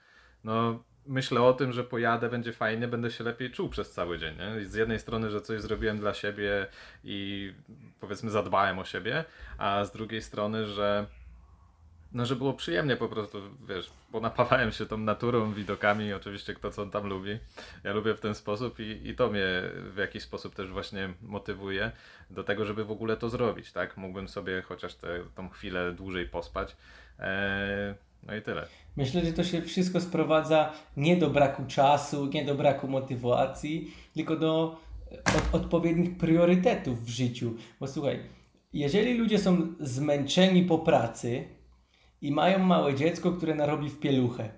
No, 0.45 0.83
myślę 1.05 1.41
o 1.41 1.53
tym, 1.53 1.73
że 1.73 1.83
pojadę, 1.83 2.29
będzie 2.29 2.53
fajnie, 2.53 2.87
będę 2.87 3.11
się 3.11 3.23
lepiej 3.23 3.51
czuł 3.51 3.69
przez 3.69 3.91
cały 3.91 4.19
dzień. 4.19 4.37
Nie? 4.37 4.65
Z 4.65 4.73
jednej 4.73 4.99
strony, 4.99 5.31
że 5.31 5.41
coś 5.41 5.61
zrobiłem 5.61 5.99
dla 5.99 6.13
siebie 6.13 6.67
i 7.03 7.53
powiedzmy 7.99 8.29
zadbałem 8.29 8.79
o 8.79 8.85
siebie, 8.85 9.25
a 9.57 9.85
z 9.85 9.91
drugiej 9.91 10.21
strony, 10.21 10.65
że 10.65 11.05
no, 12.13 12.25
że 12.25 12.35
było 12.35 12.53
przyjemnie 12.53 12.95
po 12.95 13.09
prostu, 13.09 13.41
wiesz, 13.67 13.91
bo 14.11 14.19
napawałem 14.19 14.71
się 14.71 14.85
tą 14.85 14.97
naturą, 14.97 15.53
widokami, 15.53 16.13
oczywiście 16.13 16.53
kto 16.53 16.71
co 16.71 16.85
tam 16.85 17.07
lubi. 17.07 17.39
Ja 17.83 17.93
lubię 17.93 18.13
w 18.13 18.19
ten 18.19 18.35
sposób 18.35 18.79
i, 18.79 19.09
i 19.09 19.15
to 19.15 19.29
mnie 19.29 19.45
w 19.93 19.97
jakiś 19.97 20.23
sposób 20.23 20.55
też 20.55 20.71
właśnie 20.71 21.13
motywuje 21.21 21.91
do 22.29 22.43
tego, 22.43 22.65
żeby 22.65 22.85
w 22.85 22.91
ogóle 22.91 23.17
to 23.17 23.29
zrobić, 23.29 23.71
tak? 23.71 23.97
Mógłbym 23.97 24.27
sobie 24.27 24.61
chociaż 24.61 24.95
tę 24.95 25.07
tą 25.35 25.49
chwilę 25.49 25.91
dłużej 25.91 26.27
pospać. 26.27 26.75
Eee, 27.19 27.93
no 28.23 28.35
i 28.35 28.41
tyle. 28.41 28.67
Myślę, 28.97 29.25
że 29.25 29.33
to 29.33 29.43
się 29.43 29.61
wszystko 29.61 30.01
sprowadza 30.01 30.73
nie 30.97 31.17
do 31.17 31.29
braku 31.29 31.63
czasu, 31.67 32.25
nie 32.25 32.45
do 32.45 32.55
braku 32.55 32.87
motywacji, 32.87 33.91
tylko 34.13 34.35
do 34.35 34.77
od, 35.11 35.61
odpowiednich 35.61 36.17
priorytetów 36.17 37.05
w 37.05 37.09
życiu. 37.09 37.53
Bo 37.79 37.87
słuchaj, 37.87 38.19
jeżeli 38.73 39.13
ludzie 39.13 39.39
są 39.39 39.57
zmęczeni 39.79 40.63
po 40.63 40.79
pracy 40.79 41.43
i 42.21 42.31
mają 42.31 42.59
małe 42.59 42.95
dziecko, 42.95 43.31
które 43.31 43.55
narobi 43.55 43.89
w 43.89 43.99
pieluchę, 43.99 44.49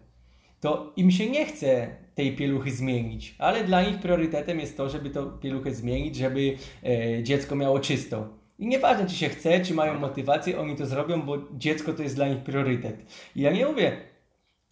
to 0.60 0.94
im 0.96 1.12
się 1.12 1.30
nie 1.30 1.46
chce 1.46 1.88
tej 2.16 2.36
pieluchy 2.36 2.72
zmienić, 2.72 3.36
ale 3.40 3.64
dla 3.64 3.84
nich 3.84 4.00
priorytetem 4.00 4.60
jest 4.60 4.78
to, 4.78 4.90
żeby 4.90 5.10
tą 5.10 5.30
pieluchę 5.32 5.74
zmienić, 5.74 6.16
żeby 6.16 6.58
e, 6.84 7.24
dziecko 7.24 7.56
miało 7.56 7.80
czysto. 7.80 8.28
I 8.60 8.68
nieważne, 8.68 9.08
czy 9.08 9.16
się 9.16 9.30
chce, 9.30 9.60
czy 9.60 9.74
mają 9.74 10.00
motywację, 10.00 10.60
oni 10.60 10.76
to 10.76 10.86
zrobią, 10.86 11.22
bo 11.22 11.38
dziecko 11.54 11.94
to 11.94 12.04
jest 12.04 12.16
dla 12.16 12.28
nich 12.28 12.38
priorytet. 12.38 13.06
I 13.36 13.42
ja 13.42 13.52
nie 13.52 13.66
mówię, 13.66 13.98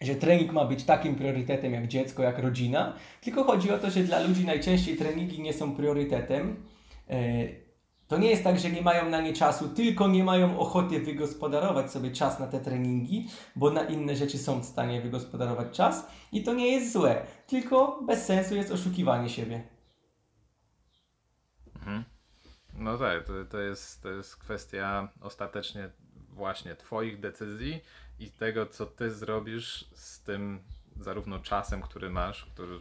że 0.01 0.15
trening 0.15 0.51
ma 0.51 0.65
być 0.65 0.83
takim 0.83 1.15
priorytetem 1.15 1.73
jak 1.73 1.87
dziecko, 1.87 2.23
jak 2.23 2.39
rodzina, 2.39 2.93
tylko 3.21 3.43
chodzi 3.43 3.71
o 3.71 3.77
to, 3.77 3.89
że 3.89 4.03
dla 4.03 4.19
ludzi 4.19 4.45
najczęściej 4.45 4.97
treningi 4.97 5.41
nie 5.41 5.53
są 5.53 5.75
priorytetem. 5.75 6.63
E, 7.09 7.47
to 8.07 8.17
nie 8.17 8.29
jest 8.29 8.43
tak, 8.43 8.59
że 8.59 8.69
nie 8.69 8.81
mają 8.81 9.09
na 9.09 9.21
nie 9.21 9.33
czasu, 9.33 9.69
tylko 9.69 10.07
nie 10.07 10.23
mają 10.23 10.59
ochoty 10.59 10.99
wygospodarować 10.99 11.91
sobie 11.91 12.11
czas 12.11 12.39
na 12.39 12.47
te 12.47 12.59
treningi, 12.59 13.27
bo 13.55 13.71
na 13.71 13.83
inne 13.83 14.15
rzeczy 14.15 14.37
są 14.37 14.59
w 14.59 14.65
stanie 14.65 15.01
wygospodarować 15.01 15.71
czas 15.71 16.07
i 16.31 16.43
to 16.43 16.53
nie 16.53 16.67
jest 16.71 16.93
złe, 16.93 17.25
tylko 17.47 18.03
bez 18.07 18.25
sensu 18.25 18.55
jest 18.55 18.71
oszukiwanie 18.71 19.29
siebie. 19.29 19.63
Mhm. 21.75 22.03
No 22.73 22.97
tak, 22.97 23.23
to, 23.23 23.33
to, 23.49 23.59
jest, 23.59 24.03
to 24.03 24.09
jest 24.09 24.35
kwestia 24.35 25.09
ostatecznie 25.21 25.89
właśnie 26.29 26.75
Twoich 26.75 27.19
decyzji 27.19 27.81
i 28.19 28.31
tego, 28.31 28.65
co 28.65 28.85
Ty 28.85 29.11
zrobisz 29.11 29.85
z 29.93 30.19
tym 30.19 30.59
zarówno 30.99 31.39
czasem, 31.39 31.81
który 31.81 32.09
masz, 32.09 32.45
który 32.45 32.79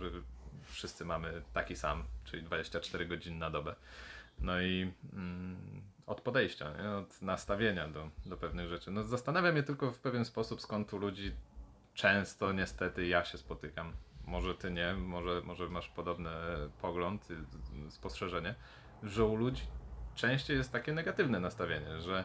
wszyscy 0.63 1.05
mamy 1.05 1.43
taki 1.53 1.77
sam, 1.77 2.05
czyli 2.25 2.43
24 2.43 3.07
godziny 3.07 3.39
na 3.39 3.51
dobę. 3.51 3.75
No 4.39 4.61
i 4.61 4.93
mm, 5.13 5.83
od 6.07 6.21
podejścia, 6.21 6.73
nie? 6.83 6.91
od 6.91 7.23
nastawienia 7.23 7.89
do, 7.89 8.11
do 8.27 8.37
pewnych 8.37 8.69
rzeczy. 8.69 8.91
No, 8.91 9.05
zastanawia 9.05 9.53
mnie 9.53 9.63
tylko 9.63 9.93
w 9.93 9.99
pewien 9.99 10.25
sposób, 10.25 10.61
skąd 10.61 10.93
u 10.93 10.99
ludzi 10.99 11.33
często 11.95 12.53
niestety 12.53 13.07
ja 13.07 13.25
się 13.25 13.39
spotykam. 13.39 13.93
Może 14.27 14.55
ty 14.55 14.71
nie, 14.71 14.95
może, 14.95 15.43
może 15.45 15.69
masz 15.69 15.89
podobny 15.89 16.31
pogląd, 16.83 17.29
spostrzeżenie, 17.89 18.55
że 19.03 19.25
u 19.25 19.37
ludzi 19.37 19.63
częściej 20.15 20.57
jest 20.57 20.73
takie 20.73 20.93
negatywne 20.93 21.41
nastawienie, 21.41 22.01
że 22.01 22.25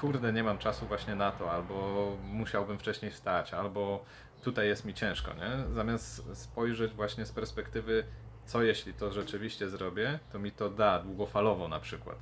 kurde, 0.00 0.32
nie 0.32 0.44
mam 0.44 0.58
czasu 0.58 0.86
właśnie 0.86 1.14
na 1.14 1.32
to, 1.32 1.52
albo 1.52 2.16
musiałbym 2.24 2.78
wcześniej 2.78 3.10
wstać, 3.10 3.54
albo 3.54 4.04
tutaj 4.42 4.66
jest 4.68 4.84
mi 4.84 4.94
ciężko, 4.94 5.34
nie? 5.34 5.74
Zamiast 5.74 6.36
spojrzeć 6.38 6.92
właśnie 6.92 7.26
z 7.26 7.32
perspektywy, 7.32 8.04
co 8.46 8.62
jeśli 8.62 8.94
to 8.94 9.12
rzeczywiście 9.12 9.68
zrobię, 9.68 10.18
to 10.32 10.38
mi 10.38 10.52
to 10.52 10.70
da 10.70 11.02
długofalowo 11.02 11.68
na 11.68 11.80
przykład. 11.80 12.16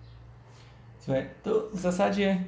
Słuchaj, 1.00 1.30
to 1.42 1.68
w 1.72 1.78
zasadzie 1.78 2.44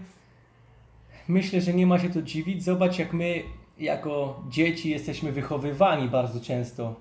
myślę, 1.29 1.61
że 1.61 1.75
nie 1.75 1.87
ma 1.87 1.99
się 1.99 2.11
to 2.11 2.23
dziwić. 2.23 2.65
Zobacz, 2.65 2.99
jak 2.99 3.13
my 3.13 3.43
jako 3.79 4.43
dzieci 4.49 4.91
jesteśmy 4.91 5.33
wychowywani 5.33 6.09
bardzo 6.09 6.41
często. 6.41 6.95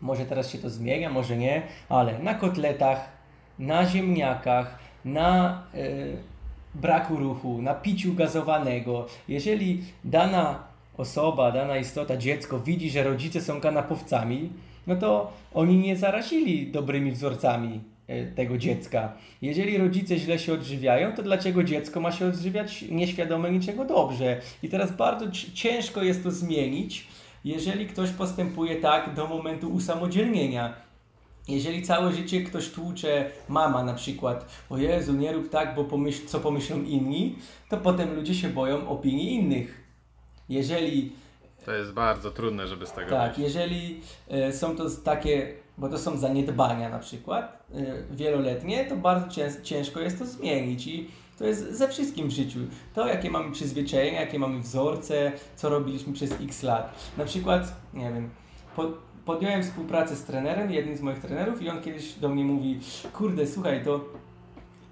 Może 0.00 0.26
teraz 0.26 0.50
się 0.50 0.58
to 0.58 0.70
zmienia, 0.70 1.10
może 1.10 1.36
nie, 1.36 1.62
ale 1.88 2.18
na 2.18 2.34
kotletach, 2.34 3.13
na 3.58 3.86
ziemniakach, 3.86 4.78
na 5.04 5.62
y, 5.74 6.16
braku 6.74 7.16
ruchu, 7.16 7.62
na 7.62 7.74
piciu 7.74 8.14
gazowanego. 8.14 9.06
Jeżeli 9.28 9.82
dana 10.04 10.62
osoba, 10.96 11.52
dana 11.52 11.76
istota, 11.76 12.16
dziecko 12.16 12.58
widzi, 12.58 12.90
że 12.90 13.04
rodzice 13.04 13.40
są 13.40 13.60
kanapowcami, 13.60 14.50
no 14.86 14.96
to 14.96 15.32
oni 15.54 15.76
nie 15.76 15.96
zarazili 15.96 16.66
dobrymi 16.66 17.12
wzorcami 17.12 17.80
e, 18.06 18.26
tego 18.26 18.58
dziecka. 18.58 19.12
Jeżeli 19.42 19.78
rodzice 19.78 20.18
źle 20.18 20.38
się 20.38 20.52
odżywiają, 20.52 21.12
to 21.12 21.22
dlaczego 21.22 21.64
dziecko 21.64 22.00
ma 22.00 22.12
się 22.12 22.26
odżywiać 22.26 22.82
nieświadome 22.82 23.50
niczego 23.50 23.84
dobrze? 23.84 24.40
I 24.62 24.68
teraz 24.68 24.96
bardzo 24.96 25.30
ciężko 25.54 26.02
jest 26.02 26.22
to 26.22 26.30
zmienić, 26.30 27.08
jeżeli 27.44 27.86
ktoś 27.86 28.10
postępuje 28.10 28.76
tak 28.76 29.14
do 29.14 29.26
momentu 29.26 29.68
usamodzielnienia. 29.68 30.74
Jeżeli 31.48 31.82
całe 31.82 32.12
życie 32.12 32.42
ktoś 32.42 32.70
tłucze, 32.70 33.30
mama 33.48 33.84
na 33.84 33.94
przykład, 33.94 34.46
o 34.70 34.78
Jezu, 34.78 35.12
nie 35.12 35.32
rób 35.32 35.48
tak, 35.50 35.74
bo 35.74 35.84
pomyśl, 35.84 36.26
co 36.26 36.40
pomyślą 36.40 36.82
inni, 36.82 37.36
to 37.70 37.76
potem 37.76 38.14
ludzie 38.14 38.34
się 38.34 38.48
boją 38.48 38.88
opinii 38.88 39.34
innych. 39.34 39.84
Jeżeli 40.48 41.12
to 41.66 41.72
jest 41.72 41.92
bardzo 41.92 42.30
trudne, 42.30 42.66
żeby 42.66 42.86
z 42.86 42.92
tego 42.92 43.10
Tak, 43.10 43.24
wyjść. 43.36 43.38
jeżeli 43.40 44.00
y, 44.48 44.52
są 44.52 44.76
to 44.76 44.84
takie, 45.04 45.52
bo 45.78 45.88
to 45.88 45.98
są 45.98 46.16
zaniedbania 46.18 46.88
na 46.88 46.98
przykład 46.98 47.64
y, 47.74 48.04
wieloletnie, 48.10 48.84
to 48.84 48.96
bardzo 48.96 49.26
ciężko 49.62 50.00
jest 50.00 50.18
to 50.18 50.26
zmienić 50.26 50.86
i 50.86 51.08
to 51.38 51.44
jest 51.44 51.72
ze 51.72 51.88
wszystkim 51.88 52.28
w 52.28 52.30
życiu. 52.30 52.58
To, 52.94 53.06
jakie 53.08 53.30
mamy 53.30 53.52
przyzwyczajenia, 53.52 54.20
jakie 54.20 54.38
mamy 54.38 54.60
wzorce, 54.60 55.32
co 55.56 55.68
robiliśmy 55.68 56.12
przez 56.12 56.32
x 56.32 56.62
lat. 56.62 57.12
Na 57.18 57.24
przykład, 57.24 57.76
nie 57.94 58.12
wiem, 58.12 58.30
po, 58.76 58.84
podjąłem 59.24 59.62
współpracę 59.62 60.16
z 60.16 60.24
trenerem, 60.24 60.70
jednym 60.70 60.96
z 60.96 61.00
moich 61.00 61.18
trenerów 61.18 61.62
i 61.62 61.68
on 61.68 61.82
kiedyś 61.82 62.12
do 62.12 62.28
mnie 62.28 62.44
mówi, 62.44 62.80
kurde, 63.12 63.46
słuchaj, 63.46 63.84
to 63.84 64.04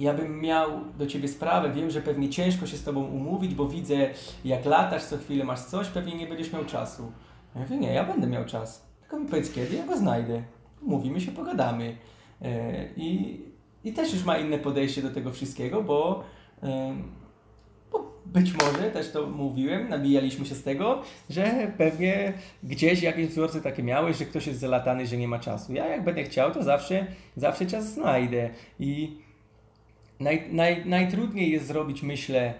ja 0.00 0.14
bym 0.14 0.40
miał 0.40 0.70
do 0.98 1.06
Ciebie 1.06 1.28
sprawę, 1.28 1.72
wiem, 1.72 1.90
że 1.90 2.02
pewnie 2.02 2.28
ciężko 2.28 2.66
się 2.66 2.76
z 2.76 2.84
Tobą 2.84 3.04
umówić, 3.04 3.54
bo 3.54 3.68
widzę, 3.68 4.10
jak 4.44 4.64
latasz, 4.64 5.04
co 5.04 5.18
chwilę 5.18 5.44
masz 5.44 5.60
coś, 5.60 5.88
pewnie 5.88 6.14
nie 6.14 6.26
będziesz 6.26 6.52
miał 6.52 6.64
czasu. 6.64 7.12
Ja 7.54 7.60
mówię, 7.60 7.76
nie, 7.76 7.94
ja 7.94 8.04
będę 8.04 8.26
miał 8.26 8.44
czas. 8.44 8.86
Tylko 9.00 9.18
mi 9.18 9.28
powiedz 9.28 9.52
kiedy, 9.52 9.76
ja 9.76 9.86
go 9.86 9.96
znajdę. 9.96 10.42
Mówimy 10.82 11.20
się, 11.20 11.32
pogadamy. 11.32 11.96
E, 12.42 12.84
I, 12.96 13.40
i 13.84 13.92
też 13.92 14.14
już 14.14 14.24
ma 14.24 14.38
inne 14.38 14.58
podejście 14.58 15.02
do 15.02 15.10
tego 15.10 15.30
wszystkiego, 15.30 15.82
bo, 15.82 16.24
bo 16.62 16.68
być 18.26 18.52
może, 18.52 18.90
też 18.90 19.12
to 19.12 19.26
mówiłem, 19.26 19.88
nabijaliśmy 19.88 20.46
się 20.46 20.54
z 20.54 20.62
tego, 20.62 21.02
że 21.30 21.72
pewnie 21.78 22.32
gdzieś 22.62 23.02
jakieś 23.02 23.26
wzorce 23.26 23.60
takie 23.60 23.82
miałeś, 23.82 24.16
że 24.16 24.24
ktoś 24.24 24.46
jest 24.46 24.60
zalatany, 24.60 25.06
że 25.06 25.16
nie 25.16 25.28
ma 25.28 25.38
czasu. 25.38 25.72
Ja 25.72 25.86
jak 25.86 26.04
będę 26.04 26.24
chciał, 26.24 26.54
to 26.54 26.62
zawsze, 26.62 27.06
zawsze 27.36 27.66
czas 27.66 27.92
znajdę. 27.92 28.50
I 28.80 29.16
naj, 30.20 30.48
naj, 30.52 30.86
najtrudniej 30.86 31.50
jest 31.50 31.66
zrobić, 31.66 32.02
myślę, 32.02 32.54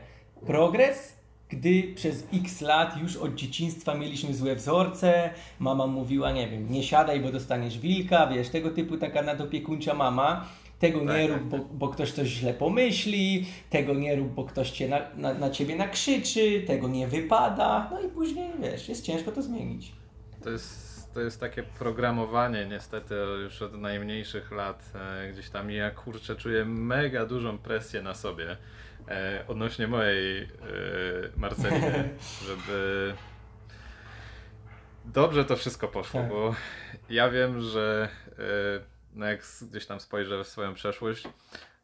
progres, 0.46 1.16
gdy 1.48 1.82
przez 1.94 2.26
x 2.34 2.60
lat 2.60 2.96
już 3.02 3.16
od 3.16 3.34
dzieciństwa 3.34 3.94
mieliśmy 3.94 4.34
złe 4.34 4.56
wzorce, 4.56 5.30
mama 5.58 5.86
mówiła, 5.86 6.32
nie 6.32 6.48
wiem, 6.48 6.72
nie 6.72 6.82
siadaj, 6.82 7.20
bo 7.20 7.32
dostaniesz 7.32 7.78
wilka, 7.78 8.26
wiesz, 8.26 8.48
tego 8.48 8.70
typu 8.70 8.96
taka 8.96 9.22
nadopiekuńcza 9.22 9.94
mama, 9.94 10.48
tego 10.82 11.00
nie 11.00 11.28
tak, 11.28 11.30
rób, 11.30 11.38
tak, 11.38 11.48
bo, 11.48 11.58
tak. 11.58 11.66
bo, 11.72 11.88
ktoś 11.88 12.12
coś 12.12 12.28
źle 12.28 12.54
pomyśli, 12.54 13.46
tego 13.70 13.94
nie 13.94 14.16
rób, 14.16 14.28
bo 14.28 14.44
ktoś 14.44 14.70
cię 14.70 14.88
na, 14.88 15.00
na, 15.16 15.34
na 15.34 15.50
ciebie 15.50 15.76
nakrzyczy, 15.76 16.62
tego 16.66 16.88
nie 16.88 17.08
wypada, 17.08 17.88
no 17.90 18.00
i 18.00 18.08
później, 18.08 18.50
wiesz, 18.62 18.88
jest 18.88 19.04
ciężko 19.04 19.32
to 19.32 19.42
zmienić. 19.42 19.92
To 20.44 20.50
jest 20.50 20.92
to 21.14 21.20
jest 21.20 21.40
takie 21.40 21.62
programowanie 21.62 22.66
niestety 22.66 23.14
już 23.42 23.62
od 23.62 23.74
najmniejszych 23.74 24.52
lat 24.52 24.92
e, 24.94 25.32
gdzieś 25.32 25.50
tam 25.50 25.70
ja 25.70 25.90
kurczę 25.90 26.36
czuję 26.36 26.64
mega 26.64 27.26
dużą 27.26 27.58
presję 27.58 28.02
na 28.02 28.14
sobie 28.14 28.56
e, 29.08 29.44
odnośnie 29.48 29.86
mojej 29.86 30.42
e, 30.42 30.48
Marceliny, 31.36 32.08
żeby 32.48 33.14
dobrze 35.04 35.44
to 35.44 35.56
wszystko 35.56 35.88
poszło, 35.88 36.20
tak. 36.20 36.30
bo 36.30 36.54
ja 37.10 37.30
wiem, 37.30 37.60
że 37.60 38.08
e, 38.28 38.91
no 39.12 39.26
jak 39.26 39.42
gdzieś 39.62 39.86
tam 39.86 40.00
spojrzę 40.00 40.44
w 40.44 40.48
swoją 40.48 40.74
przeszłość, 40.74 41.28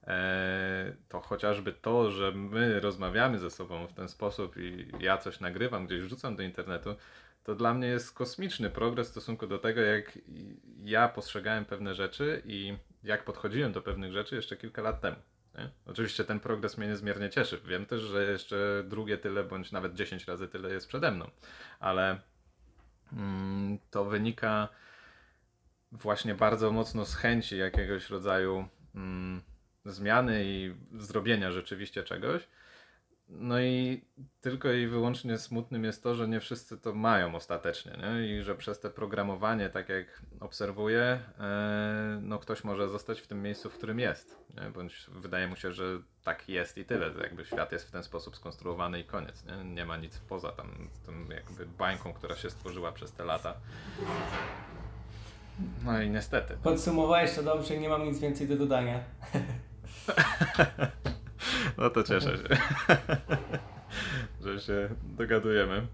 e, 0.06 0.96
to 1.08 1.20
chociażby 1.20 1.72
to, 1.72 2.10
że 2.10 2.32
my 2.32 2.80
rozmawiamy 2.80 3.38
ze 3.38 3.50
sobą 3.50 3.86
w 3.86 3.92
ten 3.92 4.08
sposób 4.08 4.56
i 4.56 4.92
ja 5.00 5.18
coś 5.18 5.40
nagrywam, 5.40 5.86
gdzieś 5.86 6.00
wrzucam 6.00 6.36
do 6.36 6.42
internetu, 6.42 6.96
to 7.44 7.54
dla 7.54 7.74
mnie 7.74 7.88
jest 7.88 8.14
kosmiczny 8.14 8.70
progres 8.70 9.08
w 9.08 9.10
stosunku 9.10 9.46
do 9.46 9.58
tego, 9.58 9.80
jak 9.80 10.18
ja 10.84 11.08
postrzegałem 11.08 11.64
pewne 11.64 11.94
rzeczy 11.94 12.42
i 12.44 12.76
jak 13.04 13.24
podchodziłem 13.24 13.72
do 13.72 13.82
pewnych 13.82 14.12
rzeczy 14.12 14.36
jeszcze 14.36 14.56
kilka 14.56 14.82
lat 14.82 15.00
temu. 15.00 15.16
Nie? 15.58 15.70
Oczywiście 15.86 16.24
ten 16.24 16.40
progres 16.40 16.78
mnie 16.78 16.86
niezmiernie 16.86 17.30
cieszy. 17.30 17.60
Wiem 17.64 17.86
też, 17.86 18.02
że 18.02 18.30
jeszcze 18.32 18.84
drugie 18.86 19.18
tyle, 19.18 19.44
bądź 19.44 19.72
nawet 19.72 19.94
10 19.94 20.26
razy 20.26 20.48
tyle 20.48 20.72
jest 20.72 20.88
przede 20.88 21.10
mną, 21.10 21.30
ale 21.80 22.20
mm, 23.12 23.78
to 23.90 24.04
wynika 24.04 24.68
właśnie 25.92 26.34
bardzo 26.34 26.72
mocno 26.72 27.04
z 27.04 27.14
chęci 27.14 27.58
jakiegoś 27.58 28.10
rodzaju 28.10 28.68
mm, 28.94 29.42
zmiany 29.84 30.42
i 30.44 30.74
zrobienia 30.92 31.52
rzeczywiście 31.52 32.02
czegoś 32.02 32.48
no 33.28 33.60
i 33.60 34.04
tylko 34.40 34.72
i 34.72 34.86
wyłącznie 34.86 35.38
smutnym 35.38 35.84
jest 35.84 36.02
to, 36.02 36.14
że 36.14 36.28
nie 36.28 36.40
wszyscy 36.40 36.78
to 36.78 36.94
mają 36.94 37.34
ostatecznie, 37.34 37.92
nie? 38.02 38.38
i 38.38 38.42
że 38.42 38.54
przez 38.54 38.80
te 38.80 38.90
programowanie, 38.90 39.70
tak 39.70 39.88
jak 39.88 40.22
obserwuję, 40.40 41.20
e, 41.40 42.18
no 42.22 42.38
ktoś 42.38 42.64
może 42.64 42.88
zostać 42.88 43.20
w 43.20 43.26
tym 43.26 43.42
miejscu, 43.42 43.70
w 43.70 43.74
którym 43.74 44.00
jest, 44.00 44.44
nie? 44.56 44.70
bądź 44.70 45.06
wydaje 45.08 45.48
mu 45.48 45.56
się, 45.56 45.72
że 45.72 45.84
tak 46.24 46.48
jest 46.48 46.78
i 46.78 46.84
tyle, 46.84 47.10
jakby 47.22 47.44
świat 47.44 47.72
jest 47.72 47.88
w 47.88 47.90
ten 47.90 48.02
sposób 48.02 48.36
skonstruowany 48.36 49.00
i 49.00 49.04
koniec, 49.04 49.44
nie, 49.44 49.64
nie 49.64 49.86
ma 49.86 49.96
nic 49.96 50.18
poza 50.18 50.52
tam 50.52 50.88
tym 51.06 51.28
jakby 51.30 51.66
bańką, 51.66 52.12
która 52.12 52.36
się 52.36 52.50
stworzyła 52.50 52.92
przez 52.92 53.12
te 53.12 53.24
lata. 53.24 53.54
No 55.84 56.02
i 56.02 56.10
niestety. 56.10 56.56
Podsumowałeś 56.62 57.34
to 57.34 57.42
dobrze, 57.42 57.76
nie 57.76 57.88
mam 57.88 58.04
nic 58.04 58.18
więcej 58.18 58.48
do 58.48 58.56
dodania. 58.56 59.00
No 61.78 61.90
to 61.90 62.02
cieszę 62.02 62.36
się, 62.36 62.44
że 64.44 64.60
się 64.60 64.88
dogadujemy. 65.02 65.86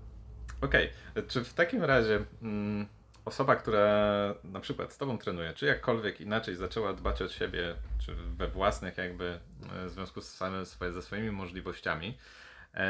Okej, 0.61 0.91
okay. 1.11 1.23
czy 1.29 1.45
w 1.45 1.55
takim 1.55 1.85
razie 1.85 2.25
mm, 2.43 2.87
osoba, 3.25 3.57
która 3.57 4.35
na 4.45 4.61
przykład 4.61 4.93
z 4.93 4.99
Tobą 4.99 5.19
trenuje, 5.19 5.53
czy 5.53 5.67
jakkolwiek 5.67 6.21
inaczej 6.21 6.57
zaczęła 6.57 6.93
dbać 6.93 7.23
o 7.23 7.29
siebie, 7.29 7.75
czy 7.99 8.15
we 8.15 8.49
własnych 8.49 8.99
jakby 8.99 9.41
e, 9.73 9.87
w 9.87 9.91
związku 9.91 10.21
z 10.21 10.29
swoje, 10.65 10.93
ze 10.93 11.03
swoimi 11.03 11.31
możliwościami, 11.31 12.09
e, 12.09 12.87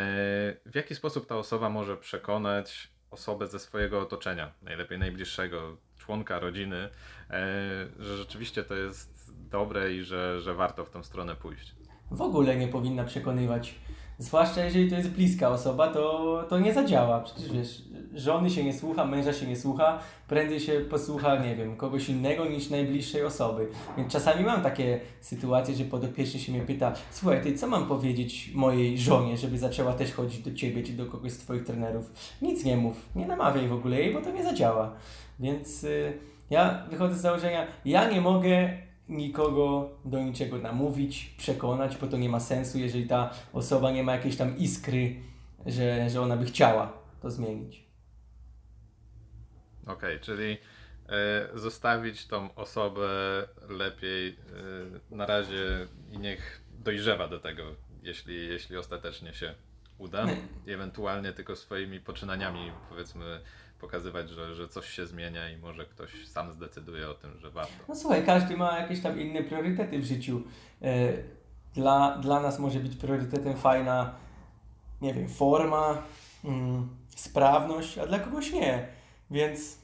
w 0.66 0.74
jaki 0.74 0.94
sposób 0.94 1.26
ta 1.26 1.36
osoba 1.36 1.68
może 1.68 1.96
przekonać 1.96 2.93
osobę 3.14 3.46
ze 3.46 3.58
swojego 3.58 4.00
otoczenia, 4.00 4.52
najlepiej 4.62 4.98
najbliższego 4.98 5.76
członka 5.98 6.38
rodziny, 6.38 6.76
e, 6.76 6.90
że 7.98 8.16
rzeczywiście 8.16 8.64
to 8.64 8.74
jest 8.74 9.32
dobre 9.50 9.92
i 9.92 10.04
że, 10.04 10.40
że 10.40 10.54
warto 10.54 10.84
w 10.84 10.90
tą 10.90 11.02
stronę 11.02 11.34
pójść? 11.34 11.74
w 12.10 12.22
ogóle 12.22 12.56
nie 12.56 12.68
powinna 12.68 13.04
przekonywać 13.04 13.74
Zwłaszcza 14.18 14.64
jeżeli 14.64 14.90
to 14.90 14.96
jest 14.96 15.10
bliska 15.10 15.48
osoba, 15.48 15.88
to, 15.88 16.44
to 16.48 16.58
nie 16.58 16.74
zadziała. 16.74 17.20
Przecież 17.20 17.52
wiesz, 17.52 17.82
żony 18.14 18.50
się 18.50 18.64
nie 18.64 18.72
słucha, 18.72 19.04
męża 19.04 19.32
się 19.32 19.46
nie 19.46 19.56
słucha, 19.56 19.98
prędzej 20.28 20.60
się 20.60 20.72
posłucha, 20.72 21.36
nie 21.36 21.56
wiem, 21.56 21.76
kogoś 21.76 22.08
innego 22.08 22.44
niż 22.44 22.70
najbliższej 22.70 23.24
osoby. 23.24 23.68
Więc 23.98 24.12
czasami 24.12 24.44
mam 24.44 24.62
takie 24.62 25.00
sytuacje, 25.20 25.74
że 25.74 25.84
podopieczny 25.84 26.40
się 26.40 26.52
mnie 26.52 26.62
pyta, 26.62 26.92
słuchaj, 27.10 27.42
ty 27.42 27.54
co 27.54 27.66
mam 27.66 27.86
powiedzieć 27.86 28.50
mojej 28.54 28.98
żonie, 28.98 29.36
żeby 29.36 29.58
zaczęła 29.58 29.92
też 29.92 30.12
chodzić 30.12 30.38
do 30.38 30.54
ciebie 30.54 30.82
czy 30.82 30.92
do 30.92 31.06
kogoś 31.06 31.32
z 31.32 31.38
twoich 31.38 31.64
trenerów? 31.64 32.12
Nic 32.42 32.64
nie 32.64 32.76
mów, 32.76 32.96
nie 33.16 33.26
namawiaj 33.26 33.68
w 33.68 33.72
ogóle 33.72 34.00
jej, 34.00 34.14
bo 34.14 34.20
to 34.20 34.30
nie 34.30 34.44
zadziała. 34.44 34.92
Więc 35.40 35.84
y, 35.84 36.18
ja 36.50 36.86
wychodzę 36.90 37.14
z 37.14 37.20
założenia, 37.20 37.66
ja 37.84 38.10
nie 38.10 38.20
mogę 38.20 38.68
nikogo 39.08 39.90
do 40.04 40.22
niczego 40.22 40.58
namówić, 40.58 41.34
przekonać, 41.38 41.96
bo 41.96 42.06
to 42.06 42.16
nie 42.16 42.28
ma 42.28 42.40
sensu, 42.40 42.78
jeżeli 42.78 43.06
ta 43.06 43.30
osoba 43.52 43.90
nie 43.90 44.02
ma 44.02 44.12
jakiejś 44.12 44.36
tam 44.36 44.58
iskry, 44.58 45.16
że, 45.66 46.10
że 46.10 46.20
ona 46.20 46.36
by 46.36 46.44
chciała 46.44 46.92
to 47.22 47.30
zmienić. 47.30 47.84
Okej, 49.82 49.94
okay, 49.94 50.20
czyli 50.20 50.52
y, 51.54 51.58
zostawić 51.58 52.26
tą 52.26 52.54
osobę 52.54 53.08
lepiej 53.68 54.28
y, 54.28 54.34
na 55.10 55.26
razie 55.26 55.86
i 56.12 56.18
niech 56.18 56.62
dojrzewa 56.84 57.28
do 57.28 57.40
tego, 57.40 57.62
jeśli, 58.02 58.48
jeśli 58.48 58.76
ostatecznie 58.76 59.34
się 59.34 59.54
uda. 59.98 60.26
Ewentualnie 60.66 61.32
tylko 61.32 61.56
swoimi 61.56 62.00
poczynaniami, 62.00 62.72
powiedzmy, 62.88 63.40
pokazywać, 63.84 64.30
że, 64.30 64.54
że 64.54 64.68
coś 64.68 64.90
się 64.90 65.06
zmienia 65.06 65.50
i 65.50 65.56
może 65.56 65.84
ktoś 65.86 66.28
sam 66.28 66.52
zdecyduje 66.52 67.08
o 67.08 67.14
tym, 67.14 67.38
że 67.38 67.50
warto. 67.50 67.72
No 67.88 67.96
słuchaj, 67.96 68.26
każdy 68.26 68.56
ma 68.56 68.78
jakieś 68.78 69.00
tam 69.00 69.20
inne 69.20 69.42
priorytety 69.42 69.98
w 69.98 70.04
życiu. 70.04 70.42
E, 70.82 71.12
dla, 71.74 72.18
dla 72.18 72.40
nas 72.40 72.58
może 72.58 72.80
być 72.80 72.96
priorytetem 72.96 73.56
fajna, 73.56 74.14
nie 75.02 75.14
wiem, 75.14 75.28
forma, 75.28 76.02
mm, 76.44 76.88
sprawność, 77.16 77.98
a 77.98 78.06
dla 78.06 78.18
kogoś 78.18 78.52
nie. 78.52 78.88
Więc 79.30 79.78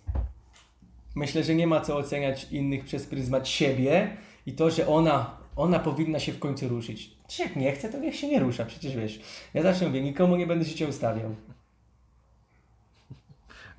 myślę, 1.14 1.44
że 1.44 1.54
nie 1.54 1.66
ma 1.66 1.80
co 1.80 1.96
oceniać 1.96 2.46
innych 2.50 2.84
przez 2.84 3.06
pryzmat 3.06 3.48
siebie 3.48 4.16
i 4.46 4.52
to, 4.52 4.70
że 4.70 4.86
ona, 4.86 5.36
ona 5.56 5.78
powinna 5.78 6.18
się 6.18 6.32
w 6.32 6.38
końcu 6.38 6.68
ruszyć. 6.68 7.10
Jak 7.38 7.56
nie 7.56 7.72
chce, 7.72 7.88
to 7.88 7.98
niech 7.98 8.16
się 8.16 8.28
nie 8.28 8.40
rusza. 8.40 8.64
Przecież 8.64 8.96
wiesz, 8.96 9.20
ja 9.54 9.62
zawsze 9.62 9.86
mówię, 9.86 10.00
nikomu 10.00 10.36
nie 10.36 10.46
będę 10.46 10.64
życia 10.64 10.86
ustawiał. 10.86 11.34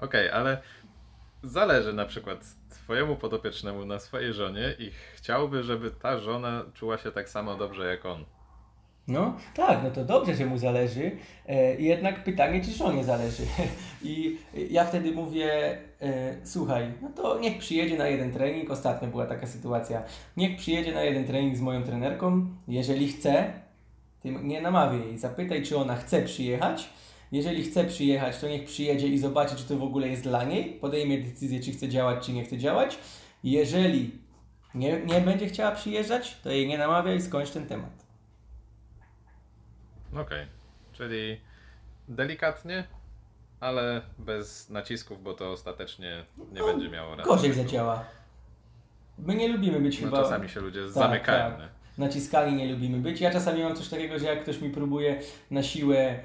Okej, 0.02 0.28
okay, 0.28 0.34
ale 0.34 0.62
zależy 1.44 1.94
na 1.94 2.06
przykład 2.06 2.40
twojemu 2.70 3.16
podopiecznemu 3.16 3.86
na 3.86 4.00
swojej 4.00 4.34
żonie 4.34 4.76
i 4.80 4.92
chciałby, 5.16 5.64
żeby 5.64 5.92
ta 5.92 6.20
żona 6.20 6.66
czuła 6.74 6.98
się 6.98 7.12
tak 7.12 7.30
samo 7.30 7.56
dobrze 7.56 7.88
jak 7.88 8.06
on. 8.06 8.26
No 9.08 9.38
tak, 9.56 9.84
no 9.84 9.92
to 9.92 10.06
dobrze, 10.06 10.36
że 10.36 10.46
mu 10.46 10.58
zależy. 10.58 11.12
E, 11.48 11.76
jednak 11.76 12.24
pytanie, 12.24 12.62
czy 12.64 12.72
żonie 12.72 13.04
zależy. 13.04 13.44
I 14.04 14.38
ja 14.70 14.86
wtedy 14.86 15.12
mówię, 15.12 15.78
e, 16.02 16.36
słuchaj, 16.44 16.94
no 17.02 17.10
to 17.16 17.40
niech 17.40 17.58
przyjedzie 17.58 17.98
na 17.98 18.08
jeden 18.08 18.32
trening. 18.32 18.72
Ostatnio 18.72 19.08
była 19.08 19.26
taka 19.26 19.48
sytuacja. 19.48 20.04
Niech 20.38 20.58
przyjedzie 20.58 20.94
na 20.94 21.04
jeden 21.04 21.26
trening 21.26 21.58
z 21.58 21.62
moją 21.62 21.84
trenerką. 21.84 22.46
Jeżeli 22.68 23.08
chce, 23.08 23.54
nie 24.24 24.62
namawiaj. 24.62 25.18
Zapytaj, 25.18 25.64
czy 25.64 25.78
ona 25.78 25.96
chce 25.96 26.22
przyjechać 26.22 26.90
jeżeli 27.32 27.64
chce 27.64 27.84
przyjechać, 27.84 28.38
to 28.38 28.48
niech 28.48 28.66
przyjedzie 28.66 29.08
i 29.08 29.18
zobaczy, 29.18 29.56
czy 29.56 29.64
to 29.64 29.78
w 29.78 29.84
ogóle 29.84 30.08
jest 30.08 30.24
dla 30.24 30.44
niej. 30.44 30.74
Podejmie 30.74 31.22
decyzję, 31.22 31.60
czy 31.60 31.72
chce 31.72 31.90
działać, 31.90 32.26
czy 32.26 32.34
nie 32.34 32.44
chce 32.44 32.58
działać. 32.58 32.98
Jeżeli 33.44 34.12
nie, 34.76 35.02
nie 35.06 35.22
będzie 35.22 35.48
chciała 35.48 35.72
przyjeżdżać, 35.72 36.38
to 36.44 36.50
jej 36.50 36.68
nie 36.68 36.78
namawia 36.78 37.14
i 37.14 37.22
skończ 37.22 37.50
ten 37.50 37.68
temat. 37.68 38.06
Okej, 40.12 40.22
okay. 40.22 40.48
czyli 40.94 41.42
delikatnie, 42.08 42.84
ale 43.60 44.02
bez 44.18 44.70
nacisków, 44.70 45.24
bo 45.24 45.34
to 45.34 45.52
ostatecznie 45.52 46.26
nie 46.52 46.60
no, 46.60 46.68
będzie 46.68 46.90
miało 46.90 47.16
racji. 47.16 47.32
Gorzej 47.32 47.54
zadziała. 47.54 48.06
My 49.18 49.36
nie 49.36 49.48
lubimy 49.48 49.80
być 49.80 50.02
no, 50.02 50.08
chyba... 50.08 50.24
czasami 50.24 50.50
się 50.50 50.60
ludzie 50.60 50.84
tak, 50.84 50.92
zamykają. 50.92 51.58
Tak. 51.58 51.70
Naciskani 51.98 52.56
nie 52.56 52.72
lubimy 52.72 52.98
być. 52.98 53.22
Ja 53.22 53.32
czasami 53.32 53.64
mam 53.64 53.76
coś 53.76 53.90
takiego, 53.90 54.20
że 54.20 54.26
jak 54.26 54.44
ktoś 54.44 54.62
mi 54.62 54.70
próbuje 54.70 55.22
na 55.52 55.64
siłę 55.64 56.20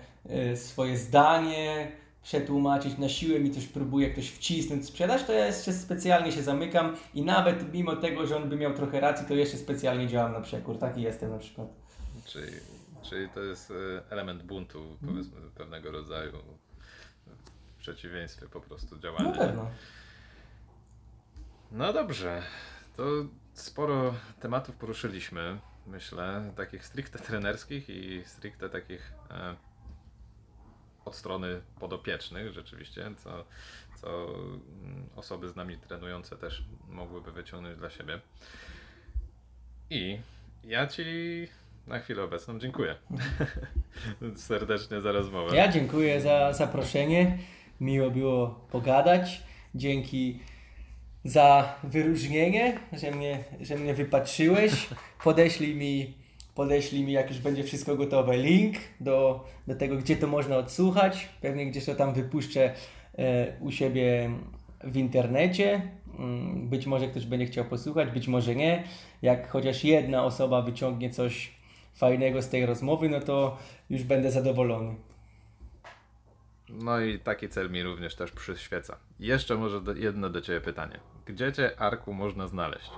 swoje 0.55 0.97
zdanie, 0.97 1.93
przetłumaczyć, 2.27 2.99
na 2.99 3.09
siłę 3.09 3.41
mi 3.41 3.51
coś 3.51 3.67
próbuje 3.67 4.11
ktoś 4.11 4.31
wcisnąć, 4.31 4.87
sprzedać, 4.87 5.25
to 5.25 5.33
ja 5.33 5.47
jeszcze 5.47 5.73
specjalnie 5.73 6.33
się 6.33 6.43
zamykam 6.43 6.97
i 7.15 7.23
nawet 7.23 7.73
mimo 7.73 7.97
tego, 7.97 8.27
że 8.27 8.37
on 8.37 8.49
by 8.49 8.57
miał 8.57 8.75
trochę 8.75 9.01
racji, 9.01 9.27
to 9.27 9.35
jeszcze 9.35 9.57
specjalnie 9.57 10.09
działam 10.09 10.33
na 10.33 10.41
przekór. 10.41 10.79
Taki 10.79 11.03
jestem 11.03 11.31
na 11.31 11.39
przykład. 11.39 11.69
Czyli, 12.25 12.53
czyli 13.03 13.29
to 13.29 13.43
jest 13.43 13.71
y, 13.71 13.75
element 14.11 14.43
buntu, 14.43 14.97
powiedzmy, 15.07 15.41
pewnego 15.55 15.91
rodzaju 15.91 16.33
w 17.77 17.79
przeciwieństwie 17.79 18.47
po 18.49 18.61
prostu 18.61 18.99
działania. 18.99 19.31
Na 19.31 19.39
pewno. 19.39 19.71
No 21.73 21.93
dobrze, 21.93 22.43
to 22.97 23.05
sporo 23.55 24.15
tematów 24.41 24.77
poruszyliśmy, 24.77 25.59
myślę, 25.87 26.53
takich 26.57 26.87
stricte 26.87 27.19
trenerskich 27.19 27.89
i 27.89 28.23
stricte 28.25 28.69
takich 28.69 29.13
e, 29.31 29.57
od 31.07 31.15
strony 31.15 31.61
podopiecznych 31.81 32.53
rzeczywiście, 32.53 33.11
co, 33.17 33.45
co 34.01 34.35
mm, 34.35 35.09
osoby 35.17 35.49
z 35.49 35.57
nami 35.57 35.79
trenujące 35.79 36.37
też 36.37 36.65
mogłyby 36.89 37.33
wyciągnąć 37.33 37.79
dla 37.79 37.91
siebie. 37.91 38.21
I 39.91 40.19
ja 40.65 40.87
Ci 40.87 41.05
na 41.87 41.99
chwilę 41.99 42.23
obecną 42.23 42.59
dziękuję 42.59 42.97
serdecznie 44.37 45.01
za 45.01 45.13
rozmowę. 45.13 45.57
Ja 45.57 45.69
dziękuję 45.69 46.21
za 46.21 46.53
zaproszenie. 46.53 47.39
Miło 47.81 48.11
było 48.11 48.67
pogadać. 48.71 49.43
Dzięki 49.75 50.41
za 51.25 51.75
wyróżnienie, 51.83 52.79
że 52.93 53.11
mnie, 53.11 53.45
że 53.61 53.77
mnie 53.77 53.95
wypatrzyłeś. 53.95 54.89
Podeślij 55.25 55.75
mi 55.75 56.15
podeślij 56.57 57.05
mi, 57.05 57.13
jak 57.13 57.29
już 57.31 57.39
będzie 57.39 57.65
wszystko 57.65 57.97
gotowe, 57.97 58.37
link 58.37 58.77
do, 59.01 59.45
do 59.67 59.75
tego, 59.75 59.97
gdzie 59.97 60.17
to 60.17 60.27
można 60.27 60.57
odsłuchać. 60.57 61.29
Pewnie 61.41 61.67
gdzieś 61.67 61.85
to 61.85 61.95
tam 61.95 62.15
wypuszczę 62.15 62.75
e, 63.19 63.53
u 63.61 63.71
siebie 63.71 64.31
w 64.85 64.97
internecie. 64.97 65.91
Mm, 66.19 66.69
być 66.69 66.87
może 66.87 67.09
ktoś 67.09 67.27
będzie 67.27 67.47
chciał 67.47 67.65
posłuchać, 67.65 68.11
być 68.11 68.29
może 68.29 68.55
nie. 68.55 68.85
Jak 69.23 69.51
chociaż 69.51 69.85
jedna 69.85 70.25
osoba 70.25 70.63
wyciągnie 70.63 71.11
coś 71.11 71.55
fajnego 71.95 72.43
z 72.43 72.49
tej 72.49 72.67
rozmowy, 72.67 73.09
no 73.09 73.21
to 73.21 73.59
już 73.91 74.03
będę 74.03 74.31
zadowolony. 74.31 74.95
No 76.69 77.01
i 77.01 77.19
taki 77.19 77.49
cel 77.49 77.71
mi 77.71 77.83
również 77.83 78.15
też 78.15 78.33
przyświeca. 78.33 78.97
Jeszcze 79.21 79.57
może 79.57 79.81
do, 79.81 79.95
jedno 79.95 80.31
do 80.31 80.41
Ciebie 80.41 80.61
pytanie. 80.61 81.01
Gdzie 81.27 81.53
Cię, 81.53 81.81
Arku, 81.81 82.15
można 82.15 82.47
znaleźć? 82.47 82.91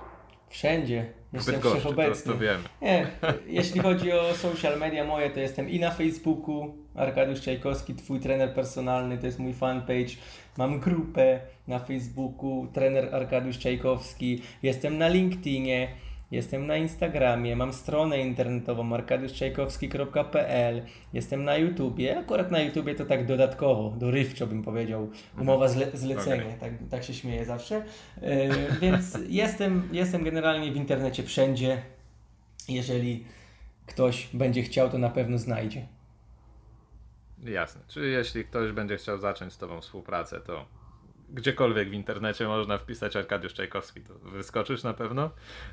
Wszędzie. 0.49 1.05
Jestem 1.33 1.61
wszechobecny. 1.61 2.25
To, 2.25 2.31
to 2.31 2.37
wiemy. 2.37 2.63
Nie, 2.81 3.07
jeśli 3.47 3.79
chodzi 3.81 4.11
o 4.11 4.33
social 4.33 4.79
media 4.79 5.05
moje, 5.05 5.29
to 5.29 5.39
jestem 5.39 5.69
i 5.69 5.79
na 5.79 5.91
Facebooku, 5.91 6.75
Arkadiusz 6.95 7.41
Czajkowski, 7.41 7.95
twój 7.95 8.19
trener 8.19 8.53
personalny, 8.53 9.17
to 9.17 9.25
jest 9.25 9.39
mój 9.39 9.53
fanpage. 9.53 10.15
Mam 10.57 10.79
grupę 10.79 11.39
na 11.67 11.79
Facebooku, 11.79 12.67
trener 12.73 13.15
Arkadiusz 13.15 13.59
Czajkowski. 13.59 14.41
Jestem 14.63 14.97
na 14.97 15.07
LinkedInie. 15.07 15.87
Jestem 16.31 16.67
na 16.67 16.77
Instagramie, 16.77 17.55
mam 17.55 17.73
stronę 17.73 18.19
internetową 18.19 18.93
arkadiuszczajkowski.pl, 18.93 20.81
jestem 21.13 21.43
na 21.43 21.57
YouTubie, 21.57 22.19
akurat 22.19 22.51
na 22.51 22.59
YouTubie 22.59 22.95
to 22.95 23.05
tak 23.05 23.25
dodatkowo, 23.25 23.93
dorywczo 23.97 24.47
bym 24.47 24.63
powiedział, 24.63 25.09
umowa 25.39 25.67
zle 25.67 25.91
zlecenie, 25.93 26.45
okay. 26.45 26.57
tak, 26.59 26.73
tak 26.89 27.03
się 27.03 27.13
śmieję 27.13 27.45
zawsze, 27.45 27.85
yy, 28.21 28.49
więc 28.81 29.17
jestem, 29.43 29.89
jestem 29.91 30.23
generalnie 30.23 30.71
w 30.71 30.75
internecie 30.75 31.23
wszędzie, 31.23 31.81
jeżeli 32.67 33.25
ktoś 33.85 34.29
będzie 34.33 34.63
chciał, 34.63 34.89
to 34.89 34.97
na 34.97 35.09
pewno 35.09 35.37
znajdzie. 35.37 35.87
Jasne, 37.43 37.81
czyli 37.87 38.11
jeśli 38.11 38.45
ktoś 38.45 38.71
będzie 38.71 38.97
chciał 38.97 39.17
zacząć 39.17 39.53
z 39.53 39.57
Tobą 39.57 39.81
współpracę, 39.81 40.39
to 40.39 40.65
gdziekolwiek 41.33 41.89
w 41.89 41.93
internecie 41.93 42.47
można 42.47 42.77
wpisać 42.77 43.15
Arkadiusz 43.15 43.53
Czajkowski, 43.53 44.01
to 44.01 44.13
wyskoczysz 44.13 44.83
na 44.83 44.93
pewno 44.93 45.31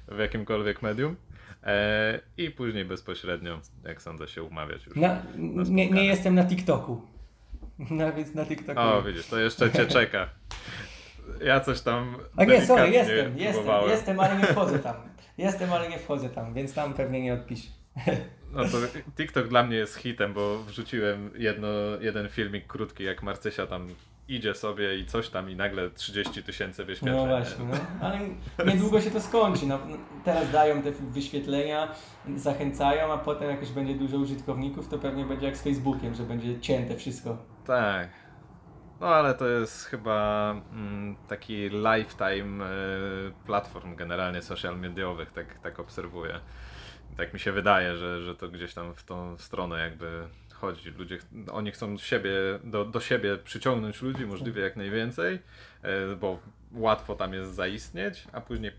w 0.08 0.18
jakimkolwiek 0.18 0.82
medium 0.82 1.16
e, 1.62 2.20
i 2.36 2.50
później 2.50 2.84
bezpośrednio, 2.84 3.60
jak 3.84 4.02
sądzę, 4.02 4.28
się 4.28 4.42
umawiać 4.42 4.86
już. 4.86 4.96
Na, 4.96 5.22
na 5.36 5.62
nie, 5.62 5.90
nie 5.90 6.04
jestem 6.04 6.34
na 6.34 6.44
TikToku. 6.44 7.02
Nawet 7.90 8.34
na 8.34 8.46
TikToku. 8.46 8.80
O, 8.80 9.02
widzisz, 9.02 9.26
to 9.26 9.38
jeszcze 9.38 9.72
cię 9.72 9.86
czeka. 9.86 10.28
Ja 11.44 11.60
coś 11.60 11.80
tam. 11.80 12.16
A 12.36 12.44
nie, 12.44 12.66
sorry, 12.66 12.90
jestem, 12.90 13.38
jestem, 13.38 13.88
jestem, 13.88 14.20
ale 14.20 14.36
nie 14.36 14.44
wchodzę 14.44 14.78
tam. 14.78 14.94
Jestem, 15.38 15.72
ale 15.72 15.88
nie 15.88 15.98
wchodzę 15.98 16.28
tam, 16.28 16.54
więc 16.54 16.74
tam 16.74 16.94
pewnie 16.94 17.20
nie 17.20 17.34
odpiszę. 17.34 17.68
No 18.52 18.64
to 18.64 18.78
TikTok 19.16 19.48
dla 19.48 19.62
mnie 19.62 19.76
jest 19.76 19.96
hitem, 19.96 20.34
bo 20.34 20.58
wrzuciłem 20.58 21.30
jedno, 21.36 21.68
jeden 22.00 22.28
filmik 22.28 22.66
krótki, 22.66 23.04
jak 23.04 23.22
Marcysia 23.22 23.66
tam 23.66 23.88
idzie 24.28 24.54
sobie 24.54 24.98
i 24.98 25.06
coś 25.06 25.28
tam 25.28 25.50
i 25.50 25.56
nagle 25.56 25.90
30 25.90 26.42
tysięcy 26.42 26.84
wyświetleń. 26.84 27.16
No 27.16 27.26
właśnie, 27.26 27.64
no. 27.64 27.74
ale 28.00 28.20
niedługo 28.72 29.00
się 29.00 29.10
to 29.10 29.20
skończy. 29.20 29.66
No, 29.66 29.78
no, 29.88 29.96
teraz 30.24 30.50
dają 30.50 30.82
te 30.82 30.92
wyświetlenia, 30.92 31.88
zachęcają, 32.36 33.12
a 33.12 33.18
potem 33.18 33.50
jak 33.50 33.60
już 33.60 33.70
będzie 33.70 33.94
dużo 33.94 34.16
użytkowników, 34.16 34.88
to 34.88 34.98
pewnie 34.98 35.24
będzie 35.24 35.46
jak 35.46 35.56
z 35.56 35.62
Facebookiem, 35.62 36.14
że 36.14 36.22
będzie 36.22 36.60
cięte 36.60 36.96
wszystko. 36.96 37.38
Tak. 37.66 38.08
No 39.00 39.06
ale 39.06 39.34
to 39.34 39.48
jest 39.48 39.84
chyba 39.84 40.50
mm, 40.72 41.16
taki 41.28 41.68
lifetime 41.68 42.64
y, 42.64 43.32
platform 43.46 43.96
generalnie 43.96 44.42
social 44.42 44.78
mediowych, 44.78 45.32
tak, 45.32 45.58
tak 45.58 45.80
obserwuję. 45.80 46.40
Tak 47.16 47.34
mi 47.34 47.40
się 47.40 47.52
wydaje, 47.52 47.96
że, 47.96 48.22
że 48.22 48.34
to 48.34 48.48
gdzieś 48.48 48.74
tam 48.74 48.94
w 48.94 49.04
tą 49.04 49.38
stronę 49.38 49.78
jakby 49.78 50.28
chodzi. 50.56 50.90
Ludzie, 50.90 51.18
oni 51.52 51.70
chcą 51.70 51.98
siebie, 51.98 52.30
do, 52.64 52.84
do 52.84 53.00
siebie 53.00 53.38
przyciągnąć 53.44 54.02
ludzi 54.02 54.26
możliwie 54.26 54.62
jak 54.62 54.76
najwięcej, 54.76 55.34
y, 55.34 56.16
bo 56.20 56.38
łatwo 56.72 57.14
tam 57.14 57.32
jest 57.32 57.54
zaistnieć, 57.54 58.24
a 58.32 58.40
później 58.40 58.72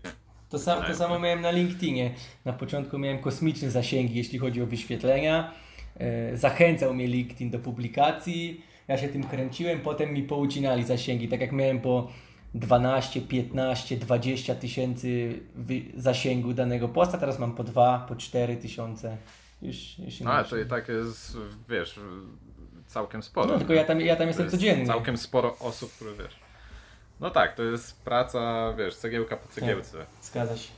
to, 0.48 0.58
sam, 0.58 0.84
to 0.84 0.94
samo 0.94 1.18
miałem 1.18 1.40
na 1.40 1.50
LinkedInie. 1.50 2.14
Na 2.44 2.52
początku 2.52 2.98
miałem 2.98 3.18
kosmiczne 3.18 3.70
zasięgi, 3.70 4.14
jeśli 4.14 4.38
chodzi 4.38 4.62
o 4.62 4.66
wyświetlenia. 4.66 5.52
E, 5.96 6.36
zachęcał 6.36 6.94
mnie 6.94 7.06
LinkedIn 7.06 7.50
do 7.50 7.58
publikacji. 7.58 8.62
Ja 8.88 8.98
się 8.98 9.08
tym 9.08 9.24
kręciłem, 9.24 9.80
potem 9.80 10.12
mi 10.14 10.22
poucinali 10.22 10.84
zasięgi. 10.84 11.28
Tak 11.28 11.40
jak 11.40 11.52
miałem 11.52 11.80
po 11.80 12.08
12, 12.54 13.20
15, 13.20 13.96
20 13.96 14.54
tysięcy 14.54 15.40
zasięgu 15.96 16.54
danego 16.54 16.88
posta, 16.88 17.18
teraz 17.18 17.38
mam 17.38 17.54
po 17.54 17.64
2, 17.64 18.06
po 18.08 18.16
4 18.16 18.56
tysiące. 18.56 19.16
Już, 19.62 19.98
już 19.98 20.22
A, 20.26 20.44
to 20.44 20.56
i 20.56 20.66
tak 20.66 20.88
jest, 20.88 21.36
wiesz, 21.68 22.00
całkiem 22.86 23.22
sporo. 23.22 23.52
No, 23.52 23.58
tylko 23.58 23.72
ja 23.72 23.84
tam, 23.84 24.00
ja 24.00 24.16
tam 24.16 24.26
jestem 24.28 24.50
codziennie. 24.50 24.86
Całkiem 24.86 25.16
sporo 25.16 25.56
osób, 25.58 25.92
które 25.92 26.12
wiesz. 26.14 26.36
No 27.20 27.30
tak, 27.30 27.54
to 27.54 27.62
jest 27.62 28.04
praca, 28.04 28.72
wiesz, 28.72 28.96
cegiełka 28.96 29.36
po 29.36 29.48
cegiełce. 29.48 29.98
Tak, 29.98 30.08
zgadza 30.22 30.56
się. 30.56 30.70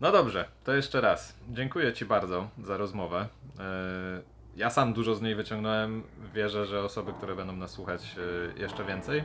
No 0.00 0.12
dobrze, 0.12 0.48
to 0.64 0.74
jeszcze 0.74 1.00
raz. 1.00 1.34
Dziękuję 1.50 1.92
Ci 1.92 2.04
bardzo 2.04 2.48
za 2.64 2.76
rozmowę. 2.76 3.28
E, 3.58 4.22
ja 4.56 4.70
sam 4.70 4.92
dużo 4.92 5.14
z 5.14 5.22
niej 5.22 5.34
wyciągnąłem. 5.34 6.02
Wierzę, 6.34 6.66
że 6.66 6.82
osoby, 6.82 7.12
które 7.12 7.34
będą 7.34 7.56
nas 7.56 7.70
słuchać, 7.70 8.16
e, 8.56 8.60
jeszcze 8.60 8.84
więcej. 8.84 9.24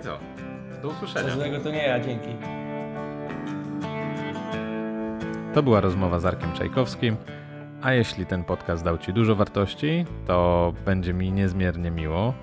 I 0.00 0.04
co? 0.04 0.18
Do 0.82 0.88
usłyszenia. 0.88 1.30
Złego 1.34 1.60
to 1.60 1.70
nie 1.70 1.86
ja, 1.86 2.00
dzięki. 2.00 2.61
To 5.54 5.62
była 5.62 5.80
rozmowa 5.80 6.20
z 6.20 6.26
Arkiem 6.26 6.52
Czajkowskim. 6.52 7.16
A 7.82 7.92
jeśli 7.92 8.26
ten 8.26 8.44
podcast 8.44 8.84
dał 8.84 8.98
Ci 8.98 9.12
dużo 9.12 9.36
wartości, 9.36 10.04
to 10.26 10.72
będzie 10.84 11.14
mi 11.14 11.32
niezmiernie 11.32 11.90
miło 11.90 12.34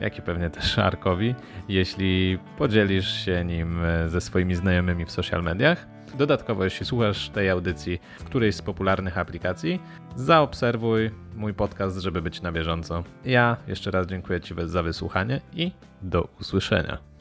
jak 0.00 0.18
i 0.18 0.22
pewnie 0.22 0.50
też 0.50 0.78
Arkowi, 0.78 1.34
jeśli 1.68 2.38
podzielisz 2.58 3.24
się 3.24 3.44
nim 3.44 3.84
e, 3.84 4.08
ze 4.08 4.20
swoimi 4.20 4.54
znajomymi 4.54 5.04
w 5.04 5.10
social 5.10 5.42
mediach. 5.42 5.86
Dodatkowo, 6.18 6.64
jeśli 6.64 6.86
słuchasz 6.86 7.28
tej 7.28 7.50
audycji 7.50 8.00
w 8.18 8.24
którejś 8.24 8.54
z 8.54 8.62
popularnych 8.62 9.18
aplikacji, 9.18 9.82
zaobserwuj 10.16 11.10
mój 11.34 11.54
podcast, 11.54 11.98
żeby 11.98 12.22
być 12.22 12.42
na 12.42 12.52
bieżąco. 12.52 13.04
Ja 13.24 13.56
jeszcze 13.66 13.90
raz 13.90 14.06
dziękuję 14.06 14.40
Ci 14.40 14.54
za 14.64 14.82
wysłuchanie 14.82 15.40
i 15.52 15.72
do 16.02 16.28
usłyszenia. 16.40 17.15